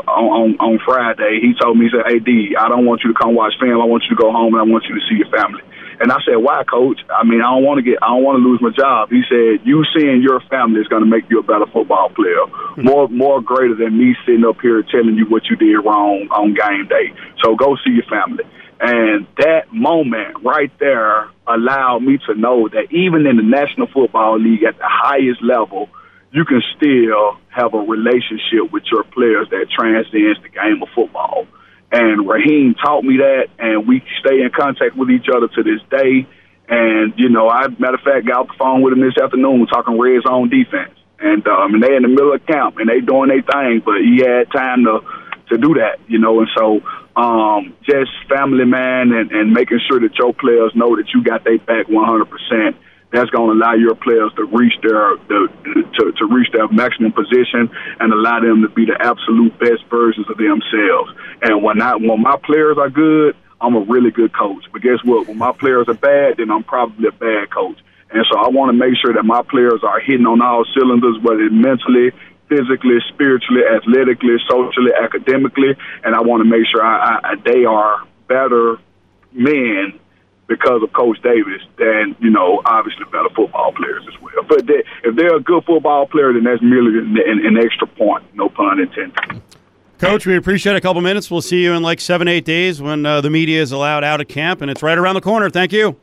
on, 0.09 0.25
on 0.33 0.49
on 0.57 0.79
Friday, 0.81 1.39
he 1.45 1.53
told 1.61 1.77
me, 1.77 1.85
he 1.85 1.91
said, 1.93 2.09
"Hey 2.09 2.17
D, 2.17 2.57
I 2.57 2.67
don't 2.67 2.89
want 2.89 3.05
you 3.05 3.13
to 3.13 3.19
come 3.19 3.35
watch 3.35 3.53
film. 3.61 3.79
I 3.79 3.85
want 3.85 4.03
you 4.09 4.15
to 4.17 4.21
go 4.21 4.31
home 4.31 4.57
and 4.57 4.61
I 4.61 4.65
want 4.65 4.85
you 4.89 4.95
to 4.97 5.03
see 5.05 5.21
your 5.21 5.29
family." 5.29 5.61
And 6.03 6.11
I 6.11 6.19
said, 6.27 6.35
"Why, 6.35 6.67
Coach? 6.67 6.99
I 7.07 7.23
mean, 7.23 7.39
I 7.39 7.55
don't 7.55 7.63
want 7.63 7.79
to 7.79 7.85
get, 7.87 8.03
I 8.03 8.11
don't 8.11 8.27
want 8.27 8.35
to 8.35 8.43
lose 8.43 8.59
my 8.59 8.75
job." 8.75 9.07
He 9.07 9.23
said, 9.31 9.63
"You 9.63 9.87
seeing 9.95 10.21
your 10.21 10.43
family 10.51 10.81
is 10.81 10.87
going 10.91 11.01
to 11.03 11.09
make 11.09 11.23
you 11.31 11.39
a 11.39 11.47
better 11.47 11.65
football 11.71 12.11
player, 12.11 12.43
hmm. 12.75 12.83
more 12.83 13.07
more 13.07 13.39
greater 13.39 13.73
than 13.73 13.97
me 13.97 14.11
sitting 14.27 14.43
up 14.43 14.59
here 14.59 14.83
telling 14.83 15.15
you 15.15 15.23
what 15.31 15.47
you 15.47 15.55
did 15.55 15.79
wrong 15.79 16.27
on 16.27 16.53
game 16.59 16.91
day. 16.91 17.15
So 17.41 17.55
go 17.55 17.77
see 17.87 17.95
your 17.95 18.09
family." 18.11 18.43
And 18.83 19.27
that 19.37 19.71
moment 19.71 20.43
right 20.43 20.71
there 20.77 21.31
allowed 21.47 22.03
me 22.03 22.19
to 22.27 22.35
know 22.35 22.67
that 22.67 22.91
even 22.91 23.25
in 23.25 23.37
the 23.37 23.47
National 23.47 23.87
Football 23.87 24.39
League 24.43 24.63
at 24.63 24.77
the 24.77 24.89
highest 24.89 25.41
level 25.41 25.87
you 26.33 26.43
can 26.45 26.61
still 26.75 27.37
have 27.49 27.73
a 27.75 27.77
relationship 27.77 28.73
with 28.73 28.83
your 28.91 29.03
players 29.03 29.47
that 29.51 29.67
transcends 29.69 30.41
the 30.41 30.49
game 30.49 30.81
of 30.81 30.89
football. 30.95 31.45
And 31.93 32.27
Raheem 32.27 32.73
taught 32.73 33.03
me 33.03 33.17
that, 33.17 33.49
and 33.59 33.87
we 33.87 34.03
stay 34.19 34.41
in 34.41 34.49
contact 34.49 34.97
with 34.97 35.11
each 35.11 35.27
other 35.29 35.47
to 35.47 35.61
this 35.61 35.79
day. 35.91 36.27
And 36.67 37.13
you 37.17 37.29
know, 37.29 37.47
I 37.47 37.67
matter 37.77 37.95
of 37.95 38.01
fact 38.01 38.25
got 38.25 38.41
off 38.41 38.47
the 38.47 38.57
phone 38.57 38.81
with 38.81 38.93
him 38.93 39.01
this 39.01 39.13
afternoon 39.21 39.67
talking 39.67 39.99
red 39.99 40.23
zone 40.23 40.49
defense, 40.49 40.97
and 41.19 41.47
um, 41.47 41.75
and 41.75 41.83
they 41.83 41.95
in 41.95 42.01
the 42.01 42.07
middle 42.07 42.33
of 42.33 42.43
camp 42.47 42.77
and 42.77 42.89
they 42.89 42.99
doing 42.99 43.29
their 43.29 43.43
thing, 43.43 43.83
but 43.85 44.01
he 44.01 44.25
had 44.25 44.49
time 44.51 44.85
to 44.85 45.01
to 45.49 45.57
do 45.59 45.75
that, 45.75 45.99
you 46.07 46.17
know. 46.17 46.39
And 46.39 46.49
so, 46.57 46.81
um, 47.15 47.75
just 47.83 48.09
family 48.27 48.65
man, 48.65 49.11
and, 49.11 49.31
and 49.31 49.53
making 49.53 49.81
sure 49.87 49.99
that 49.99 50.17
your 50.17 50.33
players 50.33 50.71
know 50.73 50.95
that 50.95 51.13
you 51.13 51.23
got 51.23 51.43
their 51.43 51.59
back 51.59 51.89
100 51.89 52.25
percent 52.25 52.75
that's 53.13 53.29
going 53.29 53.53
to 53.53 53.55
allow 53.55 53.75
your 53.75 53.93
players 53.93 54.33
to 54.35 54.43
reach 54.45 54.73
their 54.81 55.15
the, 55.29 55.47
to, 55.93 56.11
to 56.17 56.25
reach 56.25 56.51
their 56.51 56.67
maximum 56.69 57.13
position 57.13 57.69
and 57.99 58.11
allow 58.11 58.41
them 58.41 58.63
to 58.63 58.69
be 58.69 58.85
the 58.85 58.97
absolute 58.99 59.53
best 59.59 59.85
versions 59.89 60.27
of 60.29 60.37
themselves. 60.37 61.13
And 61.41 61.61
when 61.61 61.81
I 61.81 61.95
when 61.95 62.21
my 62.21 62.37
players 62.43 62.77
are 62.77 62.89
good, 62.89 63.37
I'm 63.61 63.75
a 63.75 63.81
really 63.81 64.09
good 64.09 64.33
coach. 64.33 64.65
But 64.73 64.81
guess 64.81 64.97
what? 65.05 65.27
When 65.27 65.37
my 65.37 65.53
players 65.53 65.87
are 65.87 65.93
bad, 65.93 66.37
then 66.37 66.49
I'm 66.49 66.63
probably 66.63 67.07
a 67.07 67.11
bad 67.11 67.53
coach. 67.53 67.77
And 68.09 68.25
so 68.29 68.37
I 68.37 68.49
want 68.49 68.73
to 68.73 68.77
make 68.77 68.97
sure 68.97 69.13
that 69.13 69.23
my 69.23 69.41
players 69.41 69.81
are 69.83 69.99
hitting 69.99 70.25
on 70.25 70.41
all 70.41 70.65
cylinders, 70.73 71.17
whether 71.21 71.49
mentally, 71.49 72.11
physically, 72.49 72.97
spiritually, 73.09 73.61
athletically, 73.65 74.37
socially, 74.49 74.91
academically, 74.93 75.77
and 76.03 76.13
I 76.13 76.21
want 76.21 76.41
to 76.41 76.49
make 76.49 76.65
sure 76.69 76.83
I, 76.83 77.19
I, 77.23 77.35
they 77.43 77.65
are 77.65 78.05
better 78.27 78.77
men 79.31 79.99
because 80.53 80.83
of 80.83 80.93
Coach 80.93 81.19
Davis 81.23 81.61
than 81.77 82.15
you 82.19 82.29
know 82.29 82.61
obviously 82.65 83.05
better 83.05 83.29
football 83.35 83.71
players 83.73 84.03
as 84.07 84.21
well. 84.21 84.43
But 84.47 84.67
they, 84.67 84.83
if 85.03 85.15
they're 85.15 85.35
a 85.35 85.41
good 85.41 85.65
football 85.65 86.05
player, 86.05 86.31
then 86.31 86.43
that's 86.43 86.61
merely 86.61 86.99
an, 86.99 87.45
an, 87.45 87.57
extra 87.57 87.87
point. 87.87 88.23
No 88.35 88.49
pun 88.49 88.79
intended. 88.79 89.41
Coach, 89.97 90.27
we 90.27 90.35
appreciate 90.35 90.75
a 90.75 90.81
couple 90.81 91.01
minutes. 91.01 91.31
We'll 91.31 91.41
see 91.41 91.63
you 91.63 91.73
in 91.73 91.81
like 91.81 91.99
seven, 91.99 92.27
eight 92.27 92.45
days 92.45 92.81
when 92.81 93.05
uh, 93.05 93.21
the 93.21 93.29
media 93.29 93.61
is 93.61 93.71
allowed 93.71 94.03
out 94.03 94.21
of 94.21 94.27
camp, 94.27 94.61
and 94.61 94.69
it's 94.69 94.83
right 94.83 94.97
around 94.97 95.15
the 95.15 95.21
corner. 95.21 95.49
Thank 95.49 95.71
you. 95.71 95.97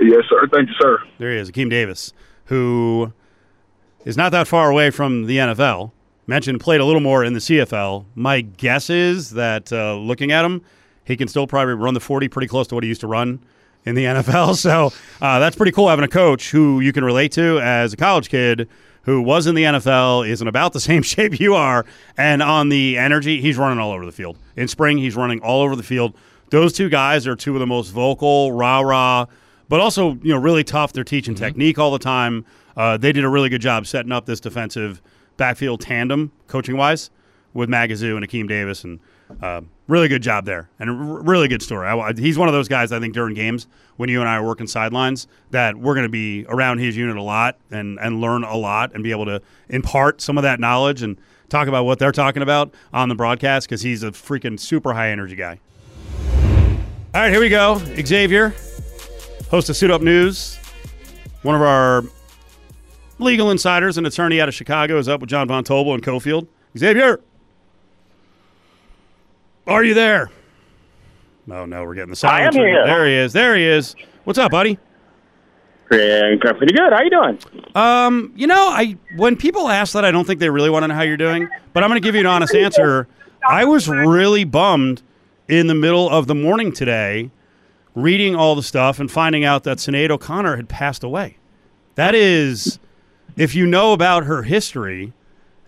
Yes, 0.00 0.24
sir. 0.28 0.46
Thank 0.52 0.68
you, 0.68 0.74
sir. 0.80 0.98
There 1.18 1.32
he 1.32 1.38
is, 1.38 1.50
Akeem 1.50 1.68
Davis, 1.68 2.14
who 2.46 3.12
is 4.04 4.16
not 4.16 4.32
that 4.32 4.46
far 4.46 4.70
away 4.70 4.90
from 4.90 5.26
the 5.26 5.36
NFL. 5.36 5.92
Mentioned 6.26 6.60
played 6.60 6.80
a 6.80 6.84
little 6.84 7.00
more 7.00 7.24
in 7.24 7.34
the 7.34 7.40
CFL. 7.40 8.06
My 8.14 8.40
guess 8.40 8.90
is 8.90 9.30
that 9.30 9.72
uh, 9.72 9.94
looking 9.96 10.32
at 10.32 10.44
him, 10.44 10.62
he 11.04 11.16
can 11.16 11.28
still 11.28 11.46
probably 11.46 11.74
run 11.74 11.94
the 11.94 12.00
40 12.00 12.28
pretty 12.28 12.48
close 12.48 12.66
to 12.68 12.74
what 12.74 12.84
he 12.84 12.88
used 12.88 13.00
to 13.02 13.06
run 13.06 13.40
in 13.86 13.94
the 13.94 14.04
NFL. 14.04 14.56
So 14.56 14.92
uh, 15.20 15.38
that's 15.38 15.56
pretty 15.56 15.72
cool 15.72 15.88
having 15.88 16.04
a 16.04 16.08
coach 16.08 16.50
who 16.50 16.80
you 16.80 16.92
can 16.92 17.04
relate 17.04 17.32
to 17.32 17.60
as 17.60 17.92
a 17.92 17.96
college 17.96 18.28
kid 18.28 18.68
who 19.02 19.22
was 19.22 19.46
in 19.46 19.54
the 19.54 19.62
NFL, 19.62 20.28
is 20.28 20.42
in 20.42 20.48
about 20.48 20.72
the 20.72 20.80
same 20.90 21.02
shape 21.02 21.38
you 21.40 21.54
are, 21.54 21.86
and 22.18 22.42
on 22.42 22.68
the 22.68 22.98
energy, 22.98 23.40
he's 23.40 23.56
running 23.56 23.78
all 23.78 23.92
over 23.92 24.04
the 24.04 24.12
field. 24.12 24.36
In 24.56 24.68
spring, 24.68 24.98
he's 24.98 25.14
running 25.14 25.40
all 25.40 25.62
over 25.62 25.76
the 25.76 25.84
field. 25.84 26.14
Those 26.50 26.72
two 26.72 26.88
guys 26.88 27.26
are 27.26 27.36
two 27.36 27.54
of 27.54 27.60
the 27.60 27.66
most 27.66 27.90
vocal, 27.90 28.52
rah 28.52 28.80
rah, 28.80 29.26
but 29.68 29.80
also 29.80 30.14
you 30.22 30.34
know 30.34 30.38
really 30.38 30.64
tough. 30.64 30.92
They're 30.92 31.04
teaching 31.04 31.34
mm-hmm. 31.34 31.44
technique 31.44 31.78
all 31.78 31.92
the 31.92 31.98
time. 32.00 32.44
Uh, 32.76 32.96
they 32.96 33.12
did 33.12 33.24
a 33.24 33.28
really 33.28 33.48
good 33.48 33.60
job 33.60 33.86
setting 33.86 34.12
up 34.12 34.26
this 34.26 34.40
defensive 34.40 35.00
backfield 35.36 35.80
tandem, 35.80 36.32
coaching 36.48 36.76
wise, 36.76 37.10
with 37.54 37.68
Magazoo 37.68 38.16
and 38.16 38.28
Akeem 38.28 38.48
Davis, 38.48 38.84
and 38.84 39.00
uh, 39.40 39.60
really 39.86 40.08
good 40.08 40.22
job 40.22 40.44
there, 40.44 40.68
and 40.78 40.90
a 40.90 40.92
really 40.92 41.48
good 41.48 41.62
story. 41.62 41.86
I, 41.86 42.12
he's 42.12 42.38
one 42.38 42.48
of 42.48 42.54
those 42.54 42.68
guys 42.68 42.92
I 42.92 43.00
think 43.00 43.14
during 43.14 43.34
games 43.34 43.66
when 43.96 44.08
you 44.08 44.20
and 44.20 44.28
I 44.28 44.36
are 44.36 44.44
working 44.44 44.66
sidelines 44.66 45.26
that 45.50 45.76
we're 45.76 45.94
going 45.94 46.06
to 46.06 46.10
be 46.10 46.44
around 46.48 46.78
his 46.78 46.96
unit 46.96 47.16
a 47.16 47.22
lot 47.22 47.58
and 47.70 47.98
and 48.00 48.20
learn 48.20 48.44
a 48.44 48.56
lot 48.56 48.94
and 48.94 49.02
be 49.02 49.10
able 49.10 49.26
to 49.26 49.40
impart 49.68 50.20
some 50.20 50.36
of 50.38 50.42
that 50.42 50.60
knowledge 50.60 51.02
and 51.02 51.18
talk 51.48 51.68
about 51.68 51.84
what 51.84 51.98
they're 51.98 52.12
talking 52.12 52.42
about 52.42 52.74
on 52.92 53.08
the 53.08 53.14
broadcast 53.14 53.68
because 53.68 53.82
he's 53.82 54.02
a 54.02 54.10
freaking 54.10 54.58
super 54.58 54.92
high 54.92 55.10
energy 55.10 55.36
guy. 55.36 55.60
All 57.14 57.22
right, 57.22 57.30
here 57.30 57.40
we 57.40 57.48
go. 57.48 57.76
Exavier, 57.94 58.52
host 59.48 59.70
of 59.70 59.76
Suit 59.76 59.90
Up 59.90 60.02
News, 60.02 60.58
one 61.42 61.54
of 61.54 61.62
our 61.62 62.04
legal 63.18 63.50
insiders, 63.50 63.96
an 63.96 64.04
attorney 64.04 64.40
out 64.40 64.48
of 64.48 64.54
Chicago, 64.54 64.98
is 64.98 65.08
up 65.08 65.20
with 65.20 65.30
John 65.30 65.48
Von 65.48 65.64
Tobel 65.64 65.94
and 65.94 66.02
Cofield. 66.02 66.46
Exavier. 66.74 67.20
Are 69.66 69.82
you 69.82 69.94
there? 69.94 70.30
Oh 71.50 71.64
no, 71.64 71.84
we're 71.84 71.94
getting 71.94 72.10
the 72.10 72.16
silence. 72.16 72.56
I 72.56 72.60
am 72.60 72.66
here. 72.66 72.86
There 72.86 73.06
he 73.06 73.14
is. 73.14 73.32
There 73.32 73.56
he 73.56 73.64
is. 73.64 73.96
What's 74.24 74.38
up, 74.38 74.50
buddy? 74.50 74.78
Pretty 75.86 76.36
pretty 76.38 76.72
good. 76.74 76.92
How 76.92 77.02
you 77.02 77.10
doing? 77.10 77.38
Um, 77.74 78.32
you 78.36 78.46
know, 78.46 78.68
I 78.70 78.96
when 79.16 79.36
people 79.36 79.68
ask 79.68 79.92
that, 79.92 80.04
I 80.04 80.10
don't 80.10 80.24
think 80.26 80.40
they 80.40 80.50
really 80.50 80.70
want 80.70 80.82
to 80.84 80.88
know 80.88 80.94
how 80.94 81.02
you're 81.02 81.16
doing. 81.16 81.48
But 81.72 81.84
I'm 81.84 81.90
going 81.90 82.00
to 82.00 82.04
give 82.06 82.14
you 82.14 82.20
an 82.20 82.26
honest 82.26 82.54
answer. 82.54 83.06
I 83.48 83.64
was 83.64 83.88
really 83.88 84.44
bummed 84.44 85.02
in 85.48 85.68
the 85.68 85.74
middle 85.74 86.10
of 86.10 86.26
the 86.26 86.34
morning 86.34 86.72
today, 86.72 87.30
reading 87.94 88.34
all 88.34 88.56
the 88.56 88.62
stuff 88.62 88.98
and 88.98 89.10
finding 89.10 89.44
out 89.44 89.62
that 89.64 89.78
Sinead 89.78 90.10
O'Connor 90.10 90.56
had 90.56 90.68
passed 90.68 91.04
away. 91.04 91.36
That 91.94 92.14
is, 92.14 92.80
if 93.36 93.54
you 93.54 93.66
know 93.66 93.92
about 93.92 94.24
her 94.24 94.42
history 94.42 95.12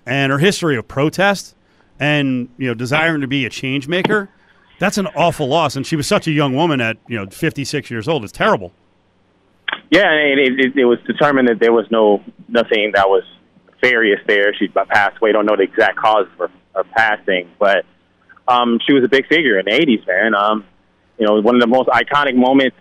and 0.04 0.32
her 0.32 0.38
history 0.38 0.76
of 0.76 0.88
protest 0.88 1.54
and 2.00 2.48
you 2.58 2.68
know 2.68 2.74
desiring 2.74 3.20
to 3.20 3.26
be 3.26 3.44
a 3.44 3.50
change 3.50 3.88
maker, 3.88 4.28
that's 4.78 4.98
an 4.98 5.06
awful 5.08 5.48
loss. 5.48 5.76
And 5.76 5.86
she 5.86 5.96
was 5.96 6.06
such 6.06 6.26
a 6.26 6.32
young 6.32 6.54
woman 6.54 6.80
at 6.80 6.96
you 7.08 7.16
know 7.16 7.26
56 7.26 7.90
years 7.90 8.08
old. 8.08 8.24
It's 8.24 8.32
terrible. 8.32 8.72
Yeah, 9.90 10.10
and 10.10 10.38
it, 10.38 10.60
it, 10.60 10.76
it 10.76 10.84
was 10.84 10.98
determined 11.06 11.48
that 11.48 11.58
there 11.60 11.72
was 11.72 11.86
no 11.90 12.22
nothing 12.48 12.92
that 12.94 13.08
was 13.08 13.24
nefarious 13.66 14.20
there. 14.26 14.54
She 14.54 14.68
passed 14.68 15.16
away. 15.20 15.32
Don't 15.32 15.46
know 15.46 15.56
the 15.56 15.62
exact 15.62 15.96
cause 15.96 16.26
for 16.36 16.50
her 16.74 16.84
passing, 16.84 17.50
but 17.58 17.84
um, 18.46 18.78
she 18.86 18.92
was 18.92 19.04
a 19.04 19.08
big 19.08 19.26
figure 19.28 19.58
in 19.58 19.64
the 19.64 19.72
'80s, 19.72 20.06
man. 20.06 20.34
Um, 20.34 20.64
you 21.18 21.26
know, 21.26 21.40
one 21.40 21.54
of 21.54 21.60
the 21.60 21.66
most 21.66 21.88
iconic 21.88 22.36
moments 22.36 22.76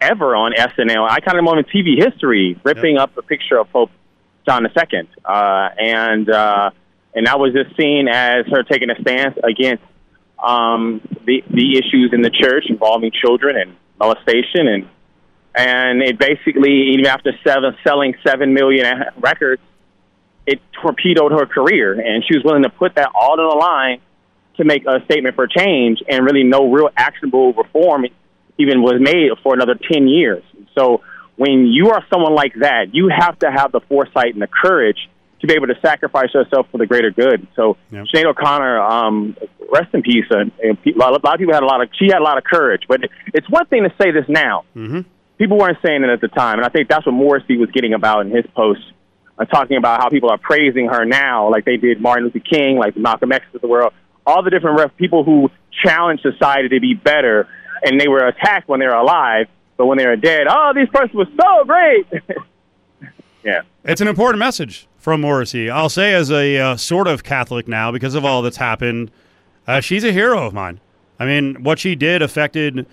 ever 0.00 0.34
on 0.36 0.52
SNL, 0.52 1.08
iconic 1.08 1.42
moment 1.42 1.68
in 1.72 1.84
TV 1.84 1.96
history, 1.96 2.60
ripping 2.64 2.98
up 2.98 3.16
a 3.16 3.22
picture 3.22 3.58
of 3.58 3.70
Pope 3.70 3.90
John 4.46 4.66
II, 4.66 5.08
uh, 5.24 5.68
and 5.78 6.28
uh, 6.28 6.70
and 7.14 7.26
that 7.26 7.38
was 7.38 7.52
just 7.52 7.76
seen 7.76 8.08
as 8.08 8.46
her 8.46 8.62
taking 8.62 8.90
a 8.90 9.00
stance 9.00 9.36
against 9.42 9.84
um, 10.42 11.00
the 11.24 11.42
the 11.50 11.78
issues 11.78 12.10
in 12.12 12.22
the 12.22 12.30
church 12.30 12.64
involving 12.68 13.10
children 13.12 13.56
and 13.56 13.76
molestation. 13.98 14.66
And 14.68 14.88
and 15.54 16.02
it 16.02 16.18
basically 16.18 16.92
even 16.94 17.06
after 17.06 17.32
seven, 17.46 17.76
selling 17.84 18.14
seven 18.26 18.54
million 18.54 18.86
records, 19.18 19.62
it 20.46 20.60
torpedoed 20.80 21.32
her 21.32 21.46
career, 21.46 21.92
and 21.92 22.24
she 22.26 22.34
was 22.36 22.44
willing 22.44 22.62
to 22.62 22.70
put 22.70 22.94
that 22.96 23.10
all 23.14 23.38
on 23.38 23.48
the 23.48 23.56
line 23.56 24.00
to 24.56 24.64
make 24.64 24.84
a 24.86 25.04
statement 25.04 25.34
for 25.34 25.46
change, 25.46 26.02
and 26.08 26.24
really 26.24 26.44
no 26.44 26.70
real 26.70 26.88
actionable 26.96 27.52
reform 27.52 28.06
even 28.58 28.82
was 28.82 29.00
made 29.00 29.30
for 29.42 29.54
another 29.54 29.74
ten 29.74 30.08
years. 30.08 30.42
So 30.76 31.02
when 31.36 31.66
you 31.66 31.90
are 31.90 32.04
someone 32.10 32.34
like 32.34 32.54
that, 32.60 32.94
you 32.94 33.08
have 33.08 33.38
to 33.40 33.50
have 33.50 33.72
the 33.72 33.80
foresight 33.80 34.32
and 34.34 34.42
the 34.42 34.48
courage 34.48 35.08
to 35.42 35.46
be 35.46 35.54
able 35.54 35.66
to 35.66 35.78
sacrifice 35.80 36.30
herself 36.32 36.66
for 36.72 36.78
the 36.78 36.86
greater 36.86 37.10
good. 37.10 37.46
So 37.54 37.76
Yep. 37.90 38.06
Sinead 38.14 38.24
O'Connor, 38.26 38.80
um, 38.80 39.36
rest 39.70 39.92
in 39.92 40.02
peace. 40.02 40.24
And 40.30 40.50
pe- 40.82 40.92
a 40.92 40.96
lot 40.98 41.14
of 41.14 41.38
people 41.38 41.52
had 41.52 41.62
a 41.62 41.66
lot 41.66 41.82
of 41.82 41.90
she 41.98 42.06
had 42.06 42.20
a 42.20 42.24
lot 42.24 42.38
of 42.38 42.44
courage, 42.44 42.82
but 42.88 43.00
it's 43.34 43.48
one 43.50 43.66
thing 43.66 43.82
to 43.84 43.92
say 44.00 44.10
this 44.10 44.24
now 44.28 44.64
people 45.42 45.58
weren't 45.58 45.78
saying 45.84 46.04
it 46.04 46.08
at 46.08 46.20
the 46.20 46.28
time, 46.28 46.58
and 46.58 46.64
I 46.64 46.68
think 46.68 46.88
that's 46.88 47.04
what 47.04 47.12
Morrissey 47.12 47.56
was 47.56 47.68
getting 47.72 47.94
about 47.94 48.24
in 48.26 48.30
his 48.30 48.44
post, 48.54 48.80
uh, 49.38 49.44
talking 49.44 49.76
about 49.76 50.00
how 50.00 50.08
people 50.08 50.30
are 50.30 50.38
praising 50.38 50.86
her 50.86 51.04
now, 51.04 51.50
like 51.50 51.64
they 51.64 51.76
did 51.76 52.00
Martin 52.00 52.24
Luther 52.24 52.38
King, 52.38 52.78
like 52.78 52.96
Malcolm 52.96 53.32
X 53.32 53.44
of 53.52 53.60
the 53.60 53.66
world, 53.66 53.92
all 54.24 54.44
the 54.44 54.50
different 54.50 54.78
ref- 54.78 54.96
people 54.96 55.24
who 55.24 55.50
challenged 55.84 56.22
society 56.22 56.68
to 56.68 56.78
be 56.80 56.94
better, 56.94 57.48
and 57.82 58.00
they 58.00 58.06
were 58.06 58.24
attacked 58.24 58.68
when 58.68 58.78
they 58.78 58.86
were 58.86 58.94
alive, 58.94 59.48
but 59.76 59.86
when 59.86 59.98
they 59.98 60.06
were 60.06 60.14
dead, 60.14 60.46
oh, 60.48 60.72
these 60.76 60.88
person 60.90 61.16
was 61.16 61.26
so 61.40 61.64
great. 61.64 62.06
yeah. 63.44 63.62
It's 63.84 64.00
an 64.00 64.06
important 64.06 64.38
message 64.38 64.86
from 65.02 65.20
Morrissey. 65.20 65.68
I'll 65.68 65.88
say, 65.88 66.14
as 66.14 66.30
a 66.30 66.56
uh, 66.58 66.76
sort 66.76 67.08
of 67.08 67.24
Catholic 67.24 67.66
now, 67.66 67.90
because 67.90 68.14
of 68.14 68.24
all 68.24 68.40
that's 68.40 68.56
happened, 68.56 69.10
uh, 69.66 69.80
she's 69.80 70.04
a 70.04 70.12
hero 70.12 70.46
of 70.46 70.54
mine. 70.54 70.80
I 71.18 71.26
mean, 71.26 71.64
what 71.64 71.80
she 71.80 71.96
did 71.96 72.22
affected 72.22 72.86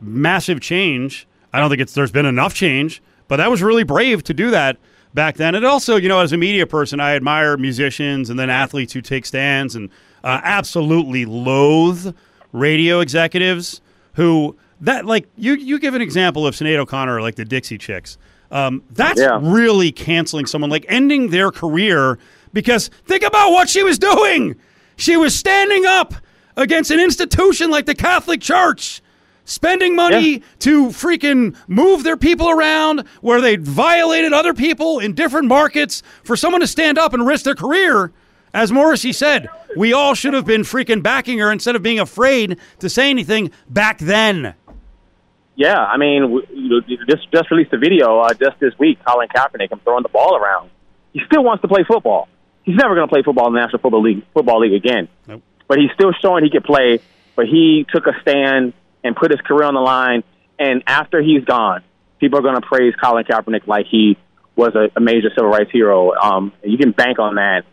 massive 0.00 0.60
change. 0.60 1.28
I 1.52 1.60
don't 1.60 1.70
think 1.70 1.80
it's 1.80 1.94
there's 1.94 2.10
been 2.10 2.26
enough 2.26 2.52
change, 2.52 3.00
but 3.28 3.36
that 3.36 3.48
was 3.48 3.62
really 3.62 3.84
brave 3.84 4.24
to 4.24 4.34
do 4.34 4.50
that 4.50 4.76
back 5.14 5.36
then. 5.36 5.54
And 5.54 5.64
also, 5.64 5.94
you 5.94 6.08
know, 6.08 6.18
as 6.18 6.32
a 6.32 6.36
media 6.36 6.66
person, 6.66 6.98
I 6.98 7.14
admire 7.14 7.56
musicians 7.56 8.28
and 8.28 8.40
then 8.40 8.50
athletes 8.50 8.92
who 8.92 9.00
take 9.00 9.24
stands 9.24 9.76
and 9.76 9.88
uh, 10.24 10.40
absolutely 10.42 11.26
loathe 11.26 12.12
radio 12.50 12.98
executives 12.98 13.80
who 14.14 14.56
that 14.80 15.06
like 15.06 15.28
you 15.36 15.54
you 15.54 15.78
give 15.78 15.94
an 15.94 16.02
example 16.02 16.44
of 16.44 16.56
Sinead 16.56 16.78
O'Connor 16.78 17.22
like 17.22 17.36
the 17.36 17.44
Dixie 17.44 17.78
Chicks. 17.78 18.18
Um, 18.52 18.82
that's 18.90 19.18
Yeah. 19.18 19.40
really 19.42 19.90
canceling 19.90 20.46
someone 20.46 20.70
like 20.70 20.84
ending 20.88 21.30
their 21.30 21.50
career 21.50 22.18
because 22.52 22.90
think 23.06 23.22
about 23.24 23.50
what 23.50 23.68
she 23.68 23.82
was 23.82 23.98
doing. 23.98 24.54
She 24.96 25.16
was 25.16 25.34
standing 25.34 25.86
up 25.86 26.14
against 26.56 26.90
an 26.90 27.00
institution 27.00 27.70
like 27.70 27.86
the 27.86 27.94
Catholic 27.94 28.42
Church, 28.42 29.00
spending 29.46 29.96
money 29.96 30.28
Yeah. 30.32 30.38
to 30.60 30.86
freaking 30.88 31.54
move 31.66 32.04
their 32.04 32.18
people 32.18 32.50
around 32.50 33.04
where 33.22 33.40
they 33.40 33.56
violated 33.56 34.34
other 34.34 34.52
people 34.52 34.98
in 34.98 35.14
different 35.14 35.48
markets 35.48 36.02
for 36.22 36.36
someone 36.36 36.60
to 36.60 36.66
stand 36.66 36.98
up 36.98 37.14
and 37.14 37.26
risk 37.26 37.44
their 37.44 37.54
career. 37.54 38.12
As 38.54 38.70
Morrissey 38.70 39.14
said, 39.14 39.48
we 39.78 39.94
all 39.94 40.14
should 40.14 40.34
have 40.34 40.44
been 40.44 40.60
freaking 40.60 41.02
backing 41.02 41.38
her 41.38 41.50
instead 41.50 41.74
of 41.74 41.82
being 41.82 41.98
afraid 41.98 42.58
to 42.80 42.90
say 42.90 43.08
anything 43.08 43.50
back 43.70 43.98
then. 43.98 44.52
Yeah, 45.54 45.76
I 45.78 45.96
mean, 45.98 46.22
w- 46.22 46.46
you 46.52 46.68
know, 46.68 46.80
just 47.08 47.30
just 47.32 47.50
released 47.50 47.72
a 47.72 47.78
video 47.78 48.20
uh, 48.20 48.32
just 48.34 48.58
this 48.58 48.72
week. 48.78 48.98
Colin 49.04 49.28
Kaepernick, 49.28 49.68
I'm 49.70 49.80
throwing 49.80 50.02
the 50.02 50.08
ball 50.08 50.36
around. 50.36 50.70
He 51.12 51.20
still 51.26 51.44
wants 51.44 51.62
to 51.62 51.68
play 51.68 51.84
football. 51.86 52.28
He's 52.62 52.76
never 52.76 52.94
going 52.94 53.06
to 53.06 53.12
play 53.12 53.22
football 53.22 53.48
in 53.48 53.54
the 53.54 53.60
National 53.60 53.80
Football 53.80 54.02
League 54.02 54.24
football 54.32 54.60
league 54.60 54.72
again. 54.72 55.08
Nope. 55.26 55.42
But 55.68 55.78
he's 55.78 55.90
still 55.94 56.12
showing 56.22 56.44
he 56.44 56.50
could 56.50 56.64
play. 56.64 57.00
But 57.34 57.46
he 57.46 57.86
took 57.92 58.06
a 58.06 58.12
stand 58.22 58.72
and 59.04 59.16
put 59.16 59.30
his 59.30 59.40
career 59.40 59.64
on 59.64 59.74
the 59.74 59.80
line. 59.80 60.22
And 60.58 60.82
after 60.86 61.20
he's 61.20 61.44
gone, 61.44 61.82
people 62.20 62.38
are 62.38 62.42
going 62.42 62.60
to 62.60 62.66
praise 62.66 62.94
Colin 63.02 63.24
Kaepernick 63.24 63.66
like 63.66 63.86
he 63.90 64.16
was 64.54 64.74
a, 64.74 64.90
a 64.96 65.00
major 65.00 65.28
civil 65.34 65.50
rights 65.50 65.70
hero. 65.70 66.12
Um, 66.14 66.52
you 66.62 66.78
can 66.78 66.92
bank 66.92 67.18
on 67.18 67.36
that. 67.36 67.64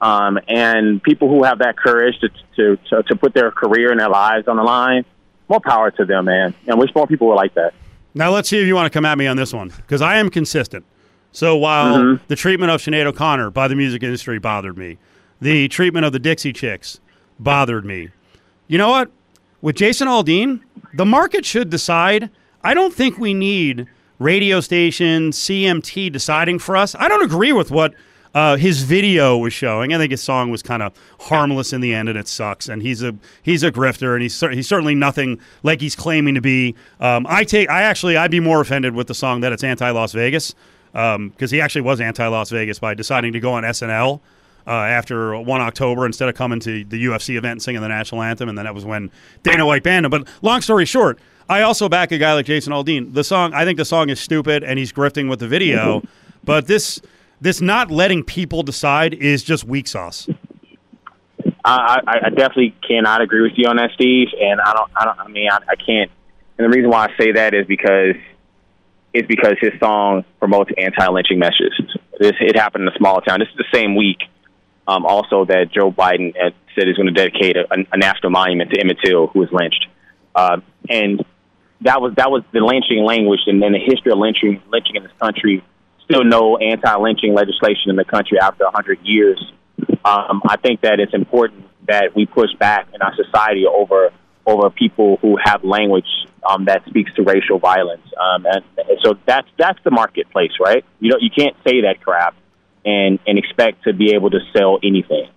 Um, 0.00 0.38
and 0.48 1.00
people 1.02 1.28
who 1.28 1.44
have 1.44 1.60
that 1.60 1.76
courage 1.76 2.16
to, 2.20 2.28
to 2.56 2.76
to 2.90 3.02
to 3.04 3.16
put 3.16 3.34
their 3.34 3.52
career 3.52 3.92
and 3.92 4.00
their 4.00 4.08
lives 4.08 4.48
on 4.48 4.56
the 4.56 4.64
line, 4.64 5.04
more 5.52 5.60
power 5.60 5.90
to 5.90 6.04
them, 6.04 6.24
man. 6.24 6.54
And 6.66 6.78
wish 6.78 6.94
more 6.94 7.06
people 7.06 7.28
were 7.28 7.34
like 7.34 7.54
that. 7.54 7.74
Now 8.14 8.30
let's 8.30 8.48
see 8.48 8.58
if 8.58 8.66
you 8.66 8.74
want 8.74 8.90
to 8.90 8.96
come 8.96 9.04
at 9.04 9.18
me 9.18 9.26
on 9.26 9.36
this 9.36 9.52
one 9.52 9.68
because 9.68 10.00
I 10.00 10.16
am 10.16 10.30
consistent. 10.30 10.84
So 11.30 11.56
while 11.56 11.98
mm-hmm. 11.98 12.24
the 12.28 12.36
treatment 12.36 12.72
of 12.72 12.80
Sinead 12.80 13.06
O'Connor 13.06 13.50
by 13.50 13.68
the 13.68 13.74
music 13.74 14.02
industry 14.02 14.38
bothered 14.38 14.76
me, 14.76 14.98
the 15.40 15.68
treatment 15.68 16.06
of 16.06 16.12
the 16.12 16.18
Dixie 16.18 16.52
Chicks 16.52 17.00
bothered 17.38 17.84
me. 17.84 18.10
You 18.66 18.78
know 18.78 18.90
what? 18.90 19.10
With 19.60 19.76
Jason 19.76 20.08
Aldean, 20.08 20.60
the 20.94 21.06
market 21.06 21.44
should 21.44 21.70
decide. 21.70 22.30
I 22.62 22.74
don't 22.74 22.94
think 22.94 23.18
we 23.18 23.34
need 23.34 23.86
radio 24.18 24.60
stations, 24.60 25.38
CMT 25.38 26.12
deciding 26.12 26.58
for 26.58 26.76
us. 26.76 26.94
I 26.94 27.08
don't 27.08 27.24
agree 27.24 27.52
with 27.52 27.70
what 27.70 27.94
uh, 28.34 28.56
his 28.56 28.82
video 28.82 29.36
was 29.36 29.52
showing. 29.52 29.92
I 29.92 29.98
think 29.98 30.10
his 30.10 30.22
song 30.22 30.50
was 30.50 30.62
kind 30.62 30.82
of 30.82 30.92
harmless 31.20 31.72
in 31.72 31.80
the 31.80 31.94
end, 31.94 32.08
and 32.08 32.18
it 32.18 32.28
sucks. 32.28 32.68
And 32.68 32.82
he's 32.82 33.02
a 33.02 33.14
he's 33.42 33.62
a 33.62 33.70
grifter, 33.70 34.14
and 34.14 34.22
he's 34.22 34.34
cer- 34.34 34.50
he's 34.50 34.68
certainly 34.68 34.94
nothing 34.94 35.40
like 35.62 35.80
he's 35.80 35.94
claiming 35.94 36.34
to 36.34 36.40
be. 36.40 36.74
Um, 37.00 37.26
I 37.28 37.44
take 37.44 37.68
I 37.68 37.82
actually 37.82 38.16
I'd 38.16 38.30
be 38.30 38.40
more 38.40 38.60
offended 38.60 38.94
with 38.94 39.06
the 39.06 39.14
song 39.14 39.40
that 39.42 39.52
it's 39.52 39.64
anti 39.64 39.90
Las 39.90 40.12
Vegas 40.12 40.54
because 40.92 41.50
he 41.50 41.60
actually 41.60 41.82
was 41.82 42.00
anti 42.00 42.26
Las 42.26 42.50
Vegas 42.50 42.78
by 42.78 42.94
deciding 42.94 43.32
to 43.32 43.40
go 43.40 43.52
on 43.52 43.64
SNL. 43.64 44.20
Uh, 44.64 44.70
after 44.70 45.36
1 45.36 45.60
October, 45.60 46.06
instead 46.06 46.28
of 46.28 46.36
coming 46.36 46.60
to 46.60 46.84
the 46.84 47.06
UFC 47.06 47.36
event 47.36 47.50
and 47.50 47.62
singing 47.62 47.82
the 47.82 47.88
national 47.88 48.22
anthem, 48.22 48.48
and 48.48 48.56
then 48.56 48.64
that 48.64 48.76
was 48.76 48.84
when 48.84 49.10
Dana 49.42 49.66
White 49.66 49.82
banned 49.82 50.06
him. 50.06 50.10
But 50.10 50.28
long 50.40 50.60
story 50.60 50.84
short, 50.84 51.18
I 51.48 51.62
also 51.62 51.88
back 51.88 52.12
a 52.12 52.18
guy 52.18 52.32
like 52.34 52.46
Jason 52.46 52.72
Aldean. 52.72 53.12
The 53.12 53.24
song, 53.24 53.52
I 53.54 53.64
think 53.64 53.76
the 53.76 53.84
song 53.84 54.08
is 54.08 54.20
stupid, 54.20 54.62
and 54.62 54.78
he's 54.78 54.92
grifting 54.92 55.28
with 55.28 55.40
the 55.40 55.48
video. 55.48 56.04
but 56.44 56.68
this, 56.68 57.00
this 57.42 57.60
not 57.60 57.90
letting 57.90 58.22
people 58.22 58.62
decide 58.62 59.14
is 59.14 59.42
just 59.42 59.64
weak 59.64 59.88
sauce. 59.88 60.28
I, 61.64 62.00
I, 62.06 62.30
definitely 62.30 62.74
cannot 62.86 63.20
agree 63.20 63.42
with 63.42 63.52
you 63.56 63.68
on 63.68 63.76
that, 63.76 63.90
Steve. 63.94 64.28
And 64.40 64.60
I 64.60 64.72
don't, 64.72 64.90
I 64.96 65.04
don't, 65.04 65.20
I 65.20 65.28
mean, 65.28 65.48
I, 65.50 65.56
I 65.56 65.76
can't. 65.76 66.10
And 66.58 66.64
the 66.64 66.76
reason 66.76 66.90
why 66.90 67.06
I 67.06 67.16
say 67.16 67.32
that 67.32 67.54
is 67.54 67.66
because 67.66 68.14
it's 69.12 69.26
because 69.28 69.54
his 69.60 69.72
song 69.80 70.24
promotes 70.38 70.70
anti-lynching 70.78 71.38
messages. 71.38 71.72
This 72.18 72.32
it 72.40 72.56
happened 72.56 72.82
in 72.82 72.88
a 72.88 72.96
small 72.96 73.20
town. 73.20 73.40
This 73.40 73.48
is 73.48 73.56
the 73.56 73.76
same 73.76 73.96
week, 73.96 74.18
um, 74.86 75.04
also 75.04 75.44
that 75.44 75.72
Joe 75.72 75.90
Biden 75.90 76.36
had 76.36 76.54
said 76.74 76.86
he's 76.86 76.96
going 76.96 77.12
to 77.12 77.12
dedicate 77.12 77.56
a, 77.56 77.66
a 77.92 77.96
national 77.96 78.30
monument 78.30 78.70
to 78.70 78.80
Emmett 78.80 78.98
Till, 79.04 79.26
who 79.28 79.40
was 79.40 79.50
lynched. 79.52 79.86
Uh, 80.34 80.60
and 80.88 81.24
that 81.82 82.00
was 82.00 82.14
that 82.16 82.30
was 82.30 82.42
the 82.52 82.60
lynching 82.60 83.04
language, 83.04 83.40
and 83.46 83.60
then 83.60 83.72
the 83.72 83.80
history 83.80 84.12
of 84.12 84.18
lynching 84.18 84.62
lynching 84.70 84.96
in 84.96 85.02
this 85.02 85.12
country. 85.20 85.62
Still 86.04 86.24
no 86.24 86.56
anti-lynching 86.56 87.34
legislation 87.34 87.90
in 87.90 87.96
the 87.96 88.04
country 88.04 88.38
after 88.40 88.64
100 88.64 89.00
years. 89.02 89.52
Um, 90.04 90.42
I 90.48 90.56
think 90.56 90.82
that 90.82 91.00
it's 91.00 91.14
important 91.14 91.64
that 91.86 92.14
we 92.14 92.26
push 92.26 92.50
back 92.58 92.88
in 92.94 93.02
our 93.02 93.14
society 93.14 93.64
over 93.66 94.10
over 94.44 94.70
people 94.70 95.18
who 95.22 95.38
have 95.42 95.62
language 95.62 96.08
um, 96.48 96.64
that 96.64 96.84
speaks 96.86 97.14
to 97.14 97.22
racial 97.22 97.60
violence, 97.60 98.02
um, 98.20 98.44
and, 98.44 98.64
and 98.76 98.98
so 99.02 99.14
that's 99.24 99.46
that's 99.56 99.78
the 99.84 99.90
marketplace, 99.90 100.50
right? 100.60 100.84
You 100.98 101.10
know, 101.10 101.18
you 101.20 101.30
can't 101.30 101.56
say 101.64 101.82
that 101.82 102.00
crap 102.00 102.34
and 102.84 103.18
and 103.26 103.38
expect 103.38 103.84
to 103.84 103.92
be 103.92 104.14
able 104.14 104.30
to 104.30 104.40
sell 104.52 104.78
anything. 104.82 105.28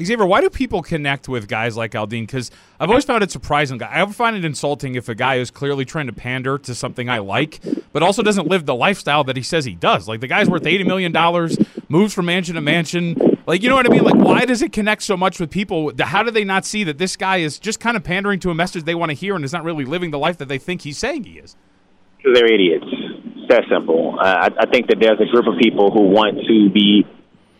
Exavier, 0.00 0.26
why 0.26 0.40
do 0.40 0.48
people 0.48 0.80
connect 0.80 1.28
with 1.28 1.46
guys 1.46 1.76
like 1.76 1.92
Aldean? 1.92 2.22
Because 2.22 2.50
I've 2.78 2.88
always 2.88 3.04
found 3.04 3.22
it 3.22 3.30
surprising. 3.30 3.82
I 3.82 3.96
ever 3.96 4.12
find 4.14 4.34
it 4.34 4.46
insulting 4.46 4.94
if 4.94 5.10
a 5.10 5.14
guy 5.14 5.34
is 5.34 5.50
clearly 5.50 5.84
trying 5.84 6.06
to 6.06 6.12
pander 6.14 6.56
to 6.56 6.74
something 6.74 7.10
I 7.10 7.18
like, 7.18 7.60
but 7.92 8.02
also 8.02 8.22
doesn't 8.22 8.46
live 8.48 8.64
the 8.64 8.74
lifestyle 8.74 9.24
that 9.24 9.36
he 9.36 9.42
says 9.42 9.66
he 9.66 9.74
does. 9.74 10.08
Like 10.08 10.20
the 10.20 10.26
guy's 10.26 10.48
worth 10.48 10.66
eighty 10.66 10.84
million 10.84 11.12
dollars, 11.12 11.58
moves 11.90 12.14
from 12.14 12.26
mansion 12.26 12.54
to 12.54 12.62
mansion. 12.62 13.38
Like 13.46 13.62
you 13.62 13.68
know 13.68 13.74
what 13.74 13.84
I 13.84 13.90
mean? 13.90 14.02
Like 14.02 14.14
why 14.14 14.46
does 14.46 14.62
it 14.62 14.72
connect 14.72 15.02
so 15.02 15.18
much 15.18 15.38
with 15.38 15.50
people? 15.50 15.92
How 16.00 16.22
do 16.22 16.30
they 16.30 16.44
not 16.44 16.64
see 16.64 16.82
that 16.84 16.96
this 16.96 17.14
guy 17.16 17.38
is 17.38 17.58
just 17.58 17.78
kind 17.78 17.96
of 17.96 18.02
pandering 18.02 18.40
to 18.40 18.50
a 18.50 18.54
message 18.54 18.84
they 18.84 18.94
want 18.94 19.10
to 19.10 19.14
hear 19.14 19.36
and 19.36 19.44
is 19.44 19.52
not 19.52 19.64
really 19.64 19.84
living 19.84 20.12
the 20.12 20.18
life 20.18 20.38
that 20.38 20.48
they 20.48 20.58
think 20.58 20.80
he's 20.80 20.96
saying 20.96 21.24
he 21.24 21.38
is? 21.38 21.56
They're 22.24 22.50
idiots. 22.50 22.86
It's 22.88 23.48
that 23.48 23.64
simple. 23.70 24.16
I, 24.18 24.48
I 24.58 24.66
think 24.66 24.88
that 24.88 24.96
there's 24.98 25.20
a 25.20 25.30
group 25.30 25.46
of 25.46 25.58
people 25.60 25.90
who 25.90 26.02
want 26.04 26.38
to 26.46 26.70
be 26.70 27.06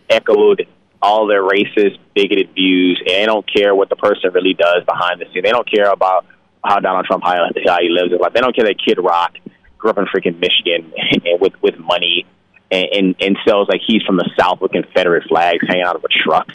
echoed 0.09 0.67
all 1.03 1.27
their 1.27 1.43
racist, 1.43 1.99
bigoted 2.15 2.51
views, 2.55 3.01
and 3.07 3.15
they 3.15 3.27
don't 3.27 3.47
care 3.51 3.75
what 3.75 3.89
the 3.89 3.97
person 3.97 4.33
really 4.33 4.55
does 4.55 4.85
behind 4.85 5.21
the 5.21 5.27
scene. 5.33 5.43
They 5.43 5.51
don't 5.51 5.71
care 5.71 5.91
about 5.91 6.27
how 6.63 6.79
Donald 6.81 7.07
Trump 7.07 7.25
how, 7.25 7.49
he 7.81 7.89
lives 7.89 8.13
his 8.13 8.21
life. 8.21 8.33
They 8.35 8.41
don't 8.41 8.55
care 8.55 8.67
that 8.67 8.77
Kid 8.85 8.99
Rock 8.99 9.37
grew 9.79 9.91
up 9.91 9.99
in 9.99 10.05
freaking 10.05 10.39
Michigan 10.39 10.93
and 11.25 11.41
with 11.41 11.55
with 11.63 11.79
money 11.79 12.27
and, 12.71 12.87
and 12.93 13.17
and 13.21 13.39
sells 13.47 13.69
like 13.69 13.81
he's 13.87 14.03
from 14.03 14.17
the 14.17 14.29
South 14.39 14.61
with 14.61 14.73
Confederate 14.73 15.25
flags 15.29 15.67
hanging 15.67 15.85
out 15.85 15.97
of 15.97 16.05
a 16.05 16.09
truck. 16.09 16.49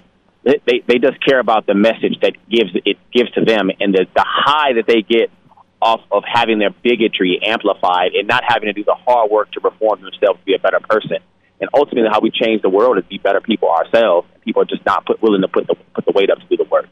They 0.44 0.62
they, 0.66 0.84
they 0.88 1.00
just 1.00 1.24
care 1.26 1.40
about 1.40 1.66
the 1.66 1.74
message 1.74 2.20
that 2.22 2.34
gives 2.50 2.70
it 2.86 2.98
gives 3.12 3.32
to 3.32 3.44
them 3.44 3.72
and 3.80 3.94
the 3.94 4.06
the 4.14 4.26
high 4.26 4.74
that 4.74 4.86
they 4.88 5.02
get 5.02 5.32
off 5.82 6.02
of 6.12 6.24
having 6.26 6.60
their 6.60 6.70
bigotry 6.70 7.40
amplified 7.44 8.14
and 8.14 8.28
not 8.28 8.44
having 8.48 8.68
to 8.68 8.74
do 8.74 8.84
the 8.84 8.96
hard 8.96 9.30
work 9.30 9.52
to 9.52 9.60
reform 9.60 10.02
themselves 10.02 10.40
to 10.40 10.46
be 10.46 10.56
a 10.56 10.60
better 10.60 10.80
person 10.80 11.18
and 11.60 11.70
ultimately 11.74 12.10
how 12.12 12.20
we 12.20 12.32
change 12.32 12.62
the 12.62 12.70
world 12.70 12.98
is 12.98 13.04
be 13.06 13.18
better 13.18 13.42
people 13.42 13.70
ourselves. 13.70 14.28
People 14.44 14.62
are 14.62 14.66
just 14.66 14.86
not 14.86 15.06
put, 15.06 15.22
willing 15.22 15.42
to 15.42 15.48
put 15.48 15.68
the 15.68 15.76
put 15.94 16.06
the 16.06 16.12
weight 16.12 16.30
up 16.30 16.40
to 16.40 16.46
do 16.48 16.58
the 16.58 16.70
work. 16.70 16.90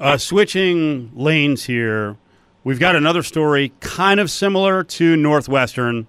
Uh, 0.00 0.16
switching 0.16 1.10
lanes 1.14 1.64
here, 1.64 2.16
we've 2.64 2.80
got 2.80 2.96
another 2.96 3.22
story 3.22 3.72
kind 3.80 4.18
of 4.18 4.30
similar 4.30 4.82
to 4.82 5.16
Northwestern. 5.16 6.06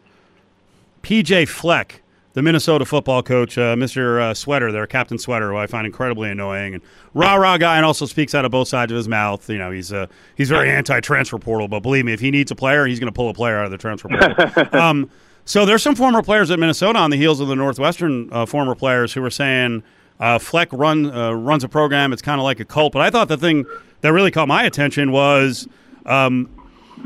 PJ 1.04 1.48
Fleck, 1.48 2.02
the 2.34 2.42
Minnesota 2.42 2.84
football 2.84 3.22
coach, 3.22 3.60
uh, 3.60 3.76
Mr. 3.76 4.20
Uh, 4.20 4.34
Sweater, 4.34 4.72
there, 4.72 4.88
Captain 4.88 5.20
Sweater, 5.20 5.52
who 5.52 5.58
I 5.58 5.68
find 5.68 5.86
incredibly 5.86 6.32
annoying 6.32 6.74
and 6.74 6.84
rah 7.14 7.36
rah 7.36 7.58
guy, 7.58 7.78
and 7.78 7.86
also 7.86 8.08
speaks 8.08 8.34
out 8.34 8.44
of 8.44 8.52
both 8.52 8.68
sides 8.68 8.92
of 8.92 8.96
his 8.96 9.08
mouth. 9.08 9.48
You 9.48 9.60
know, 9.60 9.70
he's 9.70 9.94
uh, 9.94 10.08
he's 10.36 10.50
very 10.50 10.70
anti 10.72 11.00
transfer 11.02 11.38
portal, 11.38 11.68
but 11.68 11.82
believe 11.82 12.06
me, 12.06 12.14
if 12.14 12.20
he 12.20 12.32
needs 12.32 12.50
a 12.50 12.56
player, 12.56 12.88
he's 12.88 13.00
going 13.00 13.12
to 13.12 13.16
pull 13.16 13.30
a 13.30 13.36
player 13.36 13.60
out 13.60 13.66
of 13.66 13.72
the 13.72 13.78
transfer 13.78 14.10
portal. 14.10 14.66
um, 14.82 15.12
so 15.46 15.66
there's 15.66 15.84
some 15.84 15.96
former 15.96 16.24
players 16.24 16.50
at 16.50 16.60
Minnesota 16.60 16.98
on 16.98 17.12
the 17.12 17.18
heels 17.18 17.40
of 17.40 17.48
the 17.48 17.56
Northwestern 17.56 18.30
uh, 18.32 18.46
former 18.48 18.74
players 18.74 19.14
who 19.14 19.22
were 19.22 19.30
saying 19.30 19.84
uh, 20.20 20.40
Fleck 20.40 20.70
run 20.72 21.12
uh, 21.12 21.34
runs 21.34 21.64
a 21.64 21.70
program. 21.70 22.12
It's 22.14 22.22
kind 22.22 22.40
of 22.40 22.44
like 22.44 22.60
a 22.60 22.66
cult. 22.66 22.94
But 22.94 23.04
I 23.04 23.12
thought 23.12 23.28
the 23.28 23.38
thing 23.38 23.66
that 24.02 24.12
really 24.12 24.32
caught 24.32 24.48
my 24.48 24.64
attention 24.64 25.12
was 25.12 25.68
um, 26.06 26.50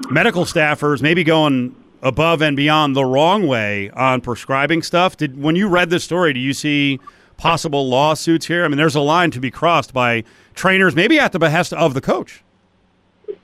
medical 0.09 0.45
staffers 0.45 1.01
maybe 1.01 1.23
going 1.23 1.75
above 2.01 2.41
and 2.41 2.55
beyond 2.55 2.95
the 2.95 3.03
wrong 3.03 3.45
way 3.45 3.89
on 3.91 4.21
prescribing 4.21 4.83
stuff. 4.83 5.17
Did 5.17 5.41
when 5.41 5.57
you 5.57 5.67
read 5.67 5.89
this 5.89 6.05
story, 6.05 6.31
do 6.31 6.39
you 6.39 6.53
see 6.53 6.99
possible 7.35 7.89
lawsuits 7.89 8.45
here? 8.45 8.63
I 8.63 8.69
mean, 8.69 8.77
there's 8.77 8.95
a 8.95 9.01
line 9.01 9.31
to 9.31 9.39
be 9.41 9.51
crossed 9.51 9.93
by 9.93 10.23
trainers, 10.53 10.95
maybe 10.95 11.19
at 11.19 11.33
the 11.33 11.39
behest 11.39 11.73
of 11.73 11.93
the 11.93 12.01
coach. 12.01 12.43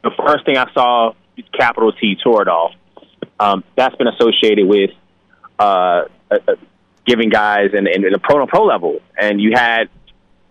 The 0.03 0.11
first 0.25 0.45
thing 0.45 0.57
I 0.57 0.71
saw, 0.73 1.13
capital 1.53 1.91
T 1.91 2.15
Toradol 2.23 2.75
um, 3.39 3.63
that's 3.75 3.95
been 3.95 4.07
associated 4.07 4.67
with 4.67 4.91
uh, 5.59 6.03
uh, 6.31 6.37
giving 7.05 7.29
guys 7.29 7.71
in, 7.73 7.87
in, 7.87 8.05
in 8.05 8.11
the 8.11 8.19
pro 8.19 8.45
pro 8.47 8.65
level. 8.65 8.99
And 9.19 9.39
you 9.41 9.51
had 9.53 9.89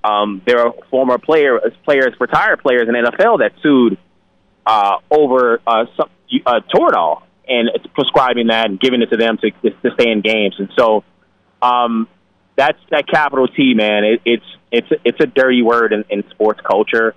um, 0.03 0.43
there 0.47 0.61
are 0.61 0.75
former 0.91 1.19
player 1.19 1.61
players, 1.85 2.15
retired 2.21 2.61
players 2.61 2.89
in 2.89 2.95
NFL 2.95 3.39
that 3.39 3.53
sued 3.63 3.99
uh, 4.67 4.99
over 5.11 5.61
uh, 5.67 5.85
uh, 6.47 6.61
Toradol 6.75 7.23
and 7.47 7.69
prescribing 7.95 8.49
that 8.49 8.67
and 8.71 8.81
giving 8.81 9.03
it 9.03 9.11
to 9.11 9.17
them 9.17 9.39
to, 9.39 9.51
to 9.51 9.91
stay 9.95 10.11
in 10.11 10.21
games. 10.21 10.55
And 10.59 10.71
so 10.79 11.05
um, 11.61 12.09
that's 12.57 12.79
that 12.91 13.07
capital 13.09 13.49
T, 13.49 13.75
man. 13.75 14.05
It, 14.05 14.21
it's 14.25 14.45
it's 14.71 14.89
it's 15.05 15.21
a 15.21 15.27
dirty 15.27 15.63
word 15.63 15.93
in, 15.93 16.05
in 16.11 16.29
sports 16.31 16.61
culture 16.61 17.15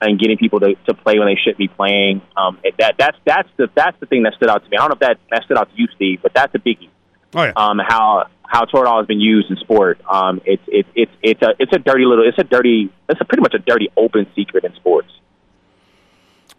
and 0.00 0.18
getting 0.18 0.38
people 0.38 0.60
to, 0.60 0.74
to 0.86 0.94
play 0.94 1.18
when 1.18 1.28
they 1.28 1.38
should 1.42 1.56
be 1.56 1.68
playing. 1.68 2.22
Um, 2.36 2.58
that 2.78 2.94
that's 2.98 3.18
that's 3.24 3.48
the 3.56 3.68
that's 3.74 3.98
the 4.00 4.06
thing 4.06 4.22
that 4.22 4.34
stood 4.34 4.48
out 4.48 4.64
to 4.64 4.70
me. 4.70 4.76
I 4.76 4.80
don't 4.80 4.90
know 4.90 4.94
if 4.94 5.00
that, 5.00 5.18
that 5.30 5.44
stood 5.44 5.58
out 5.58 5.70
to 5.70 5.76
you, 5.76 5.88
Steve, 5.94 6.20
but 6.22 6.32
that's 6.34 6.54
a 6.54 6.58
biggie. 6.58 6.88
Oh 7.34 7.44
yeah. 7.44 7.52
Um, 7.56 7.78
how 7.78 8.26
how 8.42 8.64
Toradol 8.64 8.98
has 8.98 9.06
been 9.06 9.20
used 9.20 9.50
in 9.50 9.56
sport. 9.56 10.00
Um, 10.10 10.40
it's 10.44 10.62
it's 10.66 10.88
it's 10.94 11.12
it's 11.22 11.42
a 11.42 11.54
it's 11.58 11.72
a 11.72 11.78
dirty 11.78 12.04
little 12.04 12.26
it's 12.26 12.38
a 12.38 12.44
dirty 12.44 12.90
it's 13.08 13.20
a 13.20 13.24
pretty 13.24 13.42
much 13.42 13.54
a 13.54 13.58
dirty 13.58 13.88
open 13.96 14.26
secret 14.34 14.64
in 14.64 14.74
sports. 14.74 15.08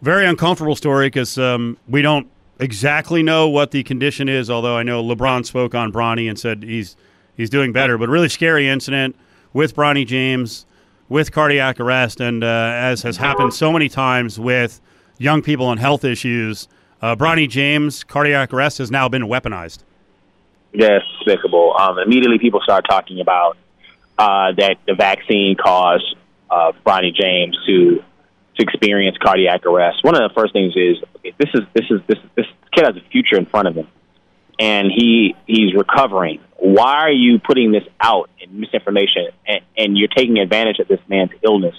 Very 0.00 0.26
uncomfortable 0.26 0.74
story 0.74 1.06
because 1.06 1.38
um, 1.38 1.78
we 1.86 2.02
don't 2.02 2.28
exactly 2.58 3.22
know 3.22 3.48
what 3.48 3.72
the 3.72 3.82
condition 3.82 4.28
is. 4.28 4.50
Although 4.50 4.76
I 4.76 4.82
know 4.82 5.02
LeBron 5.02 5.44
spoke 5.44 5.74
on 5.74 5.92
Bronny 5.92 6.28
and 6.28 6.38
said 6.38 6.62
he's 6.62 6.96
he's 7.36 7.50
doing 7.50 7.72
better. 7.72 7.98
But 7.98 8.08
really 8.08 8.28
scary 8.28 8.68
incident 8.68 9.16
with 9.52 9.76
Bronny 9.76 10.06
James 10.06 10.64
with 11.12 11.30
cardiac 11.30 11.78
arrest, 11.78 12.22
and 12.22 12.42
uh, 12.42 12.46
as 12.46 13.02
has 13.02 13.18
happened 13.18 13.52
so 13.52 13.70
many 13.70 13.86
times 13.86 14.40
with 14.40 14.80
young 15.18 15.42
people 15.42 15.70
and 15.70 15.78
health 15.78 16.04
issues, 16.04 16.68
uh, 17.02 17.14
Bronny 17.14 17.46
James 17.46 18.02
cardiac 18.02 18.52
arrest 18.54 18.78
has 18.78 18.90
now 18.90 19.10
been 19.10 19.24
weaponized. 19.24 19.80
Yeah, 20.72 21.00
despicable. 21.18 21.76
Um, 21.78 21.98
immediately, 21.98 22.38
people 22.38 22.60
start 22.62 22.86
talking 22.88 23.20
about 23.20 23.58
uh, 24.18 24.52
that 24.56 24.78
the 24.86 24.94
vaccine 24.94 25.54
caused 25.54 26.16
uh, 26.50 26.72
Bronny 26.84 27.14
James 27.14 27.58
to 27.66 28.02
to 28.56 28.62
experience 28.62 29.18
cardiac 29.22 29.66
arrest. 29.66 30.02
One 30.02 30.14
of 30.14 30.22
the 30.22 30.34
first 30.34 30.54
things 30.54 30.72
is 30.74 30.96
this 31.22 31.50
is 31.52 31.60
this 31.74 31.84
is 31.90 32.00
this 32.06 32.18
this 32.36 32.46
kid 32.74 32.86
has 32.86 32.96
a 32.96 33.06
future 33.10 33.36
in 33.36 33.44
front 33.44 33.68
of 33.68 33.74
him, 33.74 33.88
and 34.58 34.90
he 34.90 35.36
he's 35.46 35.74
recovering 35.74 36.40
why 36.62 36.94
are 36.98 37.10
you 37.10 37.40
putting 37.40 37.72
this 37.72 37.82
out 38.00 38.30
in 38.40 38.60
misinformation 38.60 39.26
and, 39.48 39.62
and 39.76 39.98
you're 39.98 40.06
taking 40.06 40.38
advantage 40.38 40.78
of 40.78 40.86
this 40.86 41.00
man's 41.08 41.32
illness? 41.42 41.74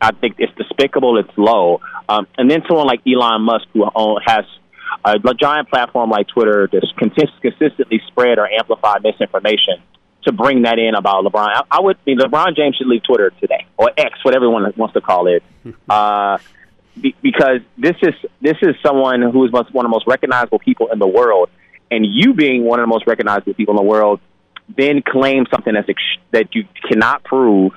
I 0.00 0.12
think 0.12 0.36
it's 0.38 0.52
despicable. 0.56 1.18
It's 1.18 1.36
low. 1.36 1.80
Um, 2.08 2.28
and 2.38 2.48
then 2.48 2.62
someone 2.68 2.86
like 2.86 3.00
Elon 3.04 3.42
Musk, 3.42 3.66
who 3.72 3.84
has 4.24 4.44
a 5.04 5.18
giant 5.34 5.68
platform 5.70 6.10
like 6.10 6.28
Twitter, 6.28 6.68
just 6.68 6.96
consistently 6.96 8.00
spread 8.06 8.38
or 8.38 8.48
amplify 8.48 8.98
misinformation 9.02 9.82
to 10.24 10.32
bring 10.32 10.62
that 10.62 10.78
in 10.78 10.94
about 10.94 11.24
LeBron. 11.24 11.48
I, 11.48 11.62
I 11.68 11.80
would 11.80 11.98
mean 12.06 12.18
LeBron 12.18 12.54
James 12.54 12.76
should 12.76 12.86
leave 12.86 13.02
Twitter 13.02 13.30
today 13.40 13.66
or 13.76 13.90
X, 13.96 14.24
whatever 14.24 14.44
everyone 14.46 14.72
wants 14.76 14.94
to 14.94 15.00
call 15.00 15.26
it, 15.26 15.42
uh, 15.90 16.38
be, 17.00 17.16
because 17.22 17.60
this 17.76 17.96
is 18.02 18.14
this 18.40 18.56
is 18.62 18.76
someone 18.84 19.22
who 19.22 19.44
is 19.44 19.50
one 19.50 19.66
of 19.66 19.72
the 19.72 19.88
most 19.88 20.06
recognizable 20.06 20.60
people 20.60 20.92
in 20.92 21.00
the 21.00 21.08
world 21.08 21.48
and 21.92 22.06
you 22.06 22.32
being 22.32 22.64
one 22.64 22.80
of 22.80 22.84
the 22.84 22.88
most 22.88 23.06
recognizable 23.06 23.54
people 23.54 23.72
in 23.72 23.76
the 23.76 23.88
world, 23.88 24.18
then 24.76 25.02
claim 25.06 25.44
something 25.50 25.74
that's 25.74 25.88
ex- 25.88 26.22
that 26.30 26.54
you 26.54 26.64
cannot 26.88 27.22
prove 27.22 27.72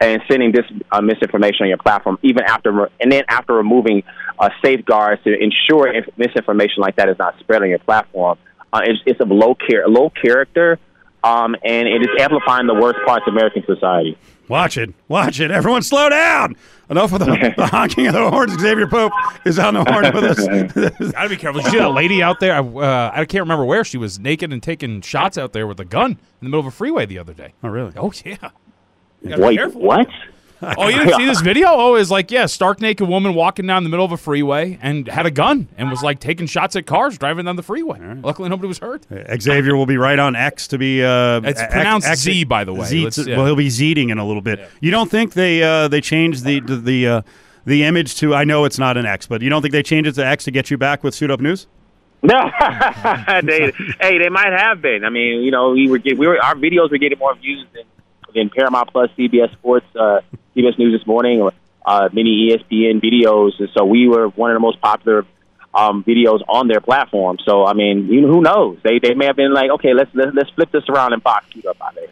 and 0.00 0.20
sending 0.28 0.52
this 0.52 0.64
uh, 0.90 1.00
misinformation 1.00 1.62
on 1.62 1.68
your 1.68 1.78
platform, 1.78 2.18
even 2.22 2.42
after 2.42 2.90
and 3.00 3.10
then 3.10 3.22
after 3.28 3.54
removing 3.54 4.02
uh, 4.38 4.48
safeguards 4.64 5.22
to 5.24 5.32
ensure 5.32 5.92
if 5.94 6.06
misinformation 6.16 6.80
like 6.80 6.96
that 6.96 7.08
is 7.08 7.18
not 7.18 7.38
spread 7.38 7.62
on 7.62 7.68
your 7.68 7.78
platform, 7.78 8.38
uh, 8.72 8.80
it's, 8.84 9.00
it's 9.06 9.20
of 9.20 9.30
low 9.30 9.54
care, 9.54 9.86
low 9.88 10.10
character, 10.10 10.78
um, 11.22 11.54
and 11.64 11.86
it 11.88 12.02
is 12.02 12.08
amplifying 12.18 12.66
the 12.66 12.74
worst 12.74 12.98
parts 13.06 13.24
of 13.28 13.34
American 13.34 13.62
society. 13.66 14.18
Watch 14.48 14.76
it. 14.76 14.92
Watch 15.08 15.40
it. 15.40 15.50
Everyone 15.50 15.82
slow 15.82 16.08
down. 16.08 16.56
Enough 16.90 17.12
of 17.12 17.20
the, 17.20 17.54
the 17.56 17.66
honking 17.66 18.06
of 18.08 18.12
the 18.12 18.30
horns. 18.30 18.52
Exavier 18.52 18.90
Pope 18.90 19.12
is 19.46 19.58
on 19.58 19.74
the 19.74 19.84
horn 19.84 20.12
with 20.12 20.24
us. 20.24 21.12
Gotta 21.12 21.28
be 21.28 21.36
careful. 21.36 21.62
You 21.62 21.70
see 21.70 21.78
a 21.78 21.88
lady 21.88 22.22
out 22.22 22.40
there? 22.40 22.56
Uh, 22.56 23.10
I 23.14 23.24
can't 23.24 23.42
remember 23.42 23.64
where 23.64 23.84
she 23.84 23.96
was 23.96 24.18
naked 24.18 24.52
and 24.52 24.62
taking 24.62 25.00
shots 25.00 25.38
out 25.38 25.52
there 25.52 25.66
with 25.66 25.80
a 25.80 25.84
gun 25.84 26.12
in 26.12 26.18
the 26.40 26.46
middle 26.46 26.60
of 26.60 26.66
a 26.66 26.70
freeway 26.70 27.06
the 27.06 27.18
other 27.18 27.32
day. 27.32 27.54
Oh, 27.62 27.68
really? 27.68 27.92
Oh, 27.96 28.12
yeah. 28.24 28.50
Wait, 29.22 29.74
what? 29.74 30.08
oh, 30.78 30.88
you 30.88 30.98
didn't 30.98 31.14
see 31.16 31.26
this 31.26 31.40
video? 31.40 31.68
Oh, 31.70 31.94
it's 31.96 32.10
like, 32.10 32.30
yeah, 32.30 32.46
stark 32.46 32.80
naked 32.80 33.08
woman 33.08 33.34
walking 33.34 33.66
down 33.66 33.82
the 33.82 33.88
middle 33.88 34.04
of 34.04 34.12
a 34.12 34.16
freeway 34.16 34.78
and 34.80 35.08
had 35.08 35.26
a 35.26 35.30
gun 35.30 35.68
and 35.76 35.90
was 35.90 36.02
like 36.02 36.20
taking 36.20 36.46
shots 36.46 36.76
at 36.76 36.86
cars 36.86 37.18
driving 37.18 37.46
down 37.46 37.56
the 37.56 37.62
freeway. 37.62 37.98
Right. 37.98 38.22
Luckily, 38.22 38.48
nobody 38.48 38.68
was 38.68 38.78
hurt. 38.78 39.02
Exavier 39.08 39.76
will 39.76 39.86
be 39.86 39.96
right 39.96 40.18
on 40.18 40.36
X 40.36 40.68
to 40.68 40.78
be. 40.78 41.02
Uh, 41.02 41.40
it's 41.42 41.60
pronounced 41.62 42.06
X, 42.06 42.20
Z, 42.20 42.44
by 42.44 42.62
the 42.62 42.72
way. 42.72 42.86
Z, 42.86 43.10
yeah. 43.26 43.36
Well, 43.36 43.46
he'll 43.46 43.56
be 43.56 43.68
Zeeting 43.68 44.10
in 44.10 44.18
a 44.18 44.26
little 44.26 44.42
bit. 44.42 44.60
Yeah. 44.60 44.68
You 44.80 44.90
don't 44.92 45.10
think 45.10 45.32
they 45.32 45.62
uh, 45.62 45.88
they 45.88 46.00
changed 46.00 46.44
the 46.44 46.60
the 46.60 46.76
the, 46.76 47.06
uh, 47.08 47.22
the 47.64 47.82
image 47.82 48.16
to? 48.16 48.34
I 48.34 48.44
know 48.44 48.64
it's 48.64 48.78
not 48.78 48.96
an 48.96 49.06
X, 49.06 49.26
but 49.26 49.42
you 49.42 49.50
don't 49.50 49.62
think 49.62 49.72
they 49.72 49.82
changed 49.82 50.08
it 50.08 50.14
to 50.14 50.26
X 50.26 50.44
to 50.44 50.52
get 50.52 50.70
you 50.70 50.78
back 50.78 51.02
with 51.02 51.14
Suit 51.14 51.30
Up 51.30 51.40
News? 51.40 51.66
No, 52.22 52.34
they, 53.42 53.72
hey, 54.00 54.18
they 54.18 54.28
might 54.28 54.52
have 54.52 54.80
been. 54.80 55.04
I 55.04 55.10
mean, 55.10 55.42
you 55.42 55.50
know, 55.50 55.70
we 55.70 55.88
were 55.88 55.98
we 56.04 56.14
were 56.14 56.40
our 56.40 56.54
videos 56.54 56.92
were 56.92 56.98
getting 56.98 57.18
more 57.18 57.34
views 57.34 57.66
than 57.74 57.82
than 58.34 58.50
Paramount 58.50 58.90
Plus, 58.92 59.10
CBS 59.18 59.52
Sports, 59.52 59.86
uh, 59.94 60.20
CBS 60.56 60.78
News 60.78 60.98
this 60.98 61.06
morning, 61.06 61.48
uh, 61.84 62.08
many 62.12 62.50
ESPN 62.50 63.02
videos. 63.02 63.52
And 63.58 63.68
so 63.76 63.84
we 63.84 64.08
were 64.08 64.28
one 64.28 64.50
of 64.50 64.56
the 64.56 64.60
most 64.60 64.80
popular 64.80 65.26
um, 65.74 66.04
videos 66.04 66.40
on 66.48 66.68
their 66.68 66.80
platform. 66.80 67.38
So 67.44 67.64
I 67.64 67.72
mean, 67.72 68.06
you 68.08 68.20
know, 68.22 68.28
who 68.28 68.40
knows? 68.40 68.78
They 68.82 68.98
they 68.98 69.14
may 69.14 69.26
have 69.26 69.36
been 69.36 69.54
like, 69.54 69.70
okay, 69.70 69.94
let's 69.94 70.10
let's, 70.14 70.34
let's 70.34 70.50
flip 70.50 70.70
this 70.70 70.84
around 70.88 71.12
and 71.12 71.22
box 71.22 71.46
you 71.54 71.68
up 71.68 71.76
out 71.80 71.94
there. 71.94 72.08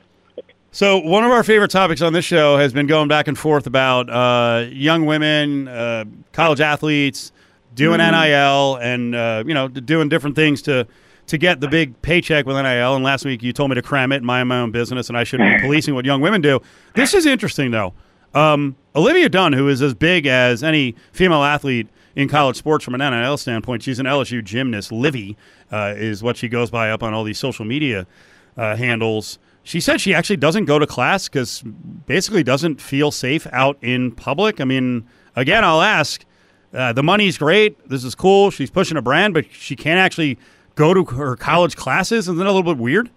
So 0.72 0.98
one 0.98 1.24
of 1.24 1.32
our 1.32 1.42
favorite 1.42 1.72
topics 1.72 2.00
on 2.00 2.12
this 2.12 2.24
show 2.24 2.56
has 2.56 2.72
been 2.72 2.86
going 2.86 3.08
back 3.08 3.26
and 3.26 3.36
forth 3.36 3.66
about 3.66 4.08
uh, 4.08 4.66
young 4.70 5.04
women, 5.04 5.66
uh, 5.66 6.04
college 6.32 6.60
athletes 6.60 7.32
doing 7.74 7.98
NIL, 7.98 8.76
and 8.76 9.14
uh, 9.14 9.42
you 9.46 9.54
know 9.54 9.68
doing 9.68 10.08
different 10.08 10.36
things 10.36 10.62
to 10.62 10.86
to 11.30 11.38
get 11.38 11.60
the 11.60 11.68
big 11.68 12.00
paycheck 12.02 12.44
with 12.44 12.56
NIL. 12.56 12.96
And 12.96 13.04
last 13.04 13.24
week 13.24 13.40
you 13.40 13.52
told 13.52 13.70
me 13.70 13.76
to 13.76 13.82
cram 13.82 14.10
it 14.10 14.16
and 14.16 14.26
mind 14.26 14.48
my 14.48 14.58
own 14.58 14.72
business, 14.72 15.08
and 15.08 15.16
I 15.16 15.22
shouldn't 15.22 15.58
be 15.58 15.60
policing 15.66 15.94
what 15.94 16.04
young 16.04 16.20
women 16.20 16.40
do. 16.40 16.60
This 16.94 17.14
is 17.14 17.24
interesting 17.24 17.70
though. 17.70 17.94
Um, 18.34 18.76
Olivia 18.96 19.28
Dunne, 19.28 19.52
who 19.52 19.68
is 19.68 19.80
as 19.80 19.94
big 19.94 20.26
as 20.26 20.62
any 20.64 20.96
female 21.12 21.44
athlete 21.44 21.88
in 22.16 22.28
college 22.28 22.56
sports 22.56 22.84
from 22.84 22.94
an 22.94 23.00
NIL 23.00 23.36
standpoint, 23.36 23.84
she's 23.84 24.00
an 24.00 24.06
LSU 24.06 24.42
gymnast. 24.42 24.90
Livvy 24.90 25.36
uh, 25.70 25.94
is 25.96 26.22
what 26.22 26.36
she 26.36 26.48
goes 26.48 26.68
by 26.68 26.90
up 26.90 27.02
on 27.02 27.14
all 27.14 27.22
these 27.22 27.38
social 27.38 27.64
media 27.64 28.08
uh, 28.56 28.74
handles. 28.74 29.38
She 29.62 29.78
said 29.78 30.00
she 30.00 30.12
actually 30.12 30.36
doesn't 30.36 30.64
go 30.64 30.80
to 30.80 30.86
class 30.86 31.28
because 31.28 31.62
basically 31.62 32.42
doesn't 32.42 32.80
feel 32.80 33.12
safe 33.12 33.46
out 33.52 33.78
in 33.82 34.10
public. 34.10 34.60
I 34.60 34.64
mean, 34.64 35.06
again, 35.36 35.64
I'll 35.64 35.82
ask. 35.82 36.24
Uh, 36.72 36.92
the 36.92 37.02
money's 37.02 37.36
great. 37.36 37.88
This 37.88 38.04
is 38.04 38.14
cool. 38.14 38.48
She's 38.52 38.70
pushing 38.70 38.96
a 38.96 39.02
brand, 39.02 39.34
but 39.34 39.44
she 39.52 39.74
can't 39.74 39.98
actually 39.98 40.38
go 40.74 40.94
to 40.94 41.04
her 41.04 41.36
college 41.36 41.76
classes. 41.76 42.26
Isn't 42.26 42.36
that 42.38 42.46
a 42.46 42.52
little 42.52 42.74
bit 42.74 42.80
weird? 42.80 43.10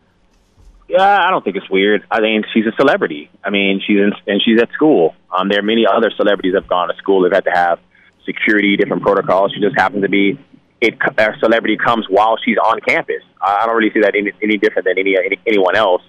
Yeah, 0.88 1.26
I 1.26 1.32
don't 1.32 1.44
think 1.44 1.56
it's 1.56 1.70
weird. 1.70 2.06
I 2.12 2.22
mean, 2.22 2.44
she's 2.54 2.66
a 2.66 2.72
celebrity. 2.76 3.30
I 3.44 3.50
mean, 3.50 3.82
she's 3.86 3.98
in, 3.98 4.12
and 4.28 4.42
she's 4.44 4.62
at 4.62 4.72
school. 4.74 5.16
Um, 5.32 5.50
there 5.50 5.60
are 5.60 5.64
many 5.64 5.86
other 5.88 6.12
celebrities 6.16 6.54
that 6.54 6.64
have 6.64 6.70
gone 6.70 6.90
to 6.90 6.96
school. 6.98 7.24
They've 7.24 7.32
had 7.32 7.46
to 7.46 7.52
have 7.52 7.80
security, 8.26 8.78
different 8.78 9.02
protocols. 9.02 9.54
She 9.54 9.62
just 9.62 9.76
happens 9.76 10.04
to 10.04 10.10
be 10.10 10.38
it. 10.82 10.96
A 11.18 11.34
celebrity 11.40 11.78
comes 11.78 12.06
while 12.10 12.38
she's 12.44 12.58
on 12.58 12.80
campus. 12.82 13.24
I 13.42 13.66
don't 13.66 13.76
really 13.76 13.92
see 13.92 14.02
that 14.02 14.16
any, 14.16 14.32
any 14.42 14.58
different 14.58 14.86
than 14.86 15.00
any, 15.00 15.16
any 15.18 15.40
anyone 15.48 15.76
else. 15.76 16.04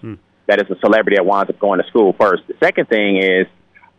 That 0.47 0.61
is 0.61 0.71
a 0.71 0.79
celebrity 0.81 1.17
that 1.17 1.25
winds 1.25 1.49
up 1.49 1.59
going 1.59 1.81
to 1.81 1.87
school 1.89 2.13
first. 2.21 2.43
The 2.47 2.55
second 2.63 2.89
thing 2.89 3.17
is, 3.17 3.47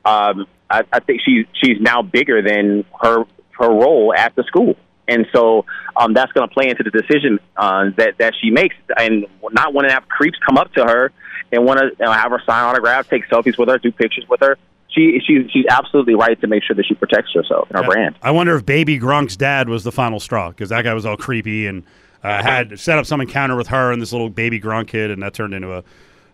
um, 0.06 0.46
I, 0.70 0.84
I 0.94 1.00
think 1.00 1.22
she's 1.26 1.46
she's 1.54 1.82
now 1.82 2.02
bigger 2.02 2.42
than 2.42 2.86
her 3.02 3.24
her 3.58 3.70
role 3.70 4.14
at 4.16 4.36
the 4.36 4.44
school. 4.44 4.76
And 5.08 5.28
so 5.34 5.66
um, 5.96 6.14
that's 6.14 6.32
going 6.32 6.48
to 6.48 6.54
play 6.54 6.70
into 6.70 6.84
the 6.84 6.90
decision 6.92 7.40
uh, 7.58 7.92
that 7.98 8.18
that 8.18 8.34
she 8.42 8.50
makes, 8.50 8.76
and 8.98 9.26
not 9.52 9.74
want 9.74 9.88
to 9.88 9.94
have 9.94 10.08
creeps 10.10 10.38
come 10.46 10.58
up 10.58 10.74
to 10.74 10.84
her 10.84 11.12
and 11.52 11.64
want 11.66 11.80
to 11.80 11.86
you 11.86 12.06
know, 12.06 12.12
have 12.12 12.32
her 12.32 12.42
sign 12.46 12.64
autographs, 12.64 13.08
take 13.10 13.28
selfies 13.28 13.58
with 13.58 13.70
her, 13.70 13.78
do 13.78 13.92
pictures 13.92 14.26
with 14.30 14.40
her. 14.42 14.58
She 14.90 15.20
she 15.26 15.48
she's 15.52 15.66
absolutely 15.70 16.16
right 16.16 16.40
to 16.42 16.48
make 16.48 16.64
sure 16.64 16.76
that 16.76 16.86
she 16.86 16.96
protects 16.96 17.34
herself 17.34 17.70
and 17.70 17.78
her 17.80 17.92
brand. 17.92 18.16
I 18.22 18.32
wonder 18.32 18.56
if 18.56 18.66
Baby 18.66 18.98
Gronk's 19.00 19.36
dad 19.36 19.68
was 19.70 19.84
the 19.84 19.92
final 19.92 20.20
straw 20.20 20.50
because 20.50 20.70
that 20.70 20.84
guy 20.84 20.94
was 20.94 21.06
all 21.06 21.18
creepy 21.18 21.68
and 21.68 21.84
uh, 22.24 22.42
had 22.42 22.80
set 22.80 22.98
up 22.98 23.06
some 23.06 23.22
encounter 23.22 23.56
with 23.56 23.68
her 23.68 23.92
and 23.92 24.02
this 24.02 24.12
little 24.12 24.30
baby 24.30 24.60
Gronk 24.60 24.88
kid, 24.88 25.12
and 25.12 25.22
that 25.22 25.34
turned 25.34 25.54
into 25.54 25.72
a 25.74 25.84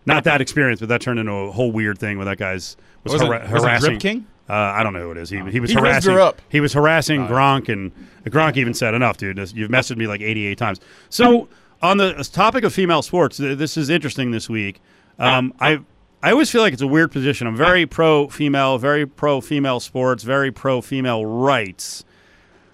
not 0.06 0.24
that 0.24 0.40
experience, 0.40 0.80
but 0.80 0.88
that 0.88 1.00
turned 1.00 1.18
into 1.18 1.32
a 1.32 1.52
whole 1.52 1.70
weird 1.70 1.98
thing 1.98 2.16
where 2.16 2.24
that 2.24 2.38
guy's 2.38 2.76
was, 3.04 3.12
Was 3.14 3.22
it- 3.22 3.24
hara- 3.26 3.40
was 3.52 3.62
it 3.62 3.66
harassing. 3.66 3.90
Drip 3.90 4.00
King? 4.00 4.26
Uh, 4.52 4.72
I 4.76 4.82
don't 4.82 4.92
know 4.92 5.00
who 5.00 5.10
it 5.12 5.16
is. 5.16 5.30
He, 5.30 5.38
he 5.50 5.60
was 5.60 5.70
He 5.70 5.76
harassing. 5.76 6.12
her 6.12 6.20
up. 6.20 6.42
He 6.50 6.60
was 6.60 6.74
harassing 6.74 7.26
Gronk, 7.26 7.70
and 7.70 7.90
Gronk 8.26 8.58
even 8.58 8.74
said, 8.74 8.92
"Enough, 8.92 9.16
dude. 9.16 9.36
This- 9.38 9.54
You've 9.54 9.70
messaged 9.70 9.96
me 9.96 10.06
like 10.06 10.20
88 10.20 10.58
times." 10.58 10.78
So, 11.08 11.48
on 11.80 11.96
the 11.96 12.12
topic 12.30 12.62
of 12.62 12.74
female 12.74 13.00
sports, 13.00 13.38
th- 13.38 13.56
this 13.56 13.76
is 13.78 13.88
interesting 13.88 14.30
this 14.30 14.50
week. 14.50 14.80
Um, 15.18 15.54
I 15.58 15.80
I 16.22 16.32
always 16.32 16.50
feel 16.50 16.60
like 16.60 16.74
it's 16.74 16.82
a 16.82 16.86
weird 16.86 17.10
position. 17.12 17.46
I'm 17.46 17.56
very 17.56 17.86
pro 17.86 18.28
female, 18.28 18.76
very 18.78 19.06
pro 19.06 19.40
female 19.40 19.80
sports, 19.80 20.22
very 20.22 20.52
pro 20.52 20.80
female 20.82 21.24
rights. 21.24 22.04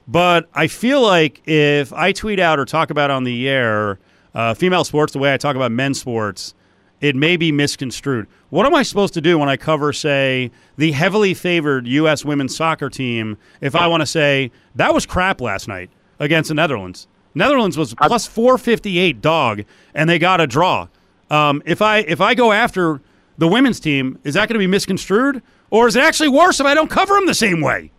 But 0.08 0.48
I 0.54 0.66
feel 0.66 1.00
like 1.02 1.42
if 1.46 1.92
I 1.92 2.12
tweet 2.12 2.40
out 2.40 2.58
or 2.58 2.64
talk 2.64 2.90
about 2.90 3.10
on 3.10 3.24
the 3.24 3.48
air 3.48 3.98
uh, 4.34 4.54
female 4.54 4.84
sports 4.84 5.12
the 5.12 5.18
way 5.18 5.32
I 5.32 5.36
talk 5.36 5.54
about 5.54 5.70
men's 5.70 6.00
sports, 6.00 6.54
it 7.00 7.14
may 7.14 7.36
be 7.36 7.52
misconstrued. 7.52 8.26
What 8.50 8.66
am 8.66 8.74
I 8.74 8.82
supposed 8.82 9.14
to 9.14 9.20
do 9.20 9.38
when 9.38 9.48
I 9.48 9.56
cover, 9.56 9.92
say, 9.92 10.50
the 10.76 10.92
heavily 10.92 11.34
favored 11.34 11.86
U.S. 11.86 12.24
women's 12.24 12.56
soccer 12.56 12.90
team 12.90 13.36
if 13.60 13.76
I 13.76 13.86
want 13.86 14.00
to 14.00 14.06
say 14.06 14.50
that 14.74 14.94
was 14.94 15.06
crap 15.06 15.40
last 15.40 15.68
night 15.68 15.90
against 16.18 16.48
the 16.48 16.54
Netherlands? 16.54 17.06
Netherlands 17.34 17.76
was 17.76 17.94
plus 17.94 18.26
458 18.26 19.20
dog, 19.20 19.64
and 19.94 20.08
they 20.08 20.18
got 20.18 20.40
a 20.40 20.46
draw. 20.46 20.88
Um, 21.30 21.62
if 21.66 21.82
I 21.82 21.98
if 21.98 22.20
I 22.20 22.34
go 22.34 22.52
after 22.52 23.00
the 23.36 23.46
women's 23.46 23.78
team, 23.78 24.18
is 24.24 24.34
that 24.34 24.48
going 24.48 24.54
to 24.54 24.58
be 24.58 24.66
misconstrued, 24.66 25.42
or 25.70 25.86
is 25.86 25.94
it 25.94 26.02
actually 26.02 26.30
worse 26.30 26.58
if 26.58 26.66
I 26.66 26.74
don't 26.74 26.90
cover 26.90 27.14
them 27.14 27.26
the 27.26 27.34
same 27.34 27.60
way? 27.60 27.92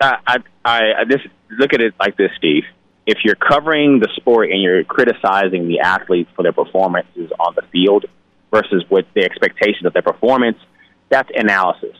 I, 0.00 0.18
I, 0.26 0.36
I 0.64 0.80
I 0.98 1.04
look 1.58 1.72
at 1.72 1.80
it 1.80 1.94
like 1.98 2.16
this, 2.16 2.30
Steve. 2.36 2.64
If 3.06 3.24
you're 3.24 3.36
covering 3.36 4.00
the 4.00 4.08
sport 4.16 4.50
and 4.50 4.60
you're 4.60 4.84
criticizing 4.84 5.66
the 5.66 5.80
athletes 5.80 6.30
for 6.36 6.42
their 6.42 6.52
performances 6.52 7.32
on 7.40 7.54
the 7.54 7.62
field 7.72 8.04
versus 8.50 8.84
what 8.88 9.06
the 9.14 9.24
expectations 9.24 9.84
of 9.84 9.92
their 9.92 10.02
performance, 10.02 10.58
that's 11.08 11.28
analysis. 11.34 11.96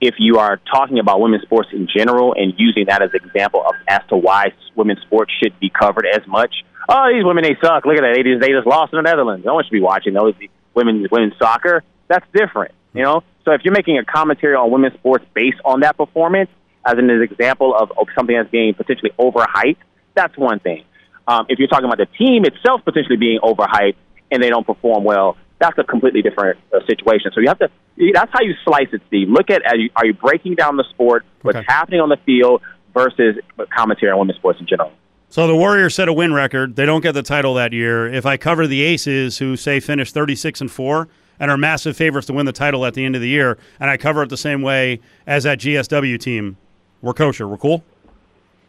If 0.00 0.16
you 0.18 0.38
are 0.38 0.60
talking 0.70 0.98
about 0.98 1.20
women's 1.20 1.42
sports 1.42 1.70
in 1.72 1.88
general 1.94 2.34
and 2.34 2.52
using 2.58 2.86
that 2.86 3.02
as 3.02 3.10
an 3.14 3.24
example 3.24 3.62
of 3.66 3.74
as 3.88 4.00
to 4.10 4.16
why 4.16 4.52
women's 4.74 5.00
sports 5.02 5.32
should 5.42 5.58
be 5.58 5.70
covered 5.70 6.06
as 6.06 6.26
much, 6.26 6.54
oh, 6.88 7.10
these 7.12 7.24
women 7.24 7.44
they 7.44 7.56
suck. 7.62 7.86
Look 7.86 7.96
at 7.96 8.02
that, 8.02 8.14
they 8.14 8.22
just 8.22 8.40
they 8.40 8.52
just 8.52 8.66
lost 8.66 8.92
in 8.92 8.98
the 8.98 9.02
Netherlands. 9.02 9.44
No 9.44 9.54
one 9.54 9.64
should 9.64 9.72
be 9.72 9.80
watching 9.80 10.12
those 10.12 10.34
women's 10.74 11.10
women's 11.10 11.34
soccer. 11.38 11.82
That's 12.08 12.26
different, 12.34 12.72
you 12.92 13.02
know. 13.02 13.22
So 13.44 13.52
if 13.52 13.62
you're 13.64 13.74
making 13.74 13.98
a 13.98 14.04
commentary 14.04 14.54
on 14.54 14.70
women's 14.70 14.94
sports 14.94 15.24
based 15.34 15.58
on 15.64 15.80
that 15.80 15.96
performance, 15.96 16.50
as 16.84 16.94
an 16.98 17.10
example 17.10 17.74
of, 17.74 17.90
of 17.98 18.08
something 18.14 18.36
that's 18.36 18.50
being 18.50 18.74
potentially 18.74 19.12
overhyped, 19.18 19.78
that's 20.14 20.36
one 20.36 20.60
thing. 20.60 20.84
Um, 21.28 21.46
if 21.48 21.58
you're 21.58 21.68
talking 21.68 21.86
about 21.86 21.98
the 21.98 22.06
team 22.18 22.44
itself 22.44 22.84
potentially 22.84 23.16
being 23.16 23.40
overhyped 23.42 23.96
and 24.30 24.42
they 24.42 24.50
don't 24.50 24.66
perform 24.66 25.04
well, 25.04 25.36
that's 25.58 25.78
a 25.78 25.84
completely 25.84 26.22
different 26.22 26.58
uh, 26.72 26.80
situation. 26.86 27.30
So 27.34 27.40
you 27.40 27.48
have 27.48 27.58
to. 27.60 27.68
That's 28.12 28.30
how 28.32 28.42
you 28.42 28.54
slice 28.64 28.88
it, 28.92 29.00
Steve. 29.08 29.28
Look 29.28 29.48
at 29.50 29.62
are 29.66 29.76
you, 29.76 29.90
are 29.96 30.04
you 30.04 30.12
breaking 30.12 30.54
down 30.54 30.76
the 30.76 30.84
sport, 30.90 31.24
what's 31.42 31.56
Okay. 31.56 31.64
happening 31.68 32.00
on 32.00 32.08
the 32.10 32.18
field 32.26 32.60
versus 32.92 33.36
commentary 33.74 34.12
on 34.12 34.18
women's 34.18 34.38
sports 34.38 34.60
in 34.60 34.66
general. 34.66 34.92
So 35.28 35.46
the 35.46 35.56
Warriors 35.56 35.94
set 35.94 36.08
a 36.08 36.12
win 36.12 36.32
record. 36.32 36.76
They 36.76 36.86
don't 36.86 37.00
get 37.02 37.12
the 37.12 37.22
title 37.22 37.54
that 37.54 37.72
year. 37.72 38.06
If 38.06 38.24
I 38.26 38.36
cover 38.36 38.66
the 38.66 38.82
Aces, 38.82 39.38
who 39.38 39.56
say 39.56 39.80
finish 39.80 40.12
36 40.12 40.60
and 40.60 40.70
4 40.70 41.08
and 41.40 41.50
are 41.50 41.56
massive 41.58 41.96
favorites 41.96 42.26
to 42.28 42.32
win 42.32 42.46
the 42.46 42.52
title 42.52 42.86
at 42.86 42.94
the 42.94 43.04
end 43.04 43.14
of 43.16 43.20
the 43.22 43.28
year, 43.28 43.58
and 43.80 43.90
I 43.90 43.96
cover 43.96 44.22
it 44.22 44.28
the 44.28 44.36
same 44.36 44.62
way 44.62 45.00
as 45.26 45.42
that 45.44 45.58
GSW 45.58 46.18
team, 46.20 46.56
we're 47.02 47.12
kosher. 47.12 47.46
We're 47.48 47.56
cool. 47.58 47.82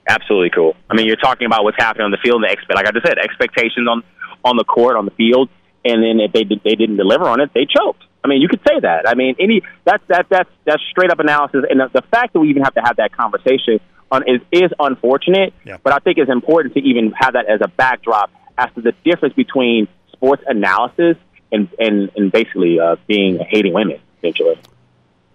Absolutely 0.09 0.49
cool. 0.49 0.75
I 0.89 0.95
mean, 0.95 1.05
you're 1.05 1.15
talking 1.17 1.45
about 1.45 1.63
what's 1.63 1.77
happening 1.77 2.05
on 2.05 2.11
the 2.11 2.17
field. 2.17 2.43
And 2.43 2.57
The 2.69 2.75
like 2.75 2.87
I 2.87 2.91
just 2.91 3.05
said, 3.05 3.17
expectations 3.17 3.87
on 3.89 4.03
on 4.45 4.55
the 4.55 4.63
court, 4.63 4.95
on 4.95 5.05
the 5.05 5.11
field, 5.11 5.49
and 5.87 6.03
then 6.03 6.19
if 6.19 6.31
they 6.33 6.43
they 6.43 6.75
didn't 6.75 6.97
deliver 6.97 7.25
on 7.25 7.41
it, 7.41 7.51
they 7.53 7.65
choked. 7.65 8.03
I 8.23 8.27
mean, 8.27 8.41
you 8.41 8.49
could 8.49 8.61
say 8.67 8.79
that. 8.81 9.07
I 9.07 9.15
mean, 9.15 9.35
any 9.39 9.61
that's 9.85 10.03
that 10.07 10.27
that's 10.29 10.49
that's 10.65 10.83
straight 10.91 11.11
up 11.11 11.19
analysis, 11.19 11.63
and 11.69 11.79
the, 11.79 11.89
the 11.93 12.01
fact 12.01 12.33
that 12.33 12.39
we 12.39 12.49
even 12.49 12.63
have 12.63 12.73
to 12.75 12.81
have 12.81 12.97
that 12.97 13.15
conversation 13.15 13.79
on 14.11 14.23
is 14.27 14.41
is 14.51 14.71
unfortunate. 14.79 15.53
Yeah. 15.65 15.77
But 15.81 15.93
I 15.93 15.99
think 15.99 16.17
it's 16.17 16.31
important 16.31 16.73
to 16.75 16.81
even 16.81 17.11
have 17.11 17.33
that 17.33 17.45
as 17.47 17.61
a 17.61 17.67
backdrop 17.67 18.31
as 18.57 18.69
to 18.75 18.81
the 18.81 18.93
difference 19.03 19.35
between 19.35 19.87
sports 20.11 20.43
analysis 20.47 21.17
and 21.51 21.69
and 21.79 22.11
and 22.15 22.31
basically 22.31 22.79
uh, 22.79 22.97
being 23.07 23.39
hating 23.39 23.73
women 23.73 23.99
essentially. 24.17 24.59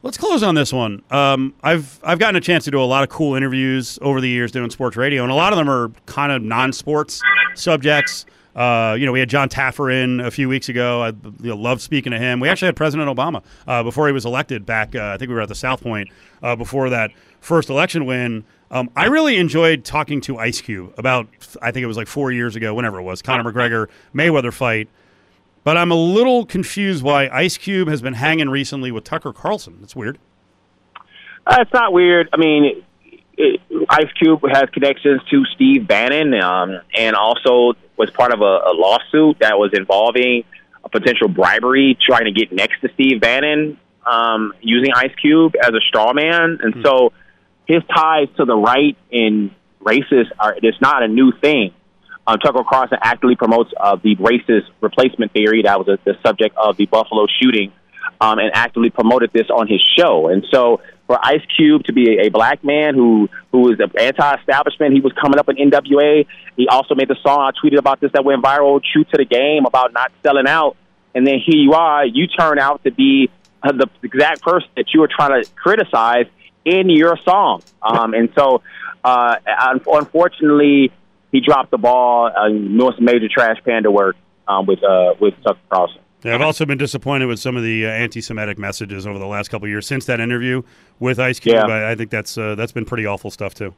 Let's 0.05 0.19
close 0.19 0.43
on 0.43 0.57
this 0.57 0.73
one. 0.73 1.03
Um, 1.11 1.55
I've 1.63 2.01
I've 2.03 2.19
gotten 2.19 2.37
a 2.37 2.41
chance 2.41 2.65
to 2.65 2.73
do 2.73 2.83
a 2.83 2.85
lot 2.85 3.05
of 3.05 3.09
cool 3.09 3.37
interviews 3.37 3.99
over 4.03 4.21
the 4.21 4.29
years 4.29 4.51
doing 4.51 4.69
sports 4.71 4.97
radio, 4.97 5.23
and 5.23 5.31
a 5.31 5.35
lot 5.35 5.53
of 5.53 5.57
them 5.57 5.71
are 5.71 5.93
kind 6.07 6.33
of 6.33 6.43
non-sports 6.43 7.23
subjects. 7.55 8.27
Uh, 8.55 8.97
you 8.99 9.07
know, 9.07 9.13
we 9.13 9.21
had 9.21 9.31
Jon 9.31 9.49
Taffer 9.49 9.91
in 9.93 10.21
a 10.21 10.31
few 10.31 10.49
weeks 10.49 10.69
ago. 10.69 11.03
I 11.03 11.09
you 11.09 11.51
know, 11.51 11.57
love 11.57 11.81
speaking 11.81 12.13
to 12.13 12.19
him. 12.19 12.41
We 12.41 12.49
actually 12.49 12.67
had 12.67 12.77
President 12.77 13.09
Obama 13.09 13.43
uh, 13.67 13.83
before 13.83 14.07
he 14.07 14.13
was 14.13 14.27
elected 14.27 14.67
back. 14.67 14.95
Uh, 14.95 15.13
I 15.15 15.17
think 15.17 15.29
we 15.29 15.35
were 15.35 15.41
at 15.41 15.49
the 15.49 15.55
South 15.55 15.83
Point 15.83 16.09
uh, 16.43 16.57
before 16.57 16.91
that 16.91 17.13
first 17.41 17.71
election 17.71 18.05
win. 18.05 18.45
Um, 18.71 18.91
I 18.97 19.07
really 19.07 19.37
enjoyed 19.37 19.85
talking 19.85 20.21
to 20.23 20.39
Ice 20.39 20.61
Cube 20.61 20.95
about. 20.97 21.29
I 21.61 21.71
think 21.71 21.85
it 21.85 21.87
was 21.87 21.97
like 21.97 22.09
four 22.09 22.33
years 22.33 22.57
ago, 22.57 22.75
whenever 22.75 22.99
it 22.99 23.03
was, 23.03 23.23
Conor 23.23 23.51
McGregor 23.51 23.89
Mayweather 24.15 24.53
fight. 24.53 24.89
But 25.65 25.77
I'm 25.77 25.93
a 25.93 25.97
little 25.97 26.45
confused 26.45 27.03
why 27.03 27.29
Ice 27.29 27.57
Cube 27.57 27.89
has 27.89 28.03
been 28.03 28.15
hanging 28.15 28.49
recently 28.49 28.91
with 28.91 29.05
Tucker 29.05 29.33
Carlson. 29.33 29.79
It's 29.83 29.95
weird. 29.95 30.19
Uh, 31.47 31.59
it's 31.61 31.73
not 31.73 31.93
weird. 31.93 32.29
I 32.33 32.37
mean, 32.37 32.83
Ice 33.39 34.13
Cube 34.19 34.41
has 34.53 34.69
connections 34.71 35.23
to 35.31 35.45
Steve 35.55 35.87
Bannon, 35.87 36.35
um, 36.35 36.81
and 36.97 37.17
also 37.17 37.75
was 37.97 38.11
part 38.11 38.33
of 38.33 38.41
a, 38.41 38.45
a 38.45 38.73
lawsuit 38.75 39.39
that 39.41 39.59
was 39.59 39.71
involving 39.73 40.45
a 40.85 40.89
potential 40.89 41.29
bribery, 41.29 41.97
trying 42.05 42.25
to 42.25 42.33
get 42.33 42.53
next 42.53 42.81
to 42.81 42.89
Steve 42.95 43.21
Bannon 43.21 43.79
um, 44.07 44.53
using 44.61 44.93
Ice 44.95 45.15
Cube 45.21 45.55
as 45.61 45.71
a 45.71 45.81
straw 45.89 46.13
man, 46.13 46.59
and 46.63 46.85
so 46.85 47.13
his 47.67 47.83
ties 47.95 48.29
to 48.37 48.45
the 48.45 48.57
right 48.57 48.97
and 49.13 49.51
racist 49.81 50.31
are. 50.39 50.57
It's 50.63 50.81
not 50.81 51.03
a 51.03 51.09
new 51.09 51.33
thing. 51.41 51.73
Um, 52.27 52.39
Tucker 52.39 52.63
Carlson 52.69 52.99
actively 53.03 53.35
promotes 53.35 53.73
uh, 53.81 53.97
the 53.97 54.15
racist 54.17 54.67
replacement 54.81 55.33
theory 55.33 55.63
that 55.63 55.79
was 55.79 55.89
a, 55.89 55.99
the 56.05 56.17
subject 56.25 56.57
of 56.57 56.77
the 56.77 56.87
Buffalo 56.87 57.27
shooting, 57.41 57.73
um, 58.21 58.39
and 58.39 58.51
actively 58.55 58.91
promoted 58.91 59.33
this 59.33 59.49
on 59.51 59.67
his 59.69 59.81
show. 59.99 60.29
And 60.29 60.45
so, 60.51 60.81
for 61.07 61.19
Ice 61.23 61.43
Cube 61.57 61.85
to 61.85 61.93
be 61.93 62.19
a, 62.19 62.31
black 62.31 62.65
man 62.65 62.95
who 62.95 63.29
who 63.51 63.71
is 63.73 63.79
anti-establishment, 63.81 64.95
he 64.95 65.01
was 65.01 65.13
coming 65.21 65.39
up 65.39 65.49
in 65.49 65.57
NWA. 65.57 66.27
He 66.57 66.69
also 66.69 66.95
made 66.95 67.09
the 67.09 67.17
song 67.23 67.41
I 67.41 67.51
tweeted 67.51 67.79
about 67.79 68.01
this 68.01 68.13
that 68.13 68.25
went 68.25 68.43
viral, 68.43 68.81
"True 68.83 69.05
to 69.05 69.17
the 69.17 69.25
Game," 69.25 69.67
about 69.67 69.93
not 69.93 70.13
selling 70.23 70.47
out. 70.47 70.77
and 71.15 71.27
then 71.27 71.41
here 71.45 71.57
you 71.57 71.75
are, 71.75 72.07
you 72.07 72.27
turn 72.27 72.59
out 72.59 72.83
to 72.85 72.91
be 72.91 73.31
uh, 73.63 73.73
the 73.73 73.87
exact 74.03 74.43
person 74.43 74.69
that 74.77 74.87
you 74.95 75.01
were 75.01 75.09
trying 75.09 75.43
to 75.43 75.51
criticize 75.51 76.27
in 76.65 76.89
your 76.89 77.17
song. 77.19 77.63
Um, 77.83 78.15
and 78.15 78.31
so, 78.37 78.63
uh, 79.05 79.37
unfortunately, 79.87 80.93
he 81.33 81.41
dropped 81.41 81.71
the 81.71 81.79
ball, 81.79 82.31
uh, 82.35 82.49
doing 82.49 82.93
some 82.95 83.05
major 83.05 83.29
trash 83.29 83.59
panda 83.65 83.91
work 83.91 84.17
um, 84.47 84.67
with 84.67 84.83
uh, 84.83 85.15
with 85.21 85.35
Tucker 85.43 85.59
Carlson. 85.71 85.99
Yeah, 86.25 86.37
I've 86.37 86.43
also 86.43 86.65
been 86.65 86.79
disappointed 86.79 87.27
with 87.27 87.41
some 87.41 87.57
of 87.57 87.65
the 87.65 87.85
uh, 87.85 87.91
anti-Semitic 87.91 88.57
messages 88.57 89.09
over 89.09 89.19
the 89.19 89.27
last 89.27 89.49
couple 89.49 89.67
years 89.67 89.89
since 89.89 90.05
that 90.07 90.21
interview 90.21 90.63
with 91.03 91.19
Ice 91.19 91.41
Cube. 91.41 91.57
Yeah. 91.57 91.67
I, 91.67 91.91
I 91.91 91.95
think 91.97 92.11
that's 92.11 92.39
uh, 92.39 92.55
that's 92.55 92.73
been 92.73 92.85
pretty 92.85 93.05
awful 93.05 93.31
stuff 93.31 93.55
too. 93.55 93.75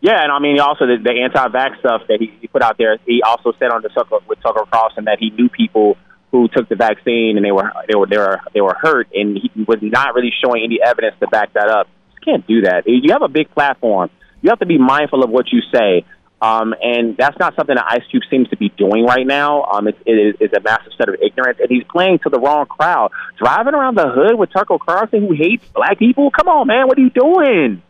Yeah, 0.00 0.22
and 0.22 0.32
I 0.32 0.38
mean 0.38 0.58
also 0.58 0.86
the, 0.86 0.96
the 0.96 1.12
anti-vax 1.12 1.78
stuff 1.80 2.02
that 2.08 2.18
he, 2.20 2.32
he 2.40 2.46
put 2.48 2.62
out 2.62 2.78
there. 2.78 2.96
He 3.06 3.22
also 3.22 3.52
said 3.58 3.70
on 3.70 3.82
the 3.82 3.90
Tucker 3.90 4.16
with 4.26 4.40
Tucker 4.40 4.64
Carlson 4.72 5.04
that 5.04 5.18
he 5.20 5.28
knew 5.30 5.50
people 5.50 5.98
who 6.30 6.48
took 6.48 6.68
the 6.70 6.76
vaccine 6.76 7.36
and 7.36 7.44
they 7.44 7.52
were 7.52 7.70
they 7.86 7.96
were 7.96 8.06
they 8.06 8.16
were 8.16 8.40
they 8.54 8.60
were 8.62 8.76
hurt, 8.80 9.08
and 9.14 9.36
he 9.36 9.50
was 9.68 9.78
not 9.82 10.14
really 10.14 10.32
showing 10.42 10.64
any 10.64 10.80
evidence 10.82 11.16
to 11.20 11.28
back 11.28 11.52
that 11.52 11.68
up. 11.68 11.86
You 12.14 12.32
can't 12.32 12.46
do 12.46 12.62
that. 12.62 12.84
You 12.86 13.12
have 13.12 13.22
a 13.22 13.28
big 13.28 13.50
platform. 13.50 14.08
You 14.40 14.48
have 14.48 14.60
to 14.60 14.66
be 14.66 14.78
mindful 14.78 15.22
of 15.22 15.28
what 15.28 15.52
you 15.52 15.60
say. 15.70 16.06
Um, 16.42 16.74
and 16.82 17.16
that's 17.16 17.38
not 17.38 17.54
something 17.54 17.76
that 17.76 17.84
Ice 17.88 18.02
Cube 18.10 18.22
seems 18.30 18.48
to 18.48 18.56
be 18.56 18.70
doing 18.70 19.04
right 19.04 19.26
now. 19.26 19.64
Um, 19.64 19.88
it's, 19.88 19.98
it 20.06 20.36
is 20.40 20.52
a 20.52 20.60
massive 20.60 20.92
set 20.96 21.08
of 21.08 21.16
ignorance, 21.22 21.58
and 21.60 21.68
he's 21.68 21.84
playing 21.84 22.20
to 22.20 22.30
the 22.30 22.40
wrong 22.40 22.66
crowd. 22.66 23.10
Driving 23.36 23.74
around 23.74 23.96
the 23.96 24.08
hood 24.08 24.36
with 24.36 24.50
Tucker 24.50 24.78
Carlson, 24.78 25.26
who 25.26 25.34
hates 25.34 25.64
black 25.74 25.98
people. 25.98 26.30
Come 26.30 26.48
on, 26.48 26.66
man, 26.66 26.88
what 26.88 26.96
are 26.96 27.02
you 27.02 27.10
doing? 27.10 27.82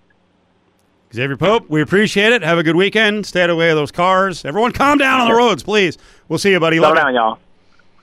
Exavier 1.12 1.38
Pope, 1.38 1.68
we 1.68 1.80
appreciate 1.80 2.32
it. 2.32 2.42
Have 2.42 2.59
a 2.59 2.62
good 2.62 2.76
weekend. 2.76 3.26
Stay 3.26 3.42
out 3.42 3.51
of 3.51 3.55
the 3.55 3.59
way 3.59 3.70
of 3.70 3.76
those 3.76 3.90
cars. 3.90 4.44
Everyone, 4.44 4.72
calm 4.72 4.98
down 4.98 5.20
on 5.20 5.28
the 5.28 5.34
roads, 5.34 5.62
please. 5.62 5.98
We'll 6.28 6.38
see 6.38 6.51
you, 6.51 6.61
buddy. 6.61 6.78
Love 6.78 6.96
down, 6.96 7.14
y'all. 7.14 7.38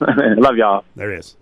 Love 0.00 0.56
y'all. 0.56 0.84
There 0.94 1.10
he 1.10 1.18
is. 1.18 1.34